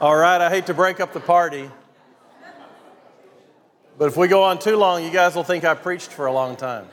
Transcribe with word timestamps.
All 0.00 0.14
right, 0.14 0.40
I 0.40 0.48
hate 0.48 0.66
to 0.66 0.74
break 0.74 1.00
up 1.00 1.12
the 1.12 1.18
party, 1.18 1.68
but 3.98 4.06
if 4.06 4.16
we 4.16 4.28
go 4.28 4.44
on 4.44 4.60
too 4.60 4.76
long, 4.76 5.02
you 5.02 5.10
guys 5.10 5.34
will 5.34 5.42
think 5.42 5.64
I 5.64 5.74
preached 5.74 6.12
for 6.12 6.26
a 6.26 6.32
long 6.32 6.54
time. 6.54 6.86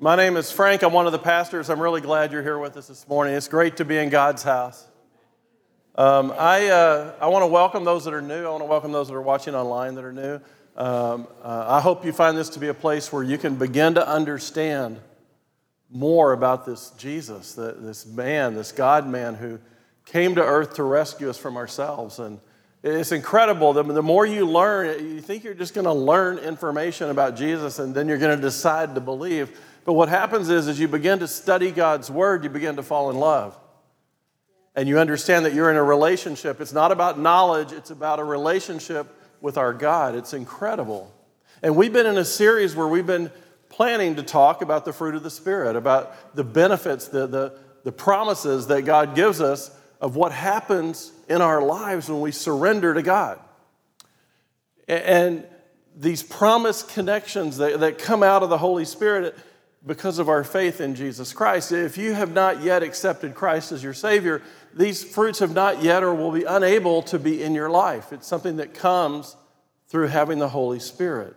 My 0.00 0.16
name 0.16 0.36
is 0.36 0.50
Frank. 0.50 0.82
I'm 0.82 0.92
one 0.92 1.06
of 1.06 1.12
the 1.12 1.20
pastors. 1.20 1.70
I'm 1.70 1.78
really 1.78 2.00
glad 2.00 2.32
you're 2.32 2.42
here 2.42 2.58
with 2.58 2.76
us 2.76 2.88
this 2.88 3.06
morning. 3.06 3.34
It's 3.34 3.46
great 3.46 3.76
to 3.76 3.84
be 3.84 3.96
in 3.98 4.08
God's 4.08 4.42
house. 4.42 4.84
Um, 5.94 6.34
I, 6.36 6.66
uh, 6.70 7.14
I 7.20 7.28
want 7.28 7.44
to 7.44 7.46
welcome 7.46 7.84
those 7.84 8.06
that 8.06 8.14
are 8.14 8.20
new. 8.20 8.44
I 8.44 8.50
want 8.50 8.62
to 8.62 8.68
welcome 8.68 8.90
those 8.90 9.06
that 9.06 9.14
are 9.14 9.22
watching 9.22 9.54
online 9.54 9.94
that 9.94 10.04
are 10.04 10.12
new. 10.12 10.40
Um, 10.76 11.28
uh, 11.44 11.64
I 11.68 11.80
hope 11.80 12.04
you 12.04 12.12
find 12.12 12.36
this 12.36 12.48
to 12.50 12.58
be 12.58 12.66
a 12.66 12.74
place 12.74 13.12
where 13.12 13.22
you 13.22 13.38
can 13.38 13.54
begin 13.54 13.94
to 13.94 14.08
understand 14.08 14.98
more 15.90 16.32
about 16.32 16.66
this 16.66 16.90
Jesus, 16.98 17.54
this 17.54 18.06
man, 18.06 18.54
this 18.54 18.72
God 18.72 19.06
man 19.06 19.34
who 19.34 19.58
came 20.04 20.34
to 20.34 20.42
earth 20.42 20.74
to 20.74 20.82
rescue 20.82 21.28
us 21.28 21.38
from 21.38 21.56
ourselves. 21.56 22.18
And 22.18 22.40
it's 22.82 23.12
incredible. 23.12 23.72
The, 23.72 24.02
more 24.02 24.24
you 24.24 24.46
learn, 24.46 25.04
you 25.04 25.20
think 25.20 25.44
you're 25.44 25.54
just 25.54 25.74
going 25.74 25.86
to 25.86 25.92
learn 25.92 26.38
information 26.38 27.10
about 27.10 27.36
Jesus 27.36 27.78
and 27.78 27.94
then 27.94 28.08
you're 28.08 28.18
going 28.18 28.36
to 28.36 28.42
decide 28.42 28.94
to 28.94 29.00
believe. 29.00 29.58
But 29.84 29.94
what 29.94 30.08
happens 30.08 30.48
is, 30.48 30.68
as 30.68 30.78
you 30.78 30.88
begin 30.88 31.18
to 31.20 31.28
study 31.28 31.70
God's 31.70 32.10
word, 32.10 32.44
you 32.44 32.50
begin 32.50 32.76
to 32.76 32.82
fall 32.82 33.10
in 33.10 33.16
love. 33.16 33.58
And 34.76 34.88
you 34.88 34.98
understand 34.98 35.44
that 35.44 35.54
you're 35.54 35.70
in 35.70 35.76
a 35.76 35.82
relationship. 35.82 36.60
It's 36.60 36.72
not 36.72 36.92
about 36.92 37.18
knowledge, 37.18 37.72
it's 37.72 37.90
about 37.90 38.20
a 38.20 38.24
relationship 38.24 39.06
with 39.40 39.58
our 39.58 39.72
God. 39.72 40.14
It's 40.14 40.34
incredible. 40.34 41.12
And 41.62 41.74
we've 41.74 41.92
been 41.92 42.06
in 42.06 42.16
a 42.16 42.24
series 42.24 42.76
where 42.76 42.86
we've 42.86 43.06
been 43.06 43.30
planning 43.78 44.16
to 44.16 44.24
talk 44.24 44.60
about 44.60 44.84
the 44.84 44.92
fruit 44.92 45.14
of 45.14 45.22
the 45.22 45.30
Spirit, 45.30 45.76
about 45.76 46.34
the 46.34 46.42
benefits, 46.42 47.06
the, 47.06 47.28
the, 47.28 47.56
the 47.84 47.92
promises 47.92 48.66
that 48.66 48.82
God 48.82 49.14
gives 49.14 49.40
us 49.40 49.70
of 50.00 50.16
what 50.16 50.32
happens 50.32 51.12
in 51.28 51.40
our 51.40 51.62
lives 51.62 52.08
when 52.08 52.20
we 52.20 52.32
surrender 52.32 52.92
to 52.92 53.02
God. 53.02 53.38
And 54.88 55.46
these 55.94 56.24
promised 56.24 56.88
connections 56.88 57.58
that, 57.58 57.78
that 57.78 57.98
come 57.98 58.24
out 58.24 58.42
of 58.42 58.50
the 58.50 58.58
Holy 58.58 58.84
Spirit 58.84 59.36
because 59.86 60.18
of 60.18 60.28
our 60.28 60.42
faith 60.42 60.80
in 60.80 60.96
Jesus 60.96 61.32
Christ. 61.32 61.70
If 61.70 61.96
you 61.96 62.14
have 62.14 62.32
not 62.32 62.64
yet 62.64 62.82
accepted 62.82 63.36
Christ 63.36 63.70
as 63.70 63.84
your 63.84 63.94
Savior, 63.94 64.42
these 64.74 65.04
fruits 65.04 65.38
have 65.38 65.54
not 65.54 65.84
yet 65.84 66.02
or 66.02 66.12
will 66.12 66.32
be 66.32 66.42
unable 66.42 67.02
to 67.02 67.18
be 67.20 67.44
in 67.44 67.54
your 67.54 67.70
life. 67.70 68.12
It's 68.12 68.26
something 68.26 68.56
that 68.56 68.74
comes 68.74 69.36
through 69.86 70.08
having 70.08 70.40
the 70.40 70.48
Holy 70.48 70.80
Spirit. 70.80 71.36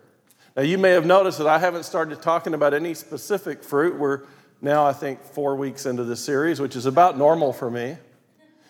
Now, 0.55 0.63
you 0.63 0.77
may 0.77 0.91
have 0.91 1.05
noticed 1.05 1.38
that 1.38 1.47
I 1.47 1.59
haven't 1.59 1.83
started 1.83 2.21
talking 2.21 2.53
about 2.53 2.73
any 2.73 2.94
specific 2.94 3.63
fruit. 3.63 3.97
We're 3.97 4.21
now, 4.61 4.85
I 4.85 4.93
think, 4.93 5.23
four 5.23 5.55
weeks 5.55 5.85
into 5.85 6.03
this 6.03 6.23
series, 6.23 6.59
which 6.59 6.75
is 6.75 6.85
about 6.85 7.17
normal 7.17 7.53
for 7.53 7.71
me. 7.71 7.97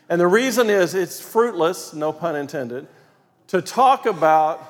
And 0.07 0.21
the 0.21 0.27
reason 0.27 0.69
is 0.69 0.93
it's 0.93 1.19
fruitless, 1.19 1.93
no 1.93 2.13
pun 2.13 2.35
intended, 2.35 2.87
to 3.47 3.61
talk 3.61 4.05
about 4.05 4.67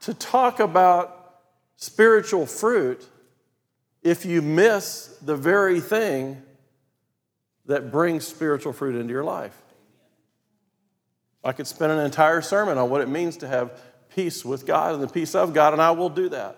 to 0.00 0.12
talk 0.12 0.60
about 0.60 1.40
spiritual 1.76 2.46
fruit 2.46 3.04
if 4.02 4.24
you 4.24 4.42
miss 4.42 5.16
the 5.22 5.34
very 5.34 5.80
thing 5.80 6.42
that 7.64 7.90
brings 7.90 8.26
spiritual 8.26 8.72
fruit 8.72 8.94
into 8.94 9.12
your 9.12 9.24
life. 9.24 9.56
I 11.42 11.52
could 11.52 11.66
spend 11.66 11.92
an 11.92 11.98
entire 11.98 12.42
sermon 12.42 12.78
on 12.78 12.90
what 12.90 13.00
it 13.00 13.08
means 13.08 13.36
to 13.38 13.48
have 13.48 13.80
peace 14.16 14.44
with 14.44 14.66
God 14.66 14.94
and 14.94 15.02
the 15.02 15.08
peace 15.08 15.34
of 15.34 15.52
God, 15.52 15.74
and 15.74 15.80
I 15.80 15.92
will 15.92 16.08
do 16.08 16.30
that. 16.30 16.56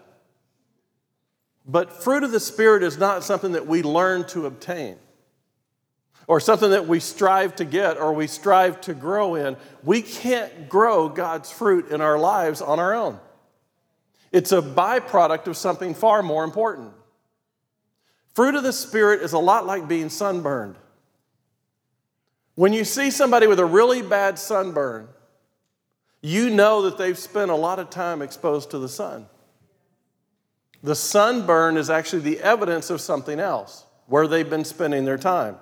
But 1.67 1.93
fruit 1.93 2.23
of 2.23 2.31
the 2.31 2.41
Spirit 2.41 2.83
is 2.83 2.97
not 2.97 3.25
something 3.25 3.53
that 3.53 3.67
we 3.67 3.83
learn 3.83 4.27
to 4.29 4.47
obtain 4.47 4.97
or 6.29 6.41
something 6.41 6.71
that 6.71 6.87
we 6.87 7.01
strive 7.01 7.57
to 7.57 7.65
get 7.65 7.99
or 7.99 8.15
we 8.15 8.27
strive 8.29 8.81
to 8.83 8.95
grow 8.95 9.35
in. 9.35 9.57
We 9.83 10.01
can't 10.01 10.69
grow 10.69 11.09
God's 11.09 11.51
fruit 11.51 11.91
in 11.91 12.01
our 12.01 12.19
lives 12.19 12.63
on 12.63 12.79
our 12.79 12.95
own. 12.95 13.19
It's 14.31 14.53
a 14.53 14.63
byproduct 14.63 15.47
of 15.49 15.57
something 15.57 15.95
far 15.95 16.23
more 16.23 16.45
important. 16.45 16.93
Fruit 18.35 18.55
of 18.55 18.63
the 18.63 18.73
Spirit 18.73 19.21
is 19.23 19.33
a 19.33 19.39
lot 19.39 19.67
like 19.67 19.89
being 19.89 20.11
sunburned. 20.11 20.77
When 22.55 22.73
you 22.73 22.85
see 22.85 23.11
somebody 23.11 23.47
with 23.47 23.59
a 23.59 23.67
really 23.67 24.01
bad 24.01 24.39
sunburn, 24.39 25.09
you 26.21 26.51
know 26.51 26.83
that 26.83 26.99
they've 26.99 27.19
spent 27.19 27.51
a 27.51 27.57
lot 27.57 27.79
of 27.79 27.91
time 27.91 28.23
exposed 28.23 28.71
to 28.73 28.79
the 28.79 28.89
sun. 28.89 29.27
The 30.83 30.95
sunburn 30.95 31.77
is 31.77 31.91
actually 31.91 32.23
the 32.23 32.41
evidence 32.41 32.91
of 32.91 33.01
something 33.01 33.41
else, 33.41 33.85
where 34.07 34.27
they've 34.27 34.49
been 34.49 34.65
spending 34.65 35.05
their 35.05 35.19
time. 35.19 35.57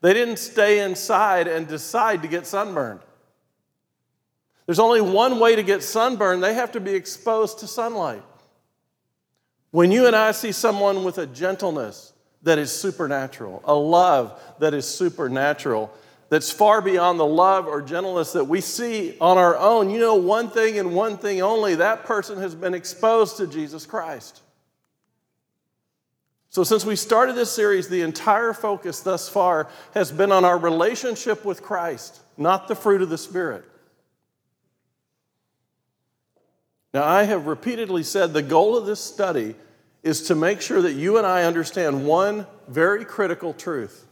They 0.00 0.12
didn't 0.12 0.38
stay 0.38 0.80
inside 0.80 1.48
and 1.48 1.66
decide 1.66 2.22
to 2.22 2.28
get 2.28 2.46
sunburned. 2.46 3.00
There's 4.66 4.78
only 4.78 5.00
one 5.00 5.38
way 5.38 5.56
to 5.56 5.62
get 5.62 5.82
sunburned, 5.82 6.42
they 6.42 6.54
have 6.54 6.72
to 6.72 6.80
be 6.80 6.94
exposed 6.94 7.60
to 7.60 7.66
sunlight. 7.66 8.22
When 9.70 9.92
you 9.92 10.06
and 10.06 10.16
I 10.16 10.32
see 10.32 10.52
someone 10.52 11.04
with 11.04 11.18
a 11.18 11.26
gentleness 11.26 12.12
that 12.42 12.58
is 12.58 12.72
supernatural, 12.72 13.62
a 13.64 13.74
love 13.74 14.40
that 14.58 14.74
is 14.74 14.86
supernatural, 14.86 15.92
that's 16.28 16.50
far 16.50 16.82
beyond 16.82 17.20
the 17.20 17.26
love 17.26 17.66
or 17.66 17.80
gentleness 17.80 18.32
that 18.32 18.44
we 18.44 18.60
see 18.60 19.16
on 19.20 19.38
our 19.38 19.56
own, 19.56 19.90
you 19.90 20.00
know 20.00 20.16
one 20.16 20.50
thing 20.50 20.78
and 20.78 20.94
one 20.94 21.18
thing 21.18 21.40
only 21.40 21.76
that 21.76 22.04
person 22.04 22.38
has 22.38 22.54
been 22.54 22.74
exposed 22.74 23.36
to 23.36 23.46
Jesus 23.46 23.86
Christ. 23.86 24.42
So, 26.50 26.64
since 26.64 26.84
we 26.84 26.96
started 26.96 27.34
this 27.34 27.52
series, 27.52 27.88
the 27.88 28.00
entire 28.02 28.52
focus 28.52 29.00
thus 29.00 29.28
far 29.28 29.68
has 29.94 30.10
been 30.10 30.32
on 30.32 30.44
our 30.44 30.56
relationship 30.56 31.44
with 31.44 31.62
Christ, 31.62 32.20
not 32.36 32.66
the 32.66 32.74
fruit 32.74 33.02
of 33.02 33.10
the 33.10 33.18
Spirit. 33.18 33.64
Now, 36.94 37.04
I 37.04 37.24
have 37.24 37.46
repeatedly 37.46 38.02
said 38.02 38.32
the 38.32 38.42
goal 38.42 38.74
of 38.74 38.86
this 38.86 39.00
study 39.00 39.54
is 40.02 40.28
to 40.28 40.34
make 40.34 40.62
sure 40.62 40.80
that 40.80 40.94
you 40.94 41.18
and 41.18 41.26
I 41.26 41.42
understand 41.42 42.06
one 42.06 42.46
very 42.68 43.04
critical 43.04 43.52
truth 43.52 44.05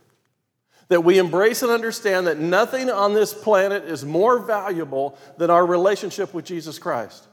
that 0.88 1.02
we 1.02 1.18
embrace 1.18 1.62
and 1.62 1.70
understand 1.70 2.26
that 2.26 2.38
nothing 2.38 2.90
on 2.90 3.14
this 3.14 3.32
planet 3.32 3.84
is 3.84 4.04
more 4.04 4.38
valuable 4.38 5.18
than 5.38 5.50
our 5.50 5.64
relationship 5.64 6.34
with 6.34 6.44
Jesus 6.44 6.78
Christ. 6.78 7.26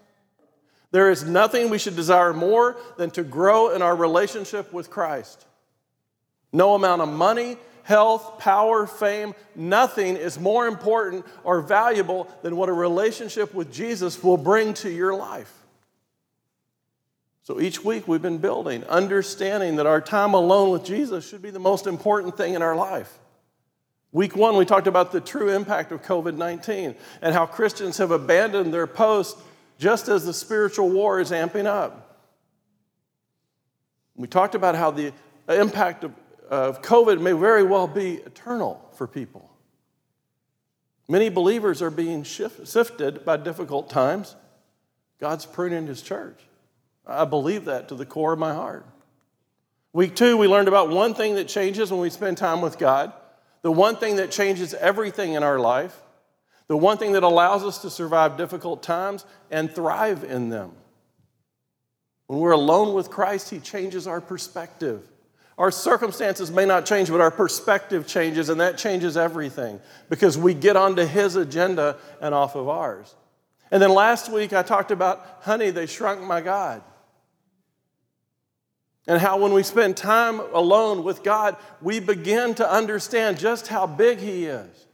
There 0.91 1.09
is 1.09 1.23
nothing 1.23 1.69
we 1.69 1.77
should 1.77 1.95
desire 1.95 2.33
more 2.33 2.77
than 2.97 3.11
to 3.11 3.23
grow 3.23 3.73
in 3.73 3.81
our 3.81 3.95
relationship 3.95 4.73
with 4.73 4.89
Christ. 4.89 5.45
No 6.51 6.75
amount 6.75 7.01
of 7.01 7.09
money, 7.09 7.57
health, 7.83 8.39
power, 8.39 8.85
fame, 8.85 9.33
nothing 9.55 10.17
is 10.17 10.39
more 10.39 10.67
important 10.67 11.25
or 11.43 11.61
valuable 11.61 12.29
than 12.41 12.55
what 12.57 12.69
a 12.69 12.73
relationship 12.73 13.53
with 13.53 13.71
Jesus 13.71 14.21
will 14.21 14.37
bring 14.37 14.73
to 14.75 14.89
your 14.89 15.15
life. 15.15 15.51
So 17.43 17.59
each 17.59 17.83
week 17.83 18.07
we've 18.07 18.21
been 18.21 18.37
building, 18.37 18.83
understanding 18.85 19.77
that 19.77 19.87
our 19.87 20.01
time 20.01 20.33
alone 20.33 20.69
with 20.71 20.83
Jesus 20.83 21.27
should 21.27 21.41
be 21.41 21.49
the 21.49 21.59
most 21.59 21.87
important 21.87 22.37
thing 22.37 22.53
in 22.53 22.61
our 22.61 22.75
life. 22.75 23.17
Week 24.13 24.35
one, 24.35 24.57
we 24.57 24.65
talked 24.65 24.87
about 24.87 25.11
the 25.11 25.21
true 25.21 25.49
impact 25.49 25.91
of 25.91 26.01
COVID 26.03 26.35
19 26.35 26.95
and 27.21 27.33
how 27.33 27.45
Christians 27.45 27.97
have 27.97 28.11
abandoned 28.11 28.73
their 28.73 28.87
post 28.87 29.37
just 29.77 30.09
as 30.09 30.25
the 30.25 30.33
spiritual 30.33 30.89
war 30.89 31.19
is 31.19 31.31
amping 31.31 31.65
up. 31.65 32.19
We 34.15 34.27
talked 34.27 34.53
about 34.53 34.75
how 34.75 34.91
the 34.91 35.13
impact 35.47 36.03
of, 36.03 36.13
of 36.49 36.81
COVID 36.81 37.21
may 37.21 37.31
very 37.31 37.63
well 37.63 37.87
be 37.87 38.15
eternal 38.15 38.85
for 38.93 39.07
people. 39.07 39.49
Many 41.07 41.29
believers 41.29 41.81
are 41.81 41.89
being 41.89 42.23
shift, 42.23 42.67
sifted 42.67 43.25
by 43.25 43.37
difficult 43.37 43.89
times. 43.89 44.35
God's 45.19 45.45
pruning 45.45 45.87
his 45.87 46.01
church. 46.01 46.39
I 47.07 47.25
believe 47.25 47.65
that 47.65 47.87
to 47.89 47.95
the 47.95 48.05
core 48.05 48.33
of 48.33 48.39
my 48.39 48.53
heart. 48.53 48.85
Week 49.93 50.15
two, 50.15 50.37
we 50.37 50.47
learned 50.47 50.67
about 50.67 50.89
one 50.89 51.13
thing 51.13 51.35
that 51.35 51.47
changes 51.47 51.91
when 51.91 51.99
we 51.99 52.09
spend 52.09 52.37
time 52.37 52.61
with 52.61 52.77
God 52.77 53.13
the 53.61 53.71
one 53.71 53.95
thing 53.95 54.15
that 54.15 54.31
changes 54.31 54.73
everything 54.73 55.33
in 55.33 55.43
our 55.43 55.59
life, 55.59 56.01
the 56.67 56.77
one 56.77 56.97
thing 56.97 57.13
that 57.13 57.23
allows 57.23 57.63
us 57.63 57.79
to 57.79 57.89
survive 57.89 58.37
difficult 58.37 58.81
times 58.81 59.25
and 59.49 59.71
thrive 59.71 60.23
in 60.23 60.49
them. 60.49 60.71
When 62.27 62.39
we're 62.39 62.51
alone 62.51 62.93
with 62.93 63.09
Christ, 63.09 63.49
He 63.49 63.59
changes 63.59 64.07
our 64.07 64.21
perspective. 64.21 65.07
Our 65.57 65.69
circumstances 65.69 66.49
may 66.49 66.65
not 66.65 66.85
change, 66.85 67.09
but 67.09 67.21
our 67.21 67.29
perspective 67.29 68.07
changes, 68.07 68.49
and 68.49 68.61
that 68.61 68.77
changes 68.77 69.17
everything 69.17 69.79
because 70.09 70.37
we 70.37 70.53
get 70.53 70.75
onto 70.75 71.05
His 71.05 71.35
agenda 71.35 71.97
and 72.21 72.33
off 72.33 72.55
of 72.55 72.69
ours. 72.69 73.13
And 73.69 73.81
then 73.81 73.93
last 73.93 74.31
week 74.31 74.53
I 74.53 74.63
talked 74.63 74.91
about, 74.91 75.39
honey, 75.41 75.69
they 75.69 75.85
shrunk 75.85 76.21
my 76.21 76.41
God. 76.41 76.81
And 79.07 79.19
how, 79.19 79.37
when 79.37 79.53
we 79.53 79.63
spend 79.63 79.97
time 79.97 80.39
alone 80.39 81.03
with 81.03 81.23
God, 81.23 81.57
we 81.81 81.99
begin 81.99 82.53
to 82.55 82.71
understand 82.71 83.39
just 83.39 83.67
how 83.67 83.87
big 83.87 84.19
He 84.19 84.45
is 84.45 84.85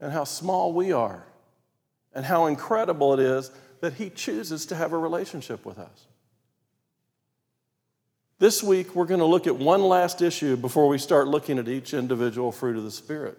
and 0.00 0.12
how 0.12 0.24
small 0.24 0.72
we 0.72 0.92
are, 0.92 1.24
and 2.14 2.24
how 2.24 2.46
incredible 2.46 3.14
it 3.14 3.20
is 3.20 3.50
that 3.80 3.94
He 3.94 4.10
chooses 4.10 4.66
to 4.66 4.74
have 4.74 4.92
a 4.92 4.98
relationship 4.98 5.66
with 5.66 5.78
us. 5.78 6.06
This 8.38 8.62
week, 8.62 8.94
we're 8.94 9.06
going 9.06 9.20
to 9.20 9.26
look 9.26 9.46
at 9.46 9.56
one 9.56 9.82
last 9.82 10.20
issue 10.20 10.56
before 10.56 10.88
we 10.88 10.98
start 10.98 11.28
looking 11.28 11.58
at 11.58 11.68
each 11.68 11.94
individual 11.94 12.52
fruit 12.52 12.76
of 12.76 12.84
the 12.84 12.90
Spirit. 12.90 13.38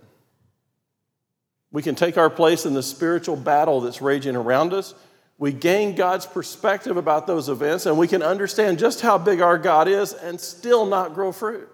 We 1.72 1.82
can 1.82 1.96
take 1.96 2.18
our 2.18 2.30
place 2.30 2.66
in 2.66 2.74
the 2.74 2.82
spiritual 2.82 3.36
battle 3.36 3.82
that's 3.82 4.02
raging 4.02 4.36
around 4.36 4.74
us. 4.74 4.96
We 5.38 5.52
gain 5.52 5.96
God's 5.96 6.26
perspective 6.26 6.96
about 6.96 7.28
those 7.28 7.50
events, 7.50 7.86
and 7.86 7.98
we 7.98 8.08
can 8.08 8.24
understand 8.24 8.80
just 8.80 9.02
how 9.02 9.18
big 9.18 9.42
our 9.42 9.58
God 9.58 9.88
is 9.88 10.14
and 10.14 10.40
still 10.40 10.86
not 10.86 11.14
grow 11.14 11.32
fruit. 11.32 11.70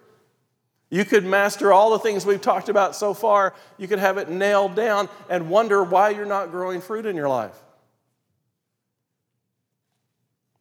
You 0.90 1.06
could 1.06 1.24
master 1.24 1.72
all 1.72 1.92
the 1.92 2.00
things 2.00 2.26
we've 2.26 2.42
talked 2.42 2.68
about 2.68 2.96
so 2.96 3.14
far. 3.14 3.54
You 3.78 3.88
could 3.88 4.00
have 4.00 4.18
it 4.18 4.30
nailed 4.30 4.76
down 4.76 5.10
and 5.30 5.50
wonder 5.50 5.84
why 5.84 6.10
you're 6.10 6.26
not 6.26 6.52
growing 6.52 6.82
fruit 6.82 7.06
in 7.06 7.16
your 7.16 7.30
life. 7.30 7.56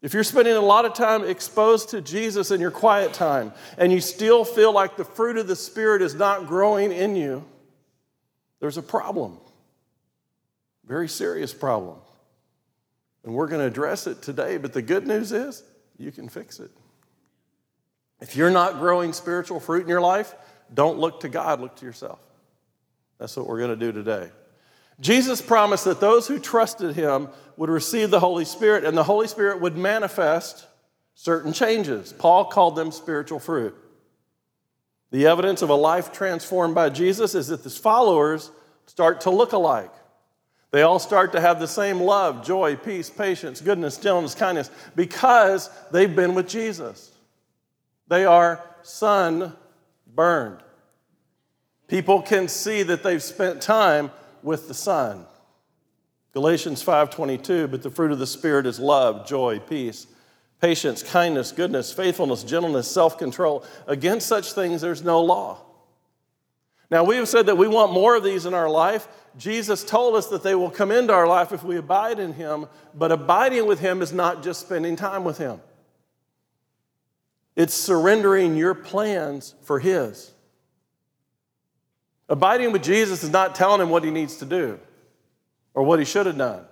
If 0.02 0.14
you're 0.14 0.24
spending 0.24 0.54
a 0.54 0.60
lot 0.60 0.84
of 0.84 0.94
time 0.94 1.24
exposed 1.24 1.90
to 1.90 2.00
Jesus 2.00 2.50
in 2.50 2.60
your 2.60 2.70
quiet 2.70 3.12
time 3.12 3.52
and 3.76 3.92
you 3.92 4.00
still 4.00 4.44
feel 4.44 4.72
like 4.72 4.96
the 4.96 5.04
fruit 5.04 5.36
of 5.36 5.46
the 5.46 5.56
Spirit 5.56 6.00
is 6.00 6.14
not 6.14 6.46
growing 6.46 6.92
in 6.92 7.16
you, 7.16 7.44
there's 8.60 8.78
a 8.78 8.82
problem. 8.82 9.36
Very 10.86 11.08
serious 11.08 11.52
problem. 11.52 11.98
And 13.24 13.34
we're 13.34 13.48
going 13.48 13.60
to 13.60 13.66
address 13.66 14.06
it 14.06 14.22
today, 14.22 14.56
but 14.56 14.72
the 14.72 14.82
good 14.82 15.06
news 15.06 15.32
is 15.32 15.62
you 15.98 16.10
can 16.10 16.28
fix 16.28 16.58
it. 16.60 16.70
If 18.20 18.36
you're 18.36 18.50
not 18.50 18.78
growing 18.78 19.12
spiritual 19.12 19.60
fruit 19.60 19.82
in 19.82 19.88
your 19.88 20.00
life, 20.00 20.34
don't 20.72 20.98
look 20.98 21.20
to 21.20 21.28
God, 21.28 21.60
look 21.60 21.76
to 21.76 21.86
yourself. 21.86 22.20
That's 23.18 23.36
what 23.36 23.46
we're 23.46 23.58
going 23.58 23.70
to 23.70 23.76
do 23.76 23.92
today. 23.92 24.30
Jesus 25.00 25.40
promised 25.40 25.84
that 25.84 26.00
those 26.00 26.28
who 26.28 26.38
trusted 26.38 26.94
him 26.94 27.28
would 27.56 27.70
receive 27.70 28.10
the 28.10 28.20
Holy 28.20 28.44
Spirit, 28.44 28.84
and 28.84 28.96
the 28.96 29.04
Holy 29.04 29.26
Spirit 29.26 29.60
would 29.60 29.76
manifest 29.76 30.66
certain 31.14 31.52
changes. 31.52 32.12
Paul 32.12 32.46
called 32.46 32.76
them 32.76 32.92
spiritual 32.92 33.38
fruit. 33.38 33.74
The 35.10 35.26
evidence 35.26 35.60
of 35.62 35.70
a 35.70 35.74
life 35.74 36.12
transformed 36.12 36.74
by 36.74 36.88
Jesus 36.90 37.34
is 37.34 37.48
that 37.48 37.62
his 37.62 37.76
followers 37.76 38.50
start 38.86 39.22
to 39.22 39.30
look 39.30 39.52
alike. 39.52 39.92
They 40.70 40.82
all 40.82 40.98
start 41.00 41.32
to 41.32 41.40
have 41.40 41.58
the 41.58 41.66
same 41.66 42.00
love, 42.00 42.44
joy, 42.44 42.76
peace, 42.76 43.10
patience, 43.10 43.60
goodness, 43.60 43.96
gentleness, 43.96 44.34
kindness, 44.34 44.70
because 44.94 45.68
they've 45.90 46.14
been 46.14 46.34
with 46.34 46.48
Jesus. 46.48 47.10
They 48.06 48.24
are 48.24 48.64
sun 48.82 49.56
burned. 50.14 50.58
People 51.88 52.22
can 52.22 52.46
see 52.46 52.84
that 52.84 53.02
they've 53.02 53.22
spent 53.22 53.60
time 53.60 54.12
with 54.42 54.68
the 54.68 54.74
sun. 54.74 55.26
Galatians 56.32 56.82
5:22, 56.84 57.66
but 57.66 57.82
the 57.82 57.90
fruit 57.90 58.12
of 58.12 58.20
the 58.20 58.26
spirit 58.26 58.64
is 58.64 58.78
love, 58.78 59.26
joy, 59.26 59.58
peace, 59.58 60.06
patience, 60.60 61.02
kindness, 61.02 61.50
goodness, 61.50 61.92
faithfulness, 61.92 62.44
gentleness, 62.44 62.88
self-control. 62.88 63.64
Against 63.88 64.28
such 64.28 64.52
things 64.52 64.80
there's 64.80 65.02
no 65.02 65.20
law. 65.20 65.58
Now, 66.90 67.04
we 67.04 67.16
have 67.16 67.28
said 67.28 67.46
that 67.46 67.56
we 67.56 67.68
want 67.68 67.92
more 67.92 68.16
of 68.16 68.24
these 68.24 68.46
in 68.46 68.54
our 68.54 68.68
life. 68.68 69.06
Jesus 69.38 69.84
told 69.84 70.16
us 70.16 70.26
that 70.28 70.42
they 70.42 70.56
will 70.56 70.70
come 70.70 70.90
into 70.90 71.12
our 71.12 71.26
life 71.26 71.52
if 71.52 71.62
we 71.62 71.76
abide 71.76 72.18
in 72.18 72.32
Him, 72.32 72.66
but 72.94 73.12
abiding 73.12 73.66
with 73.66 73.78
Him 73.78 74.02
is 74.02 74.12
not 74.12 74.42
just 74.42 74.60
spending 74.60 74.96
time 74.96 75.24
with 75.24 75.38
Him, 75.38 75.60
it's 77.56 77.74
surrendering 77.74 78.56
your 78.56 78.74
plans 78.74 79.54
for 79.62 79.78
His. 79.78 80.32
Abiding 82.30 82.70
with 82.70 82.84
Jesus 82.84 83.24
is 83.24 83.30
not 83.30 83.56
telling 83.56 83.80
him 83.80 83.90
what 83.90 84.04
he 84.04 84.12
needs 84.12 84.36
to 84.36 84.44
do 84.44 84.78
or 85.74 85.82
what 85.82 85.98
he 85.98 86.04
should 86.04 86.26
have 86.26 86.38
done. 86.38 86.64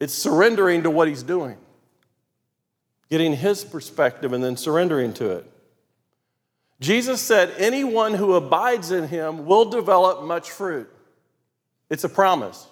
It's 0.00 0.14
surrendering 0.14 0.82
to 0.84 0.90
what 0.90 1.08
he's 1.08 1.22
doing, 1.22 1.58
getting 3.10 3.34
his 3.34 3.64
perspective 3.64 4.32
and 4.32 4.42
then 4.42 4.56
surrendering 4.56 5.12
to 5.14 5.30
it. 5.30 5.52
Jesus 6.80 7.20
said, 7.20 7.54
Anyone 7.56 8.14
who 8.14 8.34
abides 8.34 8.90
in 8.90 9.08
him 9.08 9.46
will 9.46 9.64
develop 9.64 10.22
much 10.24 10.50
fruit. 10.50 10.90
It's 11.88 12.04
a 12.04 12.08
promise. 12.08 12.66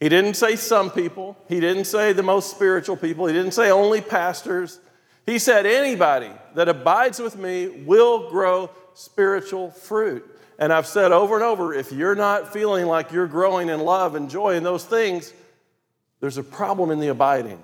He 0.00 0.08
didn't 0.08 0.34
say 0.34 0.56
some 0.56 0.90
people, 0.90 1.36
he 1.48 1.58
didn't 1.58 1.86
say 1.86 2.12
the 2.12 2.22
most 2.22 2.50
spiritual 2.50 2.96
people, 2.96 3.26
he 3.26 3.32
didn't 3.32 3.52
say 3.52 3.70
only 3.70 4.00
pastors. 4.00 4.78
He 5.24 5.38
said, 5.38 5.66
Anybody 5.66 6.30
that 6.54 6.68
abides 6.68 7.18
with 7.18 7.36
me 7.36 7.68
will 7.84 8.30
grow 8.30 8.70
spiritual 8.94 9.70
fruit. 9.70 10.24
And 10.58 10.72
I've 10.72 10.86
said 10.86 11.12
over 11.12 11.34
and 11.34 11.44
over 11.44 11.74
if 11.74 11.92
you're 11.92 12.14
not 12.14 12.52
feeling 12.52 12.86
like 12.86 13.12
you're 13.12 13.26
growing 13.26 13.68
in 13.68 13.80
love 13.80 14.14
and 14.14 14.30
joy 14.30 14.56
and 14.56 14.64
those 14.64 14.84
things, 14.84 15.32
there's 16.20 16.38
a 16.38 16.42
problem 16.42 16.90
in 16.90 17.00
the 17.00 17.08
abiding. 17.08 17.62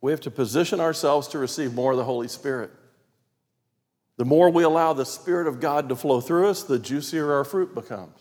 We 0.00 0.12
have 0.12 0.20
to 0.22 0.30
position 0.30 0.80
ourselves 0.80 1.28
to 1.28 1.38
receive 1.38 1.74
more 1.74 1.92
of 1.92 1.98
the 1.98 2.04
Holy 2.04 2.28
Spirit. 2.28 2.70
The 4.20 4.26
more 4.26 4.50
we 4.50 4.64
allow 4.64 4.92
the 4.92 5.06
Spirit 5.06 5.46
of 5.46 5.60
God 5.60 5.88
to 5.88 5.96
flow 5.96 6.20
through 6.20 6.48
us, 6.48 6.62
the 6.62 6.78
juicier 6.78 7.32
our 7.32 7.42
fruit 7.42 7.74
becomes. 7.74 8.18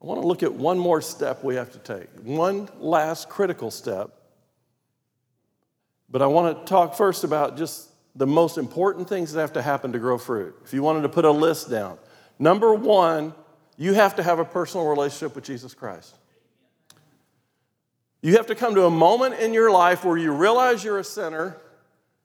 I 0.00 0.06
want 0.06 0.20
to 0.20 0.26
look 0.28 0.44
at 0.44 0.54
one 0.54 0.78
more 0.78 1.02
step 1.02 1.42
we 1.42 1.56
have 1.56 1.72
to 1.72 1.80
take, 1.80 2.06
one 2.22 2.68
last 2.78 3.28
critical 3.28 3.72
step. 3.72 4.10
But 6.08 6.22
I 6.22 6.28
want 6.28 6.60
to 6.60 6.70
talk 6.70 6.94
first 6.94 7.24
about 7.24 7.56
just 7.56 7.90
the 8.14 8.28
most 8.28 8.56
important 8.56 9.08
things 9.08 9.32
that 9.32 9.40
have 9.40 9.54
to 9.54 9.62
happen 9.62 9.90
to 9.90 9.98
grow 9.98 10.16
fruit. 10.16 10.54
If 10.64 10.72
you 10.72 10.80
wanted 10.80 11.02
to 11.02 11.08
put 11.08 11.24
a 11.24 11.32
list 11.32 11.68
down, 11.68 11.98
number 12.38 12.72
one, 12.72 13.34
you 13.76 13.94
have 13.94 14.14
to 14.14 14.22
have 14.22 14.38
a 14.38 14.44
personal 14.44 14.86
relationship 14.86 15.34
with 15.34 15.42
Jesus 15.42 15.74
Christ. 15.74 16.14
You 18.22 18.36
have 18.36 18.46
to 18.46 18.54
come 18.54 18.76
to 18.76 18.84
a 18.84 18.90
moment 18.90 19.40
in 19.40 19.52
your 19.52 19.72
life 19.72 20.04
where 20.04 20.16
you 20.16 20.30
realize 20.30 20.84
you're 20.84 21.00
a 21.00 21.04
sinner, 21.04 21.56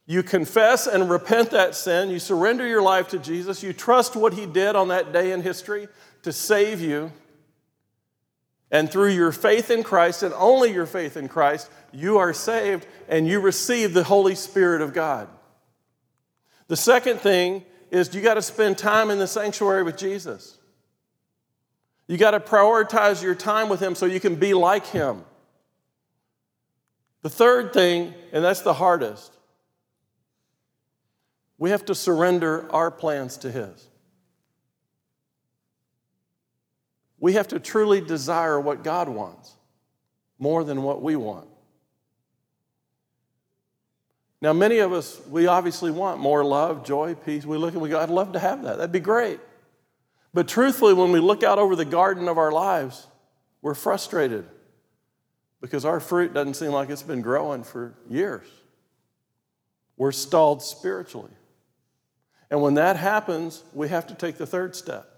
you 0.06 0.22
confess 0.22 0.86
and 0.86 1.10
repent 1.10 1.52
that 1.52 1.76
sin, 1.76 2.10
you 2.10 2.20
surrender 2.20 2.68
your 2.68 2.82
life 2.82 3.08
to 3.10 3.20
Jesus, 3.20 3.64
you 3.64 3.72
trust 3.72 4.16
what 4.16 4.34
He 4.34 4.46
did 4.46 4.76
on 4.76 4.90
that 4.90 5.14
day 5.14 5.32
in 5.32 5.42
history 5.42 5.88
to 6.24 6.34
save 6.34 6.82
you. 6.82 7.12
And 8.70 8.92
through 8.92 9.10
your 9.10 9.32
faith 9.32 9.70
in 9.70 9.84
Christ, 9.84 10.24
and 10.24 10.34
only 10.34 10.74
your 10.74 10.88
faith 10.88 11.16
in 11.16 11.28
Christ, 11.28 11.70
you 11.92 12.18
are 12.18 12.34
saved 12.34 12.88
and 13.08 13.28
you 13.28 13.40
receive 13.40 13.94
the 13.94 14.04
Holy 14.04 14.36
Spirit 14.36 14.82
of 14.82 14.94
God. 14.94 15.30
The 16.68 16.76
second 16.76 17.20
thing 17.20 17.64
is 17.92 18.14
you 18.16 18.22
got 18.22 18.34
to 18.34 18.42
spend 18.42 18.78
time 18.78 19.12
in 19.12 19.20
the 19.20 19.28
sanctuary 19.28 19.84
with 19.84 19.96
Jesus. 19.96 20.58
You 22.08 22.18
got 22.18 22.32
to 22.32 22.40
prioritize 22.40 23.22
your 23.22 23.36
time 23.36 23.70
with 23.70 23.80
Him 23.80 23.96
so 23.96 24.06
you 24.06 24.20
can 24.20 24.36
be 24.36 24.54
like 24.54 24.88
Him. 24.88 25.24
The 27.22 27.30
third 27.30 27.72
thing, 27.74 28.14
and 28.34 28.44
that's 28.44 28.62
the 28.62 28.74
hardest, 28.74 29.38
we 31.64 31.70
have 31.70 31.86
to 31.86 31.96
surrender 31.96 32.70
our 32.74 32.92
plans 32.92 33.38
to 33.38 33.50
His. 33.50 33.88
We 37.22 37.36
have 37.36 37.48
to 37.48 37.60
truly 37.62 38.02
desire 38.02 38.60
what 38.60 38.84
God 38.84 39.08
wants 39.08 39.50
more 40.38 40.66
than 40.66 40.84
what 40.84 41.02
we 41.02 41.16
want. 41.16 41.48
Now, 44.42 44.52
many 44.52 44.80
of 44.80 44.92
us, 44.92 45.22
we 45.30 45.48
obviously 45.48 45.90
want 45.90 46.20
more 46.20 46.44
love, 46.44 46.84
joy, 46.84 47.16
peace. 47.16 47.46
We 47.46 47.56
look 47.56 47.72
and 47.72 47.82
we 47.82 47.88
go, 47.88 47.98
I'd 47.98 48.10
love 48.10 48.34
to 48.34 48.40
have 48.40 48.64
that. 48.64 48.76
That'd 48.76 48.92
be 48.92 49.00
great. 49.00 49.40
But 50.34 50.50
truthfully, 50.50 50.94
when 50.94 51.14
we 51.14 51.22
look 51.22 51.44
out 51.44 51.60
over 51.60 51.78
the 51.78 51.86
garden 51.86 52.28
of 52.28 52.38
our 52.38 52.52
lives, 52.52 53.08
we're 53.62 53.74
frustrated 53.74 54.44
because 55.62 55.86
our 55.86 56.02
fruit 56.02 56.34
doesn't 56.34 56.56
seem 56.56 56.74
like 56.74 56.90
it's 56.90 57.04
been 57.04 57.22
growing 57.22 57.64
for 57.64 57.94
years. 58.10 58.48
We're 59.96 60.12
stalled 60.12 60.62
spiritually. 60.62 61.32
And 62.54 62.62
when 62.62 62.76
that 62.76 62.98
happens, 62.98 63.64
we 63.74 63.90
have 63.90 64.06
to 64.06 64.14
take 64.14 64.38
the 64.38 64.46
third 64.46 64.76
step. 64.76 65.10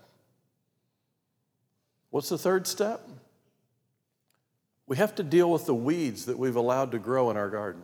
What's 2.09 2.29
the 2.29 2.37
third 2.37 2.65
step? 2.65 3.01
We 4.87 4.95
have 4.95 5.15
to 5.15 5.23
deal 5.23 5.51
with 5.51 5.65
the 5.65 5.75
weeds 5.75 6.27
that 6.27 6.39
we've 6.39 6.55
allowed 6.55 6.91
to 6.93 6.97
grow 6.97 7.29
in 7.31 7.35
our 7.35 7.49
garden. 7.49 7.81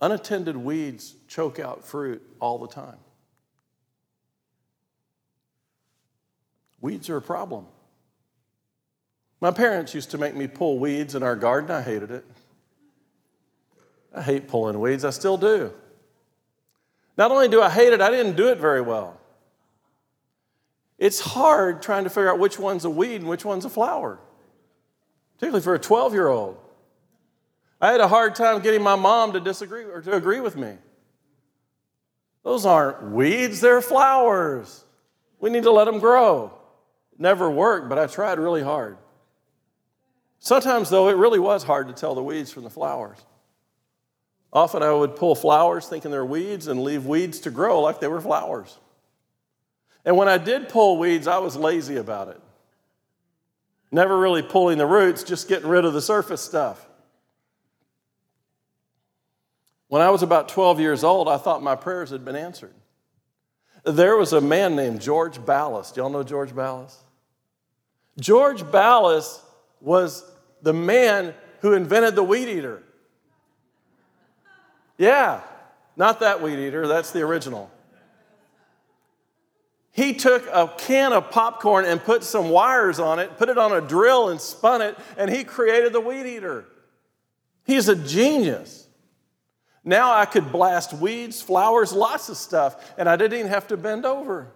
Unattended 0.00 0.56
weeds 0.56 1.16
choke 1.26 1.58
out 1.58 1.84
fruit 1.84 2.22
all 2.38 2.58
the 2.58 2.68
time. 2.68 2.98
Weeds 6.80 7.10
are 7.10 7.16
a 7.16 7.20
problem. 7.20 7.66
My 9.40 9.50
parents 9.50 9.92
used 9.92 10.12
to 10.12 10.18
make 10.18 10.36
me 10.36 10.46
pull 10.46 10.78
weeds 10.78 11.16
in 11.16 11.24
our 11.24 11.34
garden. 11.34 11.68
I 11.68 11.82
hated 11.82 12.12
it. 12.12 12.24
I 14.14 14.22
hate 14.22 14.46
pulling 14.46 14.78
weeds. 14.78 15.04
I 15.04 15.10
still 15.10 15.36
do. 15.36 15.72
Not 17.16 17.30
only 17.30 17.48
do 17.48 17.60
I 17.60 17.70
hate 17.70 17.92
it, 17.92 18.00
I 18.00 18.10
didn't 18.10 18.36
do 18.36 18.48
it 18.48 18.58
very 18.58 18.80
well. 18.80 19.18
It's 20.98 21.20
hard 21.20 21.82
trying 21.82 22.04
to 22.04 22.10
figure 22.10 22.30
out 22.30 22.38
which 22.38 22.58
one's 22.58 22.84
a 22.84 22.90
weed 22.90 23.16
and 23.16 23.28
which 23.28 23.44
one's 23.44 23.64
a 23.64 23.68
flower, 23.68 24.18
particularly 25.34 25.62
for 25.62 25.74
a 25.74 25.78
12 25.78 26.12
year 26.12 26.28
old. 26.28 26.56
I 27.80 27.90
had 27.90 28.00
a 28.00 28.08
hard 28.08 28.36
time 28.36 28.62
getting 28.62 28.82
my 28.82 28.94
mom 28.94 29.32
to 29.32 29.40
disagree 29.40 29.84
or 29.84 30.00
to 30.00 30.12
agree 30.14 30.38
with 30.38 30.56
me. 30.56 30.76
Those 32.44 32.64
aren't 32.64 33.02
weeds, 33.10 33.60
they're 33.60 33.82
flowers. 33.82 34.84
We 35.40 35.50
need 35.50 35.64
to 35.64 35.72
let 35.72 35.86
them 35.86 35.98
grow. 35.98 36.52
Never 37.18 37.50
worked, 37.50 37.88
but 37.88 37.98
I 37.98 38.06
tried 38.06 38.38
really 38.38 38.62
hard. 38.62 38.96
Sometimes, 40.38 40.90
though, 40.90 41.08
it 41.08 41.16
really 41.16 41.38
was 41.38 41.64
hard 41.64 41.88
to 41.88 41.94
tell 41.94 42.14
the 42.14 42.22
weeds 42.22 42.52
from 42.52 42.62
the 42.62 42.70
flowers. 42.70 43.18
Often 44.52 44.82
I 44.82 44.92
would 44.92 45.16
pull 45.16 45.34
flowers 45.34 45.86
thinking 45.86 46.10
they're 46.10 46.24
weeds 46.24 46.66
and 46.66 46.82
leave 46.82 47.06
weeds 47.06 47.40
to 47.40 47.50
grow 47.50 47.80
like 47.80 48.00
they 48.00 48.08
were 48.08 48.20
flowers. 48.20 48.78
And 50.04 50.16
when 50.16 50.28
I 50.28 50.36
did 50.36 50.68
pull 50.68 50.98
weeds, 50.98 51.26
I 51.26 51.38
was 51.38 51.56
lazy 51.56 51.96
about 51.96 52.28
it. 52.28 52.40
Never 53.90 54.18
really 54.18 54.42
pulling 54.42 54.78
the 54.78 54.86
roots, 54.86 55.22
just 55.22 55.48
getting 55.48 55.68
rid 55.68 55.84
of 55.84 55.94
the 55.94 56.02
surface 56.02 56.40
stuff. 56.40 56.86
When 59.88 60.02
I 60.02 60.10
was 60.10 60.22
about 60.22 60.48
12 60.48 60.80
years 60.80 61.04
old, 61.04 61.28
I 61.28 61.36
thought 61.36 61.62
my 61.62 61.76
prayers 61.76 62.10
had 62.10 62.24
been 62.24 62.36
answered. 62.36 62.74
There 63.84 64.16
was 64.16 64.32
a 64.32 64.40
man 64.40 64.76
named 64.76 65.00
George 65.00 65.38
Ballas. 65.38 65.94
Y'all 65.96 66.08
know 66.08 66.22
George 66.22 66.50
Ballas? 66.52 66.94
George 68.18 68.62
Ballas 68.62 69.40
was 69.80 70.24
the 70.62 70.72
man 70.72 71.34
who 71.60 71.72
invented 71.72 72.14
the 72.14 72.22
weed 72.22 72.48
eater. 72.48 72.82
Yeah, 75.02 75.40
not 75.96 76.20
that 76.20 76.42
weed 76.42 76.64
eater, 76.64 76.86
that's 76.86 77.10
the 77.10 77.22
original. 77.22 77.68
He 79.90 80.14
took 80.14 80.46
a 80.46 80.72
can 80.78 81.12
of 81.12 81.32
popcorn 81.32 81.86
and 81.86 82.00
put 82.00 82.22
some 82.22 82.50
wires 82.50 83.00
on 83.00 83.18
it, 83.18 83.36
put 83.36 83.48
it 83.48 83.58
on 83.58 83.72
a 83.72 83.80
drill 83.80 84.28
and 84.28 84.40
spun 84.40 84.80
it, 84.80 84.96
and 85.16 85.28
he 85.28 85.42
created 85.42 85.92
the 85.92 86.00
weed 86.00 86.24
eater. 86.24 86.66
He's 87.64 87.88
a 87.88 87.96
genius. 87.96 88.86
Now 89.82 90.14
I 90.14 90.24
could 90.24 90.52
blast 90.52 90.92
weeds, 90.92 91.42
flowers, 91.42 91.92
lots 91.92 92.28
of 92.28 92.36
stuff, 92.36 92.92
and 92.96 93.08
I 93.08 93.16
didn't 93.16 93.40
even 93.40 93.50
have 93.50 93.66
to 93.68 93.76
bend 93.76 94.06
over. 94.06 94.52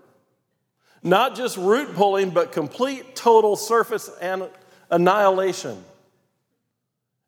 Not 1.02 1.34
just 1.34 1.56
root 1.56 1.96
pulling, 1.96 2.30
but 2.30 2.52
complete 2.52 3.16
total 3.16 3.56
surface 3.56 4.08
annihilation. 4.92 5.82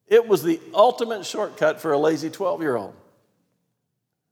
It 0.07 0.29
was 0.29 0.45
the 0.45 0.61
ultimate 0.73 1.27
shortcut 1.27 1.81
for 1.81 1.93
a 1.93 1.99
lazy 1.99 2.31
12 2.31 2.63
year 2.63 2.77
old. 2.77 2.95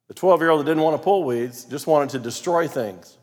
The 0.09 0.15
12 0.15 0.41
year 0.41 0.51
old 0.51 0.61
that 0.61 0.65
didn't 0.65 0.83
want 0.83 0.97
to 0.97 1.03
pull 1.03 1.25
weeds 1.25 1.65
just 1.65 1.87
wanted 1.87 2.11
to 2.11 2.19
destroy 2.19 2.69
things. 2.69 3.17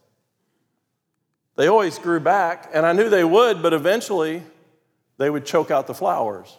They 1.56 1.68
always 1.68 2.00
grew 2.00 2.20
back, 2.20 2.70
and 2.74 2.86
I 2.86 2.94
knew 2.94 3.10
they 3.10 3.24
would, 3.24 3.62
but 3.62 3.74
eventually 3.74 4.42
they 5.18 5.30
would 5.30 5.46
choke 5.46 5.70
out 5.70 5.88
the 5.88 5.94
flowers. 5.94 6.58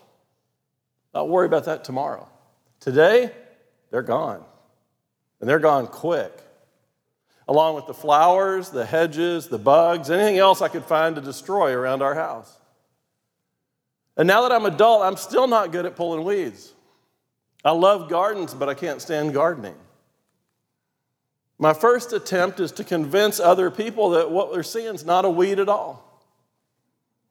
Not 1.13 1.29
worry 1.29 1.47
about 1.47 1.65
that 1.65 1.85
tomorrow. 1.85 2.29
Today, 2.81 3.33
they're 3.91 4.03
gone. 4.03 4.45
And 5.41 5.49
they're 5.49 5.59
gone 5.59 5.87
quick. 5.87 6.33
Along 7.47 7.75
with 7.75 7.87
the 7.87 7.95
flowers, 7.95 8.71
the 8.71 8.87
hedges, 8.87 9.49
the 9.49 9.59
bugs, 9.59 10.11
anything 10.11 10.39
else 10.39 10.63
I 10.63 10.69
could 10.69 10.85
find 10.85 11.17
to 11.17 11.21
destroy 11.21 11.73
around 11.73 12.03
our 12.03 12.15
house. 12.15 12.57
And 14.17 14.27
now 14.27 14.43
that 14.43 14.53
I'm 14.53 14.65
adult, 14.65 15.03
I'm 15.03 15.17
still 15.17 15.47
not 15.47 15.73
good 15.73 15.87
at 15.87 15.97
pulling 15.97 16.25
weeds. 16.25 16.73
I 17.65 17.73
love 17.73 18.09
gardens, 18.09 18.55
but 18.55 18.69
I 18.69 18.75
can't 18.75 19.03
stand 19.03 19.35
gardening. 19.35 19.75
My 21.65 21.73
first 21.73 22.13
attempt 22.13 22.61
is 22.61 22.73
to 22.73 22.85
convince 22.85 23.41
other 23.41 23.71
people 23.71 24.11
that 24.11 24.31
what 24.31 24.53
they're 24.53 24.63
seeing 24.63 24.95
is 24.95 25.03
not 25.03 25.25
a 25.25 25.31
weed 25.31 25.59
at 25.59 25.71
all. 25.71 26.23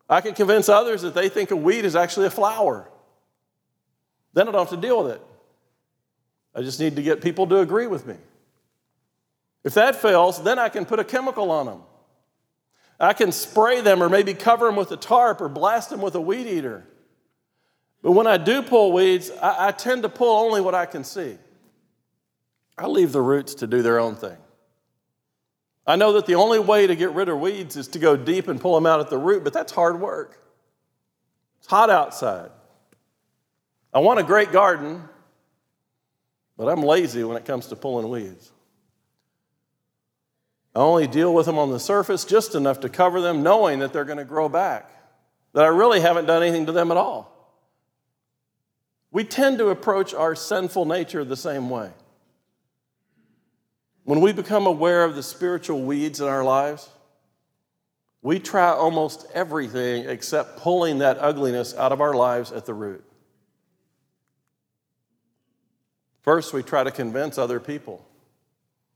I 0.09 0.21
can 0.21 0.33
convince 0.33 0.69
others 0.69 1.03
that 1.03 1.13
they 1.13 1.29
think 1.29 1.51
a 1.51 1.55
weed 1.55 1.85
is 1.85 1.95
actually 1.95 2.25
a 2.25 2.31
flower. 2.31 2.89
Then 4.33 4.47
I 4.47 4.51
don't 4.51 4.61
have 4.61 4.71
to 4.71 4.87
deal 4.87 5.03
with 5.03 5.11
it. 5.11 5.21
I 6.55 6.63
just 6.63 6.79
need 6.79 6.95
to 6.95 7.03
get 7.03 7.21
people 7.21 7.45
to 7.45 7.59
agree 7.59 7.85
with 7.85 8.07
me. 8.07 8.15
If 9.63 9.75
that 9.75 9.97
fails, 9.97 10.43
then 10.43 10.57
I 10.57 10.67
can 10.67 10.85
put 10.85 10.97
a 10.97 11.03
chemical 11.03 11.51
on 11.51 11.67
them. 11.67 11.83
I 12.99 13.13
can 13.13 13.31
spray 13.31 13.81
them 13.81 14.01
or 14.01 14.09
maybe 14.09 14.33
cover 14.33 14.65
them 14.65 14.77
with 14.77 14.91
a 14.91 14.97
tarp 14.97 15.41
or 15.41 15.47
blast 15.47 15.91
them 15.91 16.01
with 16.01 16.15
a 16.15 16.21
weed 16.21 16.47
eater. 16.47 16.87
But 18.01 18.13
when 18.13 18.25
I 18.25 18.37
do 18.37 18.63
pull 18.63 18.93
weeds, 18.93 19.29
I, 19.29 19.67
I 19.67 19.71
tend 19.73 20.01
to 20.01 20.09
pull 20.09 20.43
only 20.43 20.59
what 20.59 20.73
I 20.73 20.87
can 20.87 21.03
see. 21.03 21.37
I 22.77 22.87
leave 22.87 23.11
the 23.11 23.21
roots 23.21 23.55
to 23.55 23.67
do 23.67 23.81
their 23.81 23.99
own 23.99 24.15
thing. 24.15 24.37
I 25.85 25.95
know 25.95 26.13
that 26.13 26.25
the 26.25 26.35
only 26.35 26.59
way 26.59 26.87
to 26.87 26.95
get 26.95 27.11
rid 27.11 27.29
of 27.29 27.39
weeds 27.39 27.75
is 27.75 27.89
to 27.89 27.99
go 27.99 28.15
deep 28.15 28.47
and 28.47 28.59
pull 28.59 28.73
them 28.75 28.85
out 28.85 28.99
at 28.99 29.09
the 29.09 29.17
root, 29.17 29.43
but 29.43 29.53
that's 29.53 29.71
hard 29.71 29.99
work. 29.99 30.39
It's 31.59 31.67
hot 31.67 31.89
outside. 31.89 32.51
I 33.93 33.99
want 33.99 34.19
a 34.19 34.23
great 34.23 34.51
garden, 34.51 35.03
but 36.57 36.67
I'm 36.67 36.81
lazy 36.81 37.23
when 37.23 37.37
it 37.37 37.45
comes 37.45 37.67
to 37.67 37.75
pulling 37.75 38.09
weeds. 38.09 38.51
I 40.75 40.79
only 40.79 41.05
deal 41.05 41.33
with 41.33 41.45
them 41.45 41.59
on 41.59 41.69
the 41.69 41.79
surface 41.79 42.25
just 42.25 42.55
enough 42.55 42.79
to 42.79 42.89
cover 42.89 43.21
them, 43.21 43.43
knowing 43.43 43.79
that 43.79 43.93
they're 43.93 44.05
going 44.05 44.17
to 44.17 44.25
grow 44.25 44.49
back, 44.49 44.89
that 45.53 45.63
I 45.63 45.67
really 45.67 45.99
haven't 45.99 46.25
done 46.25 46.41
anything 46.41 46.65
to 46.65 46.71
them 46.71 46.89
at 46.89 46.97
all. 46.97 47.29
We 49.11 49.23
tend 49.23 49.59
to 49.59 49.69
approach 49.69 50.13
our 50.15 50.33
sinful 50.33 50.85
nature 50.85 51.23
the 51.23 51.37
same 51.37 51.69
way. 51.69 51.91
When 54.03 54.19
we 54.19 54.33
become 54.33 54.67
aware 54.67 55.03
of 55.03 55.15
the 55.15 55.23
spiritual 55.23 55.81
weeds 55.81 56.19
in 56.19 56.27
our 56.27 56.43
lives, 56.43 56.89
we 58.21 58.39
try 58.39 58.69
almost 58.69 59.25
everything 59.33 60.07
except 60.07 60.57
pulling 60.57 60.99
that 60.99 61.17
ugliness 61.19 61.75
out 61.75 61.91
of 61.91 62.01
our 62.01 62.13
lives 62.13 62.51
at 62.51 62.65
the 62.65 62.73
root. 62.73 63.03
First, 66.21 66.53
we 66.53 66.63
try 66.63 66.83
to 66.83 66.91
convince 66.91 67.37
other 67.37 67.59
people 67.59 68.05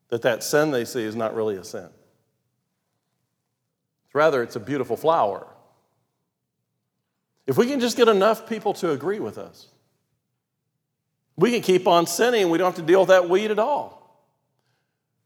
that 0.09 0.21
that 0.21 0.43
sin 0.43 0.71
they 0.71 0.85
see 0.85 1.03
is 1.03 1.15
not 1.15 1.35
really 1.35 1.57
a 1.57 1.63
sin. 1.63 1.89
Rather, 4.13 4.41
it's 4.41 4.55
a 4.55 4.61
beautiful 4.61 4.95
flower. 4.95 5.45
If 7.45 7.57
we 7.57 7.67
can 7.67 7.79
just 7.79 7.97
get 7.97 8.07
enough 8.07 8.47
people 8.47 8.73
to 8.75 8.91
agree 8.91 9.19
with 9.19 9.37
us, 9.37 9.67
we 11.35 11.51
can 11.51 11.61
keep 11.61 11.85
on 11.85 12.07
sinning. 12.07 12.49
We 12.49 12.57
don't 12.57 12.67
have 12.67 12.75
to 12.75 12.81
deal 12.81 13.01
with 13.01 13.09
that 13.09 13.29
weed 13.29 13.51
at 13.51 13.59
all. 13.59 14.06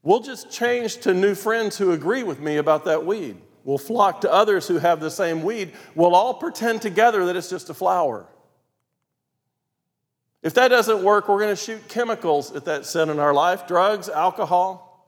We'll 0.02 0.20
just 0.20 0.50
change 0.50 0.98
to 0.98 1.14
new 1.14 1.34
friends 1.34 1.78
who 1.78 1.92
agree 1.92 2.22
with 2.22 2.40
me 2.40 2.56
about 2.56 2.84
that 2.86 3.06
weed. 3.06 3.36
We'll 3.64 3.78
flock 3.78 4.22
to 4.22 4.32
others 4.32 4.66
who 4.66 4.78
have 4.78 5.00
the 5.00 5.10
same 5.10 5.42
weed. 5.42 5.72
We'll 5.94 6.16
all 6.16 6.34
pretend 6.34 6.82
together 6.82 7.26
that 7.26 7.36
it's 7.36 7.48
just 7.48 7.70
a 7.70 7.74
flower. 7.74 8.26
If 10.42 10.54
that 10.54 10.68
doesn't 10.68 11.04
work, 11.04 11.28
we're 11.28 11.38
going 11.38 11.54
to 11.54 11.62
shoot 11.62 11.86
chemicals 11.88 12.52
at 12.54 12.64
that 12.64 12.84
sin 12.84 13.10
in 13.10 13.20
our 13.20 13.32
life 13.32 13.68
drugs, 13.68 14.08
alcohol, 14.08 15.06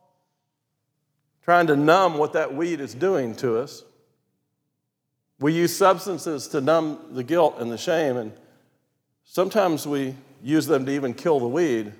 trying 1.43 1.67
to 1.67 1.77
numb 1.77 2.19
what 2.19 2.35
that 2.35 2.55
weed 2.55 2.81
is 2.81 2.95
doing 2.95 3.35
to 3.37 3.59
us. 3.59 3.83
We 5.41 5.53
use 5.53 5.77
substances 5.77 6.47
to 6.49 6.61
numb 6.61 7.01
the 7.11 7.25
guilt 7.25 7.57
and 7.59 7.71
the 7.73 7.77
shame, 7.77 8.17
and 8.17 8.33
sometimes 9.25 9.89
we 9.89 10.15
use 10.41 10.67
them 10.67 10.87
to 10.87 10.93
even 10.93 11.15
kill 11.15 11.41
the 11.41 11.49
weed. 11.49 11.93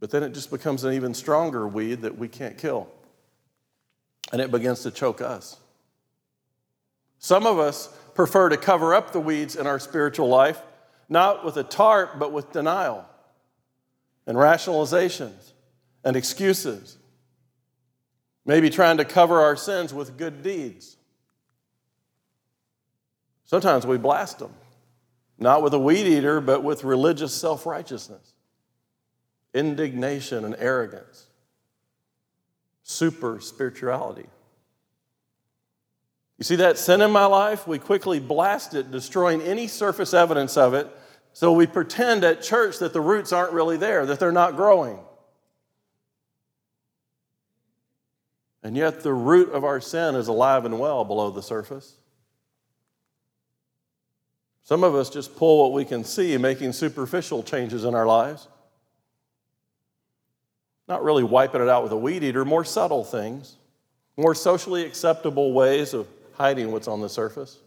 But 0.00 0.10
then 0.10 0.22
it 0.22 0.32
just 0.32 0.50
becomes 0.50 0.82
an 0.82 0.94
even 0.94 1.12
stronger 1.12 1.68
weed 1.68 2.00
that 2.02 2.18
we 2.18 2.26
can't 2.26 2.56
kill. 2.56 2.88
And 4.32 4.40
it 4.40 4.50
begins 4.50 4.82
to 4.82 4.90
choke 4.90 5.20
us. 5.20 5.58
Some 7.18 7.46
of 7.46 7.58
us 7.58 7.88
prefer 8.14 8.48
to 8.48 8.56
cover 8.56 8.94
up 8.94 9.12
the 9.12 9.20
weeds 9.20 9.56
in 9.56 9.66
our 9.66 9.78
spiritual 9.78 10.28
life, 10.28 10.60
not 11.08 11.44
with 11.44 11.58
a 11.58 11.62
tarp, 11.62 12.18
but 12.18 12.32
with 12.32 12.50
denial 12.50 13.04
and 14.26 14.38
rationalizations 14.38 15.52
and 16.02 16.16
excuses. 16.16 16.96
Maybe 18.46 18.70
trying 18.70 18.96
to 18.96 19.04
cover 19.04 19.40
our 19.40 19.54
sins 19.54 19.92
with 19.92 20.16
good 20.16 20.42
deeds. 20.42 20.96
Sometimes 23.44 23.86
we 23.86 23.98
blast 23.98 24.38
them, 24.38 24.54
not 25.38 25.62
with 25.62 25.74
a 25.74 25.78
weed 25.78 26.06
eater, 26.06 26.40
but 26.40 26.62
with 26.62 26.84
religious 26.84 27.34
self 27.34 27.66
righteousness 27.66 28.32
indignation 29.54 30.44
and 30.44 30.54
arrogance, 30.58 31.26
super 32.82 33.40
spirituality. 33.40 34.26
You 36.38 36.44
see 36.44 36.56
that 36.56 36.78
sin 36.78 37.02
in 37.02 37.10
my 37.10 37.26
life? 37.26 37.66
We 37.66 37.78
quickly 37.78 38.18
blast 38.18 38.74
it, 38.74 38.90
destroying 38.90 39.42
any 39.42 39.66
surface 39.66 40.14
evidence 40.14 40.56
of 40.56 40.72
it. 40.72 40.88
So 41.32 41.52
we 41.52 41.66
pretend 41.66 42.24
at 42.24 42.42
church 42.42 42.78
that 42.78 42.92
the 42.92 43.00
roots 43.00 43.32
aren't 43.32 43.52
really 43.52 43.76
there, 43.76 44.06
that 44.06 44.18
they're 44.18 44.32
not 44.32 44.56
growing. 44.56 44.98
And 48.62 48.76
yet 48.76 49.02
the 49.02 49.12
root 49.12 49.50
of 49.52 49.64
our 49.64 49.80
sin 49.80 50.14
is 50.14 50.28
alive 50.28 50.64
and 50.64 50.78
well 50.78 51.04
below 51.04 51.30
the 51.30 51.42
surface. 51.42 51.96
Some 54.62 54.84
of 54.84 54.94
us 54.94 55.10
just 55.10 55.36
pull 55.36 55.62
what 55.62 55.72
we 55.72 55.84
can 55.84 56.04
see, 56.04 56.36
making 56.36 56.72
superficial 56.72 57.42
changes 57.42 57.84
in 57.84 57.94
our 57.94 58.06
lives. 58.06 58.48
Not 60.90 61.04
really 61.04 61.22
wiping 61.22 61.62
it 61.62 61.68
out 61.68 61.84
with 61.84 61.92
a 61.92 61.96
weed 61.96 62.24
eater, 62.24 62.44
more 62.44 62.64
subtle 62.64 63.04
things, 63.04 63.54
more 64.16 64.34
socially 64.34 64.84
acceptable 64.84 65.52
ways 65.52 65.94
of 65.94 66.08
hiding 66.32 66.72
what's 66.72 66.88
on 66.88 67.00
the 67.00 67.08
surface, 67.08 67.58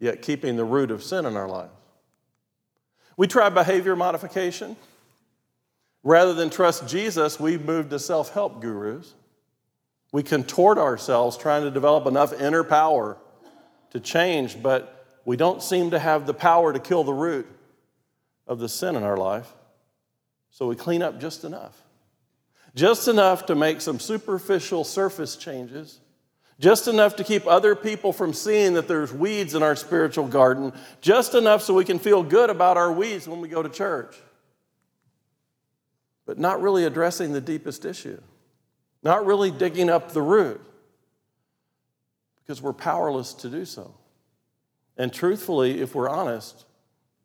yet 0.00 0.22
keeping 0.22 0.56
the 0.56 0.64
root 0.64 0.90
of 0.90 1.04
sin 1.04 1.24
in 1.24 1.36
our 1.36 1.48
lives. 1.48 1.70
We 3.16 3.28
try 3.28 3.48
behavior 3.48 3.94
modification. 3.94 4.74
Rather 6.02 6.34
than 6.34 6.50
trust 6.50 6.88
Jesus, 6.88 7.38
we 7.38 7.58
move 7.58 7.90
to 7.90 7.98
self 8.00 8.32
help 8.32 8.60
gurus. 8.60 9.14
We 10.10 10.24
contort 10.24 10.78
ourselves 10.78 11.36
trying 11.36 11.62
to 11.62 11.70
develop 11.70 12.06
enough 12.06 12.32
inner 12.40 12.64
power 12.64 13.18
to 13.90 14.00
change, 14.00 14.60
but 14.60 15.06
we 15.24 15.36
don't 15.36 15.62
seem 15.62 15.92
to 15.92 15.98
have 16.00 16.26
the 16.26 16.34
power 16.34 16.72
to 16.72 16.80
kill 16.80 17.04
the 17.04 17.14
root 17.14 17.46
of 18.48 18.58
the 18.58 18.68
sin 18.68 18.96
in 18.96 19.04
our 19.04 19.16
life. 19.16 19.52
So 20.50 20.66
we 20.66 20.74
clean 20.74 21.02
up 21.02 21.20
just 21.20 21.44
enough. 21.44 21.85
Just 22.76 23.08
enough 23.08 23.46
to 23.46 23.54
make 23.54 23.80
some 23.80 23.98
superficial 23.98 24.84
surface 24.84 25.34
changes, 25.34 25.98
just 26.60 26.86
enough 26.88 27.16
to 27.16 27.24
keep 27.24 27.46
other 27.46 27.74
people 27.74 28.12
from 28.12 28.34
seeing 28.34 28.74
that 28.74 28.86
there's 28.86 29.14
weeds 29.14 29.54
in 29.54 29.62
our 29.62 29.74
spiritual 29.74 30.28
garden, 30.28 30.74
just 31.00 31.34
enough 31.34 31.62
so 31.62 31.72
we 31.72 31.86
can 31.86 31.98
feel 31.98 32.22
good 32.22 32.50
about 32.50 32.76
our 32.76 32.92
weeds 32.92 33.26
when 33.26 33.40
we 33.40 33.48
go 33.48 33.62
to 33.62 33.70
church. 33.70 34.14
But 36.26 36.38
not 36.38 36.60
really 36.60 36.84
addressing 36.84 37.32
the 37.32 37.40
deepest 37.40 37.86
issue, 37.86 38.20
not 39.02 39.24
really 39.24 39.50
digging 39.50 39.88
up 39.88 40.12
the 40.12 40.22
root, 40.22 40.60
because 42.42 42.60
we're 42.60 42.74
powerless 42.74 43.32
to 43.34 43.48
do 43.48 43.64
so. 43.64 43.94
And 44.98 45.10
truthfully, 45.10 45.80
if 45.80 45.94
we're 45.94 46.10
honest, 46.10 46.66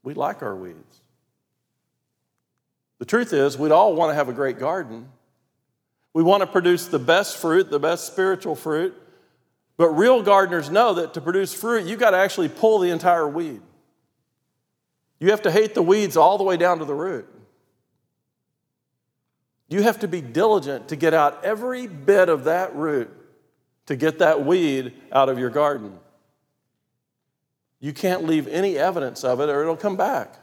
we 0.01 0.13
like 0.13 0.43
our 0.43 0.55
weeds. 0.55 1.01
The 3.00 3.05
truth 3.05 3.34
is, 3.34 3.58
we'd 3.58 3.72
all 3.74 3.96
want 3.96 4.12
to 4.12 4.15
have 4.15 4.29
a 4.29 4.34
great 4.34 4.58
garden. 4.58 5.10
We 6.13 6.24
want 6.24 6.41
to 6.41 6.48
produce 6.48 6.88
the 6.88 7.00
best 7.00 7.38
fruit, 7.38 7.70
the 7.70 7.80
best 7.80 8.08
spiritual 8.08 8.56
fruit. 8.56 8.96
But 9.77 9.89
real 9.89 10.22
gardeners 10.22 10.70
know 10.70 10.94
that 10.96 11.13
to 11.15 11.22
produce 11.22 11.53
fruit, 11.53 11.86
you've 11.86 12.00
got 12.00 12.12
to 12.12 12.18
actually 12.18 12.50
pull 12.50 12.80
the 12.80 12.89
entire 12.89 13.27
weed. 13.27 13.62
You 15.20 15.32
have 15.32 15.44
to 15.44 15.51
hate 15.51 15.74
the 15.74 15.82
weeds 15.82 16.18
all 16.18 16.38
the 16.38 16.44
way 16.44 16.58
down 16.58 16.80
to 16.80 16.86
the 16.86 16.94
root. 16.94 17.27
You 19.70 19.84
have 19.84 20.00
to 20.00 20.08
be 20.08 20.20
diligent 20.20 20.89
to 20.89 20.96
get 20.96 21.13
out 21.13 21.46
every 21.46 21.88
bit 21.88 22.27
of 22.27 22.44
that 22.44 22.75
root 22.75 23.10
to 23.86 23.96
get 23.96 24.20
that 24.20 24.46
weed 24.46 24.94
out 25.12 25.30
of 25.30 25.39
your 25.39 25.50
garden. 25.50 25.98
You 27.80 27.94
can't 27.94 28.25
leave 28.25 28.48
any 28.48 28.77
evidence 28.77 29.24
of 29.24 29.39
it 29.39 29.50
or 29.50 29.62
it'll 29.62 29.77
come 29.77 29.98
back. 29.98 30.36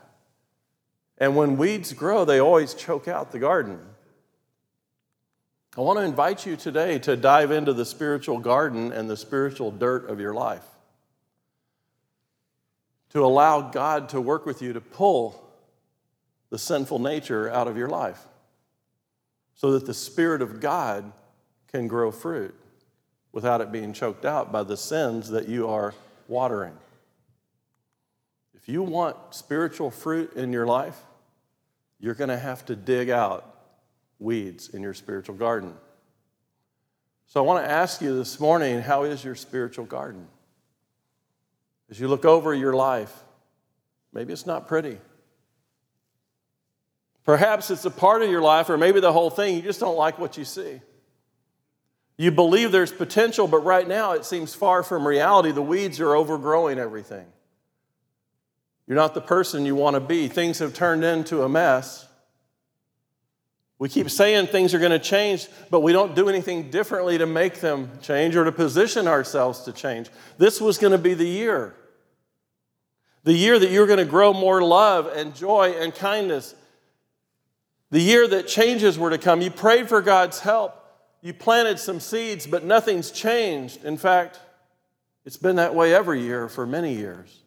And 1.19 1.37
when 1.37 1.57
weeds 1.57 1.93
grow, 1.93 2.25
they 2.25 2.41
always 2.41 2.75
choke 2.75 3.09
out 3.09 3.33
the 3.33 3.39
garden. 3.39 3.81
I 5.77 5.81
want 5.81 5.99
to 5.99 6.05
invite 6.05 6.47
you 6.47 6.57
today 6.57 6.99
to 7.01 7.17
dive 7.17 7.51
into 7.51 7.73
the 7.73 7.85
spiritual 7.85 8.39
garden 8.39 8.93
and 8.93 9.09
the 9.09 9.17
spiritual 9.17 9.71
dirt 9.71 10.09
of 10.09 10.19
your 10.19 10.35
life. 10.35 10.65
To 13.11 13.25
allow 13.25 13.61
God 13.61 14.09
to 14.11 14.21
work 14.21 14.47
with 14.47 14.63
you 14.63 14.73
to 14.73 14.81
pull 14.81 15.45
the 16.51 16.59
sinful 16.59 16.99
nature 16.99 17.51
out 17.51 17.69
of 17.69 17.77
your 17.77 17.89
life 17.89 18.21
so 19.55 19.73
that 19.73 19.87
the 19.87 19.95
Spirit 19.95 20.41
of 20.41 20.61
God 20.61 21.13
can 21.69 21.89
grow 21.89 22.11
fruit 22.11 22.55
without 23.33 23.61
it 23.61 23.71
being 23.71 23.93
choked 23.93 24.25
out 24.25 24.51
by 24.51 24.63
the 24.63 24.77
sins 24.77 25.29
that 25.31 25.49
you 25.49 25.69
are 25.69 25.95
watering. 26.29 26.77
If 28.55 28.69
you 28.69 28.83
want 28.83 29.17
spiritual 29.31 29.91
fruit 29.91 30.35
in 30.35 30.53
your 30.53 30.67
life, 30.67 30.99
you're 32.01 32.15
going 32.15 32.31
to 32.31 32.39
have 32.39 32.65
to 32.67 32.77
dig 32.77 33.11
out 33.11 33.58
weeds 34.19 34.69
in 34.71 34.83
your 34.83 34.95
spiritual 34.95 35.35
garden. 35.35 35.75
So 37.27 37.43
I 37.43 37.47
want 37.47 37.65
to 37.65 37.71
ask 37.71 38.01
you 38.01 38.17
this 38.17 38.41
morning 38.41 38.81
how 38.81 39.05
is 39.05 39.23
your 39.23 39.35
spiritual 39.35 39.85
garden? 39.85 40.27
As 41.91 42.01
you 42.01 42.09
look 42.09 42.25
over 42.25 42.55
your 42.55 42.73
life, 42.73 43.13
maybe 44.13 44.33
it's 44.33 44.47
not 44.47 44.69
pretty. 44.69 44.99
Perhaps 47.25 47.71
it's 47.71 47.85
a 47.85 47.91
part 47.91 48.23
of 48.23 48.31
your 48.31 48.41
life, 48.41 48.71
or 48.71 48.79
maybe 48.79 49.01
the 49.01 49.13
whole 49.13 49.29
thing, 49.29 49.57
you 49.57 49.63
just 49.63 49.81
don't 49.81 49.99
like 49.99 50.19
what 50.19 50.39
you 50.39 50.45
see. 50.45 50.81
You 52.17 52.33
believe 52.33 52.73
there's 52.73 52.91
potential, 52.91 53.47
but 53.47 53.59
right 53.59 53.87
now 53.87 54.13
it 54.13 54.25
seems 54.25 54.55
far 54.55 54.83
from 54.83 55.07
reality. 55.07 55.53
The 55.53 55.63
weeds 55.63 56.01
are 56.01 56.17
overgrowing 56.17 56.79
everything. 56.79 57.27
You're 58.87 58.97
not 58.97 59.13
the 59.13 59.21
person 59.21 59.67
you 59.67 59.75
want 59.75 59.95
to 59.95 60.01
be. 60.01 60.29
Things 60.29 60.59
have 60.61 60.73
turned 60.73 61.05
into 61.05 61.43
a 61.43 61.49
mess. 61.49 62.08
We 63.79 63.89
keep 63.89 64.11
saying 64.11 64.49
things 64.49 64.75
are 64.75 64.81
going 64.81 64.91
to 64.91 64.99
change, 64.99 65.47
but 65.71 65.81
we 65.81 65.93
don't 65.93 66.17
do 66.17 66.29
anything 66.29 66.71
differently 66.71 67.19
to 67.19 67.27
make 67.27 67.61
them 67.61 67.91
change 68.03 68.35
or 68.35 68.45
to 68.45 68.51
position 68.51 69.07
ourselves 69.07 69.61
to 69.63 69.73
change. 69.73 70.09
This 70.37 70.61
was 70.61 70.79
going 70.79 70.91
to 70.91 70.99
be 70.99 71.15
the 71.15 71.27
year. 71.27 71.75
The 73.23 73.33
year 73.33 73.59
that 73.59 73.71
you're 73.71 73.87
going 73.87 74.01
to 74.01 74.05
grow 74.05 74.33
more 74.33 74.63
love 74.63 75.07
and 75.07 75.35
joy 75.35 75.77
and 75.79 75.95
kindness. 75.95 76.57
The 77.91 78.01
year 78.01 78.27
that 78.27 78.49
changes 78.49 78.99
were 78.99 79.11
to 79.11 79.19
come. 79.19 79.43
You 79.43 79.51
prayed 79.51 79.89
for 79.89 80.03
God's 80.03 80.41
help. 80.41 80.75
You 81.21 81.33
planted 81.33 81.79
some 81.79 82.01
seeds, 82.01 82.47
but 82.47 82.65
nothing's 82.65 83.11
changed. 83.13 83.85
In 83.85 83.97
fact, 83.97 84.41
it's 85.25 85.37
been 85.37 85.57
that 85.57 85.75
way 85.75 85.95
every 85.95 86.23
year 86.23 86.49
for 86.49 86.67
many 86.67 86.95
years. 86.95 87.43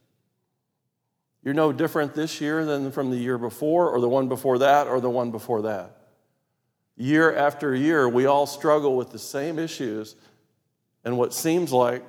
You're 1.43 1.53
no 1.53 1.73
different 1.73 2.13
this 2.13 2.39
year 2.39 2.63
than 2.63 2.91
from 2.91 3.09
the 3.09 3.17
year 3.17 3.37
before, 3.37 3.89
or 3.89 3.99
the 3.99 4.09
one 4.09 4.29
before 4.29 4.59
that, 4.59 4.87
or 4.87 5.01
the 5.01 5.09
one 5.09 5.31
before 5.31 5.63
that. 5.63 6.00
Year 7.01 7.35
after 7.35 7.73
year, 7.73 8.07
we 8.07 8.27
all 8.27 8.45
struggle 8.45 8.95
with 8.95 9.09
the 9.09 9.17
same 9.17 9.57
issues 9.57 10.15
and 11.03 11.17
what 11.17 11.33
seems 11.33 11.73
like 11.73 12.03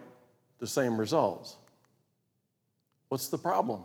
the 0.58 0.66
same 0.66 1.00
results. 1.00 1.56
What's 3.08 3.28
the 3.28 3.38
problem? 3.38 3.84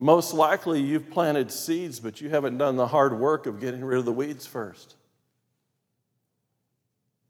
Most 0.00 0.34
likely, 0.34 0.80
you've 0.80 1.08
planted 1.08 1.52
seeds, 1.52 2.00
but 2.00 2.20
you 2.20 2.30
haven't 2.30 2.58
done 2.58 2.74
the 2.74 2.88
hard 2.88 3.16
work 3.16 3.46
of 3.46 3.60
getting 3.60 3.84
rid 3.84 4.00
of 4.00 4.06
the 4.06 4.12
weeds 4.12 4.44
first. 4.44 4.96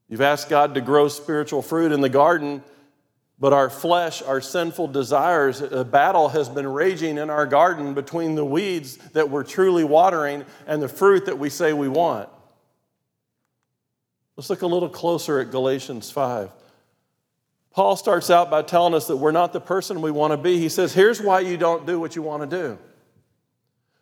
You've 0.09 0.23
asked 0.23 0.49
God 0.49 0.73
to 0.73 0.81
grow 0.81 1.09
spiritual 1.09 1.61
fruit 1.61 1.93
in 1.93 2.01
the 2.01 2.09
garden, 2.09 2.65
but 3.43 3.53
our 3.53 3.69
flesh, 3.69 4.23
our 4.23 4.41
sinful 4.41 4.87
desires, 4.87 5.61
a 5.61 5.85
battle 5.85 6.29
has 6.29 6.49
been 6.49 6.69
raging 6.69 7.19
in 7.19 7.29
our 7.29 7.45
garden 7.45 7.93
between 7.93 8.37
the 8.37 8.45
weeds 8.45 8.99
that 9.15 9.31
we're 9.31 9.43
truly 9.43 9.83
watering 9.83 10.45
and 10.65 10.81
the 10.81 10.87
fruit 10.87 11.27
that 11.27 11.41
we 11.41 11.51
say 11.51 11.73
we 11.73 11.89
want. 11.89 12.29
Let's 14.37 14.49
look 14.49 14.63
a 14.63 14.67
little 14.69 14.89
closer 14.89 15.41
at 15.41 15.51
Galatians 15.51 16.09
5. 16.09 16.53
Paul 17.73 17.97
starts 17.97 18.31
out 18.31 18.49
by 18.49 18.63
telling 18.63 18.95
us 18.95 19.09
that 19.09 19.17
we're 19.17 19.33
not 19.33 19.53
the 19.53 19.61
person 19.61 20.03
we 20.03 20.13
want 20.13 20.31
to 20.31 20.37
be. 20.37 20.59
He 20.59 20.69
says, 20.69 20.95
Here's 20.95 21.21
why 21.21 21.41
you 21.41 21.57
don't 21.57 21.85
do 21.85 21.99
what 21.99 22.15
you 22.15 22.23
want 22.23 22.49
to 22.49 22.57
do. 22.57 22.79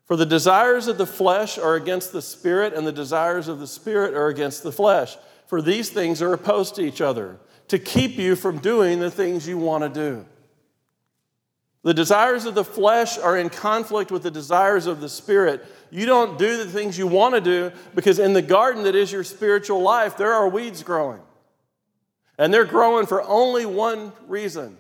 For 0.05 0.17
the 0.17 0.27
desires 0.27 0.87
of 0.87 0.99
the 0.99 1.07
flesh 1.07 1.57
are 1.57 1.77
against 1.77 2.13
the 2.13 2.21
spirit, 2.21 2.75
and 2.75 2.87
the 2.87 2.93
desires 2.93 3.49
of 3.49 3.59
the 3.59 3.67
spirit 3.67 4.13
are 4.13 4.29
against 4.29 4.63
the 4.63 4.73
flesh. 4.73 5.17
For 5.47 5.63
these 5.63 5.89
things 5.89 6.21
are 6.21 6.35
opposed 6.35 6.75
to 6.75 6.83
each 6.83 7.01
other 7.01 7.39
to 7.71 7.79
keep 7.79 8.19
you 8.19 8.35
from 8.35 8.59
doing 8.59 8.99
the 8.99 9.11
things 9.11 9.47
you 9.47 9.57
want 9.57 9.85
to 9.85 9.89
do. 9.89 10.27
The 11.83 11.95
desires 11.95 12.45
of 12.45 12.57
the 12.57 12.65
flesh 12.65 13.17
are 13.17 13.39
in 13.39 13.49
conflict 13.49 14.11
with 14.11 14.25
the 14.25 14.31
desires 14.31 14.87
of 14.87 15.01
the 15.01 15.09
spirit. 15.09 15.65
You 15.91 16.05
don't 16.05 16.37
do 16.37 16.57
the 16.59 16.67
things 16.67 16.99
you 16.99 17.07
want 17.07 17.37
to 17.37 17.41
do 17.41 17.73
because 17.95 18.19
in 18.19 18.33
the 18.33 18.43
garden 18.43 18.83
that 18.83 18.97
is 18.97 19.13
your 19.13 19.23
spiritual 19.23 19.81
life, 19.81 20.17
there 20.17 20.33
are 20.33 20.49
weeds 20.49 20.83
growing. 20.83 21.21
And 22.37 22.53
they're 22.53 22.65
growing 22.65 23.07
for 23.07 23.23
only 23.23 23.67
one 23.67 24.13
reason 24.27 24.77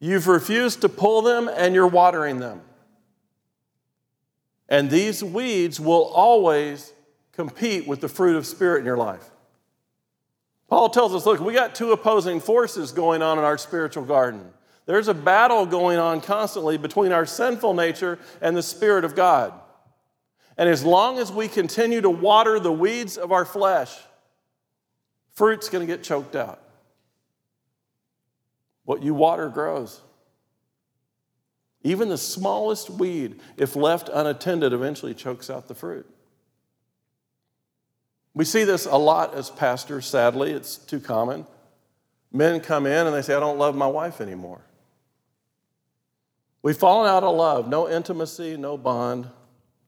you've 0.00 0.26
refused 0.26 0.80
to 0.80 0.88
pull 0.88 1.22
them 1.22 1.48
and 1.54 1.74
you're 1.74 1.86
watering 1.86 2.38
them. 2.38 2.62
And 4.68 4.90
these 4.90 5.22
weeds 5.22 5.78
will 5.78 6.04
always 6.04 6.92
compete 7.32 7.86
with 7.86 8.00
the 8.00 8.08
fruit 8.08 8.36
of 8.36 8.46
spirit 8.46 8.80
in 8.80 8.86
your 8.86 8.96
life. 8.96 9.31
Paul 10.72 10.88
tells 10.88 11.14
us 11.14 11.26
look, 11.26 11.38
we 11.38 11.52
got 11.52 11.74
two 11.74 11.92
opposing 11.92 12.40
forces 12.40 12.92
going 12.92 13.20
on 13.20 13.36
in 13.36 13.44
our 13.44 13.58
spiritual 13.58 14.06
garden. 14.06 14.42
There's 14.86 15.06
a 15.06 15.12
battle 15.12 15.66
going 15.66 15.98
on 15.98 16.22
constantly 16.22 16.78
between 16.78 17.12
our 17.12 17.26
sinful 17.26 17.74
nature 17.74 18.18
and 18.40 18.56
the 18.56 18.62
Spirit 18.62 19.04
of 19.04 19.14
God. 19.14 19.52
And 20.56 20.70
as 20.70 20.82
long 20.82 21.18
as 21.18 21.30
we 21.30 21.46
continue 21.46 22.00
to 22.00 22.08
water 22.08 22.58
the 22.58 22.72
weeds 22.72 23.18
of 23.18 23.32
our 23.32 23.44
flesh, 23.44 23.94
fruit's 25.34 25.68
going 25.68 25.86
to 25.86 25.92
get 25.94 26.02
choked 26.02 26.34
out. 26.34 26.58
What 28.86 29.02
you 29.02 29.12
water 29.12 29.50
grows. 29.50 30.00
Even 31.82 32.08
the 32.08 32.16
smallest 32.16 32.88
weed, 32.88 33.40
if 33.58 33.76
left 33.76 34.08
unattended, 34.08 34.72
eventually 34.72 35.12
chokes 35.12 35.50
out 35.50 35.68
the 35.68 35.74
fruit. 35.74 36.06
We 38.34 38.44
see 38.44 38.64
this 38.64 38.86
a 38.86 38.96
lot 38.96 39.34
as 39.34 39.50
pastors, 39.50 40.06
sadly, 40.06 40.52
it's 40.52 40.76
too 40.76 41.00
common. 41.00 41.46
Men 42.32 42.60
come 42.60 42.86
in 42.86 43.06
and 43.06 43.14
they 43.14 43.22
say, 43.22 43.34
I 43.34 43.40
don't 43.40 43.58
love 43.58 43.74
my 43.74 43.86
wife 43.86 44.20
anymore. 44.20 44.62
We've 46.62 46.76
fallen 46.76 47.10
out 47.10 47.24
of 47.24 47.36
love, 47.36 47.68
no 47.68 47.88
intimacy, 47.90 48.56
no 48.56 48.78
bond, 48.78 49.28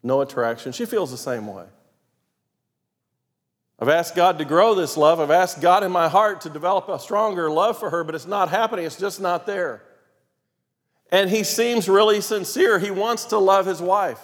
no 0.02 0.20
attraction. 0.20 0.72
She 0.72 0.84
feels 0.84 1.10
the 1.10 1.16
same 1.16 1.46
way. 1.46 1.64
I've 3.78 3.88
asked 3.88 4.14
God 4.14 4.38
to 4.38 4.44
grow 4.44 4.74
this 4.74 4.96
love. 4.96 5.20
I've 5.20 5.30
asked 5.30 5.60
God 5.60 5.82
in 5.82 5.90
my 5.90 6.08
heart 6.08 6.42
to 6.42 6.50
develop 6.50 6.88
a 6.88 6.98
stronger 6.98 7.50
love 7.50 7.78
for 7.78 7.90
her, 7.90 8.04
but 8.04 8.14
it's 8.14 8.26
not 8.26 8.48
happening. 8.48 8.84
It's 8.84 8.98
just 8.98 9.20
not 9.20 9.46
there. 9.46 9.82
And 11.10 11.30
he 11.30 11.44
seems 11.44 11.88
really 11.88 12.20
sincere. 12.20 12.78
He 12.78 12.90
wants 12.90 13.26
to 13.26 13.38
love 13.38 13.66
his 13.66 13.80
wife. 13.80 14.20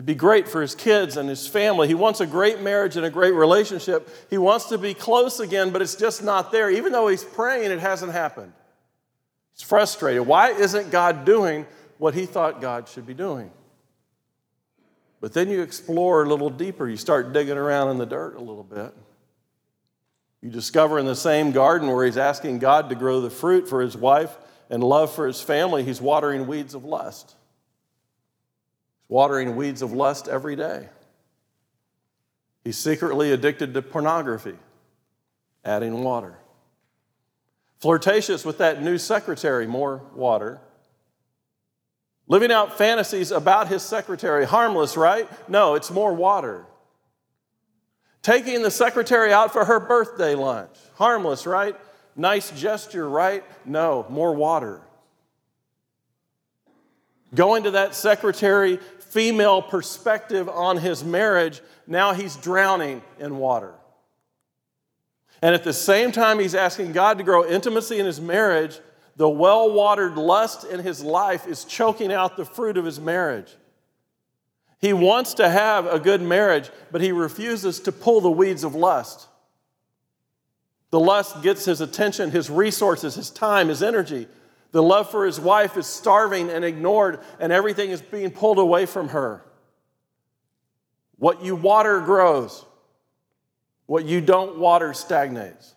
It'd 0.00 0.06
be 0.06 0.14
great 0.14 0.48
for 0.48 0.62
his 0.62 0.74
kids 0.74 1.18
and 1.18 1.28
his 1.28 1.46
family. 1.46 1.86
He 1.86 1.92
wants 1.92 2.22
a 2.22 2.26
great 2.26 2.62
marriage 2.62 2.96
and 2.96 3.04
a 3.04 3.10
great 3.10 3.34
relationship. 3.34 4.08
He 4.30 4.38
wants 4.38 4.70
to 4.70 4.78
be 4.78 4.94
close 4.94 5.40
again, 5.40 5.72
but 5.72 5.82
it's 5.82 5.94
just 5.94 6.24
not 6.24 6.50
there. 6.50 6.70
Even 6.70 6.92
though 6.92 7.08
he's 7.08 7.22
praying, 7.22 7.70
it 7.70 7.80
hasn't 7.80 8.12
happened. 8.12 8.54
He's 9.52 9.62
frustrated. 9.62 10.26
Why 10.26 10.52
isn't 10.52 10.90
God 10.90 11.26
doing 11.26 11.66
what 11.98 12.14
he 12.14 12.24
thought 12.24 12.62
God 12.62 12.88
should 12.88 13.06
be 13.06 13.12
doing? 13.12 13.50
But 15.20 15.34
then 15.34 15.50
you 15.50 15.60
explore 15.60 16.24
a 16.24 16.26
little 16.26 16.48
deeper. 16.48 16.88
You 16.88 16.96
start 16.96 17.34
digging 17.34 17.58
around 17.58 17.90
in 17.90 17.98
the 17.98 18.06
dirt 18.06 18.36
a 18.36 18.40
little 18.40 18.64
bit. 18.64 18.94
You 20.40 20.48
discover 20.48 20.98
in 20.98 21.04
the 21.04 21.14
same 21.14 21.52
garden 21.52 21.90
where 21.90 22.06
he's 22.06 22.16
asking 22.16 22.60
God 22.60 22.88
to 22.88 22.94
grow 22.94 23.20
the 23.20 23.28
fruit 23.28 23.68
for 23.68 23.82
his 23.82 23.98
wife 23.98 24.34
and 24.70 24.82
love 24.82 25.14
for 25.14 25.26
his 25.26 25.42
family, 25.42 25.84
he's 25.84 26.00
watering 26.00 26.46
weeds 26.46 26.74
of 26.74 26.86
lust. 26.86 27.36
Watering 29.10 29.56
weeds 29.56 29.82
of 29.82 29.92
lust 29.92 30.28
every 30.28 30.54
day. 30.54 30.88
He's 32.62 32.78
secretly 32.78 33.32
addicted 33.32 33.74
to 33.74 33.82
pornography, 33.82 34.56
adding 35.64 36.04
water. 36.04 36.38
Flirtatious 37.80 38.44
with 38.44 38.58
that 38.58 38.82
new 38.82 38.98
secretary, 38.98 39.66
more 39.66 40.00
water. 40.14 40.60
Living 42.28 42.52
out 42.52 42.78
fantasies 42.78 43.32
about 43.32 43.66
his 43.66 43.82
secretary, 43.82 44.46
harmless, 44.46 44.96
right? 44.96 45.28
No, 45.48 45.74
it's 45.74 45.90
more 45.90 46.14
water. 46.14 46.64
Taking 48.22 48.62
the 48.62 48.70
secretary 48.70 49.32
out 49.32 49.52
for 49.52 49.64
her 49.64 49.80
birthday 49.80 50.36
lunch, 50.36 50.76
harmless, 50.94 51.48
right? 51.48 51.74
Nice 52.14 52.52
gesture, 52.52 53.08
right? 53.08 53.42
No, 53.64 54.06
more 54.08 54.36
water. 54.36 54.82
Going 57.34 57.64
to 57.64 57.72
that 57.72 57.94
secretary 57.94 58.78
female 59.10 59.60
perspective 59.60 60.48
on 60.48 60.78
his 60.78 61.04
marriage, 61.04 61.60
now 61.86 62.14
he's 62.14 62.36
drowning 62.36 63.02
in 63.18 63.36
water. 63.36 63.74
And 65.42 65.54
at 65.54 65.64
the 65.64 65.72
same 65.72 66.12
time, 66.12 66.38
he's 66.38 66.54
asking 66.54 66.92
God 66.92 67.18
to 67.18 67.24
grow 67.24 67.46
intimacy 67.46 67.98
in 67.98 68.06
his 68.06 68.20
marriage, 68.20 68.78
the 69.16 69.28
well 69.28 69.70
watered 69.70 70.16
lust 70.16 70.64
in 70.64 70.80
his 70.80 71.02
life 71.02 71.46
is 71.46 71.64
choking 71.64 72.12
out 72.12 72.36
the 72.36 72.44
fruit 72.44 72.76
of 72.76 72.84
his 72.84 73.00
marriage. 73.00 73.54
He 74.78 74.92
wants 74.92 75.34
to 75.34 75.48
have 75.48 75.86
a 75.86 76.00
good 76.00 76.22
marriage, 76.22 76.70
but 76.90 77.02
he 77.02 77.12
refuses 77.12 77.80
to 77.80 77.92
pull 77.92 78.20
the 78.22 78.30
weeds 78.30 78.64
of 78.64 78.74
lust. 78.74 79.28
The 80.90 81.00
lust 81.00 81.42
gets 81.42 81.66
his 81.66 81.80
attention, 81.80 82.30
his 82.30 82.48
resources, 82.48 83.14
his 83.14 83.30
time, 83.30 83.68
his 83.68 83.82
energy. 83.82 84.26
The 84.72 84.82
love 84.82 85.10
for 85.10 85.26
his 85.26 85.40
wife 85.40 85.76
is 85.76 85.86
starving 85.86 86.48
and 86.50 86.64
ignored, 86.64 87.20
and 87.38 87.52
everything 87.52 87.90
is 87.90 88.00
being 88.00 88.30
pulled 88.30 88.58
away 88.58 88.86
from 88.86 89.08
her. 89.08 89.42
What 91.16 91.42
you 91.42 91.56
water 91.56 92.00
grows, 92.00 92.64
what 93.86 94.04
you 94.04 94.20
don't 94.20 94.58
water 94.58 94.94
stagnates. 94.94 95.74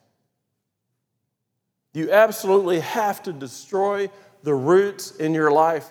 You 1.94 2.12
absolutely 2.12 2.80
have 2.80 3.22
to 3.24 3.34
destroy 3.34 4.10
the 4.44 4.54
roots 4.54 5.12
in 5.12 5.34
your 5.34 5.52
life. 5.52 5.90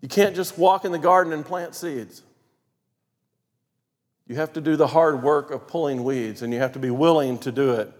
You 0.00 0.08
can't 0.08 0.36
just 0.36 0.56
walk 0.58 0.84
in 0.84 0.92
the 0.92 0.98
garden 0.98 1.32
and 1.32 1.44
plant 1.44 1.74
seeds. 1.74 2.22
You 4.26 4.36
have 4.36 4.52
to 4.52 4.60
do 4.60 4.76
the 4.76 4.86
hard 4.86 5.22
work 5.22 5.50
of 5.50 5.66
pulling 5.66 6.04
weeds, 6.04 6.42
and 6.42 6.52
you 6.52 6.60
have 6.60 6.72
to 6.72 6.78
be 6.78 6.90
willing 6.90 7.38
to 7.38 7.50
do 7.50 7.72
it 7.72 7.92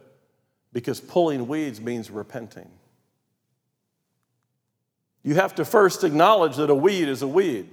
because 0.73 1.01
pulling 1.01 1.49
weeds 1.49 1.81
means 1.81 2.11
repenting. 2.11 2.71
You 5.22 5.35
have 5.35 5.54
to 5.57 5.64
first 5.64 6.04
acknowledge 6.04 6.57
that 6.57 6.70
a 6.70 6.74
weed 6.74 7.09
is 7.09 7.22
a 7.22 7.28
weed. 7.28 7.68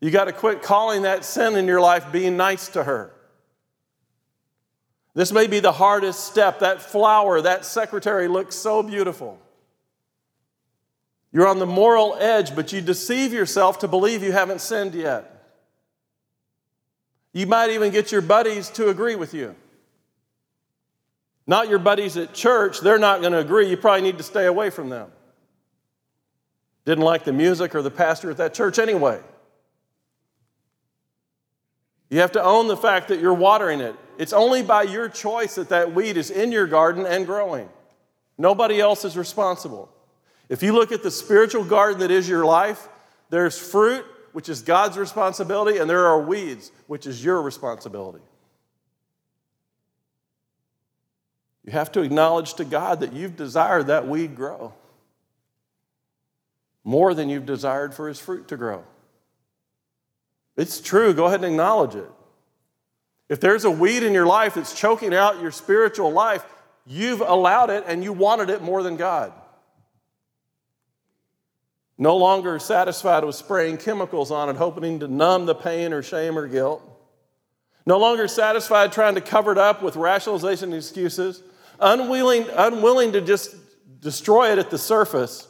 You 0.00 0.10
got 0.10 0.24
to 0.26 0.32
quit 0.32 0.62
calling 0.62 1.02
that 1.02 1.24
sin 1.24 1.56
in 1.56 1.66
your 1.66 1.80
life 1.80 2.12
being 2.12 2.36
nice 2.36 2.68
to 2.68 2.84
her. 2.84 3.12
This 5.14 5.32
may 5.32 5.46
be 5.46 5.60
the 5.60 5.72
hardest 5.72 6.26
step. 6.26 6.58
That 6.58 6.82
flower, 6.82 7.40
that 7.40 7.64
secretary 7.64 8.28
looks 8.28 8.54
so 8.54 8.82
beautiful. 8.82 9.38
You're 11.32 11.48
on 11.48 11.58
the 11.58 11.66
moral 11.66 12.16
edge, 12.20 12.54
but 12.54 12.72
you 12.72 12.82
deceive 12.82 13.32
yourself 13.32 13.78
to 13.80 13.88
believe 13.88 14.22
you 14.22 14.32
haven't 14.32 14.60
sinned 14.60 14.94
yet. 14.94 15.32
You 17.32 17.46
might 17.46 17.70
even 17.70 17.92
get 17.92 18.12
your 18.12 18.22
buddies 18.22 18.68
to 18.70 18.88
agree 18.88 19.14
with 19.14 19.34
you. 19.34 19.54
Not 21.46 21.68
your 21.68 21.78
buddies 21.78 22.16
at 22.16 22.34
church, 22.34 22.80
they're 22.80 22.98
not 22.98 23.20
going 23.20 23.32
to 23.32 23.38
agree. 23.38 23.68
You 23.70 23.76
probably 23.76 24.02
need 24.02 24.18
to 24.18 24.24
stay 24.24 24.46
away 24.46 24.70
from 24.70 24.88
them. 24.88 25.10
Didn't 26.86 27.04
like 27.04 27.24
the 27.24 27.32
music 27.32 27.74
or 27.74 27.82
the 27.82 27.90
pastor 27.90 28.30
at 28.30 28.36
that 28.36 28.54
church 28.54 28.78
anyway. 28.78 29.20
You 32.08 32.20
have 32.20 32.32
to 32.32 32.42
own 32.42 32.68
the 32.68 32.76
fact 32.76 33.08
that 33.08 33.20
you're 33.20 33.34
watering 33.34 33.80
it. 33.80 33.96
It's 34.16 34.32
only 34.32 34.62
by 34.62 34.84
your 34.84 35.08
choice 35.08 35.56
that 35.56 35.68
that 35.70 35.92
weed 35.92 36.16
is 36.16 36.30
in 36.30 36.52
your 36.52 36.68
garden 36.68 37.04
and 37.04 37.26
growing. 37.26 37.68
Nobody 38.38 38.80
else 38.80 39.04
is 39.04 39.16
responsible. 39.16 39.92
If 40.48 40.62
you 40.62 40.72
look 40.72 40.92
at 40.92 41.02
the 41.02 41.10
spiritual 41.10 41.64
garden 41.64 41.98
that 42.00 42.12
is 42.12 42.28
your 42.28 42.44
life, 42.44 42.88
there's 43.30 43.58
fruit, 43.58 44.04
which 44.32 44.48
is 44.48 44.62
God's 44.62 44.96
responsibility, 44.96 45.78
and 45.78 45.90
there 45.90 46.06
are 46.06 46.20
weeds, 46.20 46.70
which 46.86 47.04
is 47.04 47.24
your 47.24 47.42
responsibility. 47.42 48.22
You 51.64 51.72
have 51.72 51.90
to 51.92 52.02
acknowledge 52.02 52.54
to 52.54 52.64
God 52.64 53.00
that 53.00 53.12
you've 53.12 53.34
desired 53.34 53.88
that 53.88 54.06
weed 54.06 54.36
grow 54.36 54.72
more 56.86 57.14
than 57.14 57.28
you've 57.28 57.44
desired 57.44 57.92
for 57.92 58.06
his 58.06 58.20
fruit 58.20 58.46
to 58.46 58.56
grow. 58.56 58.84
It's 60.56 60.80
true. 60.80 61.12
Go 61.12 61.26
ahead 61.26 61.42
and 61.42 61.52
acknowledge 61.52 61.96
it. 61.96 62.08
If 63.28 63.40
there's 63.40 63.64
a 63.64 63.70
weed 63.70 64.04
in 64.04 64.14
your 64.14 64.24
life 64.24 64.54
that's 64.54 64.72
choking 64.72 65.12
out 65.12 65.42
your 65.42 65.50
spiritual 65.50 66.12
life, 66.12 66.44
you've 66.86 67.22
allowed 67.22 67.70
it 67.70 67.82
and 67.88 68.04
you 68.04 68.12
wanted 68.12 68.50
it 68.50 68.62
more 68.62 68.84
than 68.84 68.96
God. 68.96 69.32
No 71.98 72.16
longer 72.16 72.60
satisfied 72.60 73.24
with 73.24 73.34
spraying 73.34 73.78
chemicals 73.78 74.30
on 74.30 74.48
it, 74.48 74.54
hoping 74.54 75.00
to 75.00 75.08
numb 75.08 75.44
the 75.46 75.56
pain 75.56 75.92
or 75.92 76.04
shame 76.04 76.38
or 76.38 76.46
guilt. 76.46 76.84
No 77.84 77.98
longer 77.98 78.28
satisfied 78.28 78.92
trying 78.92 79.16
to 79.16 79.20
cover 79.20 79.50
it 79.50 79.58
up 79.58 79.82
with 79.82 79.96
rationalization 79.96 80.66
and 80.72 80.78
excuses. 80.78 81.42
Unwilling, 81.80 82.46
unwilling 82.54 83.10
to 83.12 83.20
just 83.20 83.56
destroy 84.00 84.52
it 84.52 84.60
at 84.60 84.70
the 84.70 84.78
surface 84.78 85.48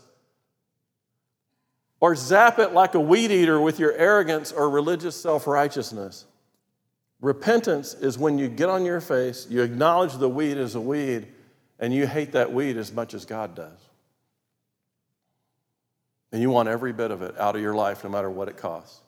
or 2.06 2.14
zap 2.14 2.60
it 2.60 2.72
like 2.72 2.94
a 2.94 3.00
weed 3.00 3.32
eater 3.32 3.60
with 3.60 3.80
your 3.80 3.92
arrogance 3.94 4.52
or 4.52 4.70
religious 4.70 5.20
self 5.20 5.44
righteousness. 5.48 6.24
Repentance 7.20 7.94
is 7.94 8.16
when 8.16 8.38
you 8.38 8.46
get 8.46 8.68
on 8.68 8.84
your 8.84 9.00
face, 9.00 9.44
you 9.50 9.60
acknowledge 9.60 10.14
the 10.14 10.28
weed 10.28 10.56
is 10.56 10.76
a 10.76 10.80
weed, 10.80 11.26
and 11.80 11.92
you 11.92 12.06
hate 12.06 12.30
that 12.30 12.52
weed 12.52 12.76
as 12.76 12.92
much 12.92 13.12
as 13.12 13.24
God 13.24 13.56
does. 13.56 13.80
And 16.30 16.40
you 16.40 16.48
want 16.48 16.68
every 16.68 16.92
bit 16.92 17.10
of 17.10 17.22
it 17.22 17.36
out 17.40 17.56
of 17.56 17.60
your 17.60 17.74
life, 17.74 18.04
no 18.04 18.10
matter 18.10 18.30
what 18.30 18.46
it 18.48 18.56
costs. 18.56 19.00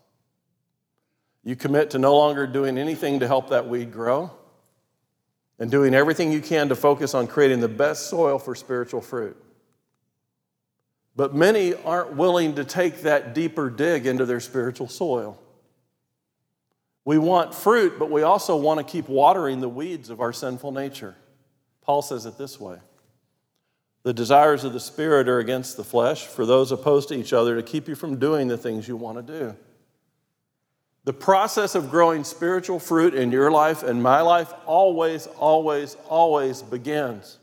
You 1.44 1.54
commit 1.54 1.90
to 1.90 2.00
no 2.00 2.16
longer 2.16 2.48
doing 2.48 2.78
anything 2.78 3.20
to 3.20 3.28
help 3.28 3.50
that 3.50 3.68
weed 3.68 3.92
grow 3.92 4.32
and 5.60 5.70
doing 5.70 5.94
everything 5.94 6.32
you 6.32 6.40
can 6.40 6.68
to 6.70 6.74
focus 6.74 7.14
on 7.14 7.28
creating 7.28 7.60
the 7.60 7.68
best 7.68 8.10
soil 8.10 8.40
for 8.40 8.56
spiritual 8.56 9.00
fruit. 9.00 9.40
But 11.18 11.34
many 11.34 11.74
aren't 11.74 12.12
willing 12.12 12.54
to 12.54 12.64
take 12.64 13.02
that 13.02 13.34
deeper 13.34 13.70
dig 13.70 14.06
into 14.06 14.24
their 14.24 14.38
spiritual 14.38 14.86
soil. 14.86 15.36
We 17.04 17.18
want 17.18 17.52
fruit, 17.52 17.98
but 17.98 18.08
we 18.08 18.22
also 18.22 18.54
want 18.54 18.78
to 18.78 18.84
keep 18.84 19.08
watering 19.08 19.58
the 19.58 19.68
weeds 19.68 20.10
of 20.10 20.20
our 20.20 20.32
sinful 20.32 20.70
nature. 20.70 21.16
Paul 21.82 22.02
says 22.02 22.24
it 22.24 22.38
this 22.38 22.60
way 22.60 22.78
The 24.04 24.12
desires 24.12 24.62
of 24.62 24.72
the 24.72 24.78
Spirit 24.78 25.28
are 25.28 25.40
against 25.40 25.76
the 25.76 25.82
flesh, 25.82 26.24
for 26.24 26.46
those 26.46 26.70
opposed 26.70 27.08
to 27.08 27.16
each 27.16 27.32
other, 27.32 27.56
to 27.56 27.64
keep 27.64 27.88
you 27.88 27.96
from 27.96 28.20
doing 28.20 28.46
the 28.46 28.56
things 28.56 28.86
you 28.86 28.94
want 28.94 29.16
to 29.26 29.38
do. 29.40 29.56
The 31.02 31.14
process 31.14 31.74
of 31.74 31.90
growing 31.90 32.22
spiritual 32.22 32.78
fruit 32.78 33.14
in 33.14 33.32
your 33.32 33.50
life 33.50 33.82
and 33.82 34.00
my 34.00 34.20
life 34.20 34.52
always, 34.66 35.26
always, 35.26 35.96
always 36.08 36.62
begins 36.62 37.38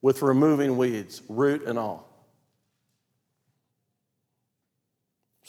with 0.00 0.22
removing 0.22 0.78
weeds, 0.78 1.20
root 1.28 1.66
and 1.66 1.78
all. 1.78 2.09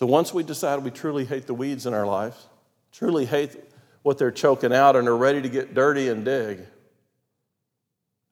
So 0.02 0.08
once 0.08 0.34
we 0.34 0.42
decide 0.42 0.80
we 0.80 0.90
truly 0.90 1.26
hate 1.26 1.46
the 1.46 1.54
weeds 1.54 1.86
in 1.86 1.94
our 1.94 2.08
lives, 2.08 2.48
truly 2.92 3.24
hate 3.24 3.56
what 4.02 4.18
they're 4.18 4.32
choking 4.32 4.74
out, 4.74 4.96
and 4.96 5.08
are 5.08 5.16
ready 5.16 5.44
to 5.44 5.48
get 5.48 5.76
dirty 5.76 6.08
and 6.08 6.26
dig, 6.26 6.62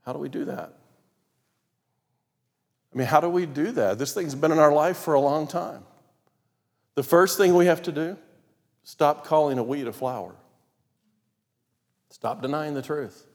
how 0.03 0.11
do 0.11 0.17
we 0.17 0.29
do 0.29 0.45
that? 0.45 0.73
I 2.91 2.97
mean, 2.97 3.05
how 3.05 3.19
do 3.19 3.29
we 3.29 3.45
do 3.45 3.71
that? 3.73 3.99
This 3.99 4.15
thing's 4.15 4.33
been 4.33 4.51
in 4.51 4.57
our 4.57 4.71
life 4.71 4.97
for 4.97 5.13
a 5.13 5.19
long 5.19 5.45
time. 5.45 5.83
The 6.95 7.03
first 7.03 7.37
thing 7.37 7.53
we 7.53 7.67
have 7.67 7.83
to 7.83 7.91
do, 7.91 8.17
stop 8.81 9.23
calling 9.23 9.59
a 9.59 9.63
weed 9.63 9.87
a 9.87 9.93
flower. 9.93 10.33
Stop 12.09 12.41
denying 12.41 12.73
the 12.73 12.81
truth. 12.81 13.27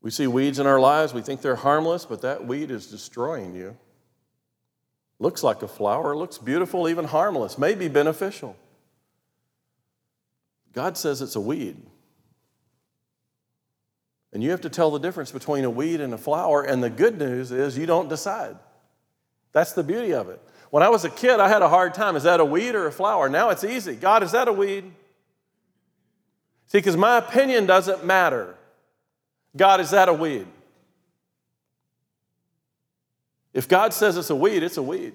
We 0.00 0.10
see 0.10 0.26
weeds 0.26 0.58
in 0.58 0.66
our 0.66 0.80
lives, 0.80 1.12
we 1.12 1.20
think 1.20 1.42
they're 1.42 1.56
harmless, 1.56 2.06
but 2.06 2.22
that 2.22 2.46
weed 2.46 2.70
is 2.70 2.86
destroying 2.86 3.54
you. 3.54 3.76
Looks 5.18 5.42
like 5.42 5.62
a 5.62 5.68
flower, 5.68 6.16
looks 6.16 6.38
beautiful, 6.38 6.88
even 6.88 7.04
harmless, 7.04 7.56
maybe 7.56 7.88
beneficial. 7.88 8.56
God 10.72 10.96
says 10.96 11.22
it's 11.22 11.36
a 11.36 11.40
weed. 11.40 11.76
And 14.32 14.42
you 14.42 14.50
have 14.50 14.62
to 14.62 14.68
tell 14.68 14.90
the 14.90 14.98
difference 14.98 15.30
between 15.30 15.64
a 15.64 15.70
weed 15.70 16.00
and 16.00 16.12
a 16.12 16.18
flower. 16.18 16.62
And 16.62 16.82
the 16.82 16.90
good 16.90 17.18
news 17.18 17.52
is 17.52 17.78
you 17.78 17.86
don't 17.86 18.08
decide. 18.08 18.56
That's 19.52 19.72
the 19.72 19.84
beauty 19.84 20.12
of 20.12 20.28
it. 20.28 20.42
When 20.70 20.82
I 20.82 20.88
was 20.88 21.04
a 21.04 21.10
kid, 21.10 21.38
I 21.38 21.48
had 21.48 21.62
a 21.62 21.68
hard 21.68 21.94
time. 21.94 22.16
Is 22.16 22.24
that 22.24 22.40
a 22.40 22.44
weed 22.44 22.74
or 22.74 22.88
a 22.88 22.92
flower? 22.92 23.28
Now 23.28 23.50
it's 23.50 23.62
easy. 23.62 23.94
God, 23.94 24.24
is 24.24 24.32
that 24.32 24.48
a 24.48 24.52
weed? 24.52 24.84
See, 26.66 26.78
because 26.78 26.96
my 26.96 27.18
opinion 27.18 27.66
doesn't 27.66 28.04
matter. 28.04 28.56
God, 29.56 29.78
is 29.78 29.92
that 29.92 30.08
a 30.08 30.12
weed? 30.12 30.48
If 33.54 33.68
God 33.68 33.94
says 33.94 34.16
it's 34.16 34.30
a 34.30 34.36
weed, 34.36 34.62
it's 34.62 34.76
a 34.76 34.82
weed. 34.82 35.14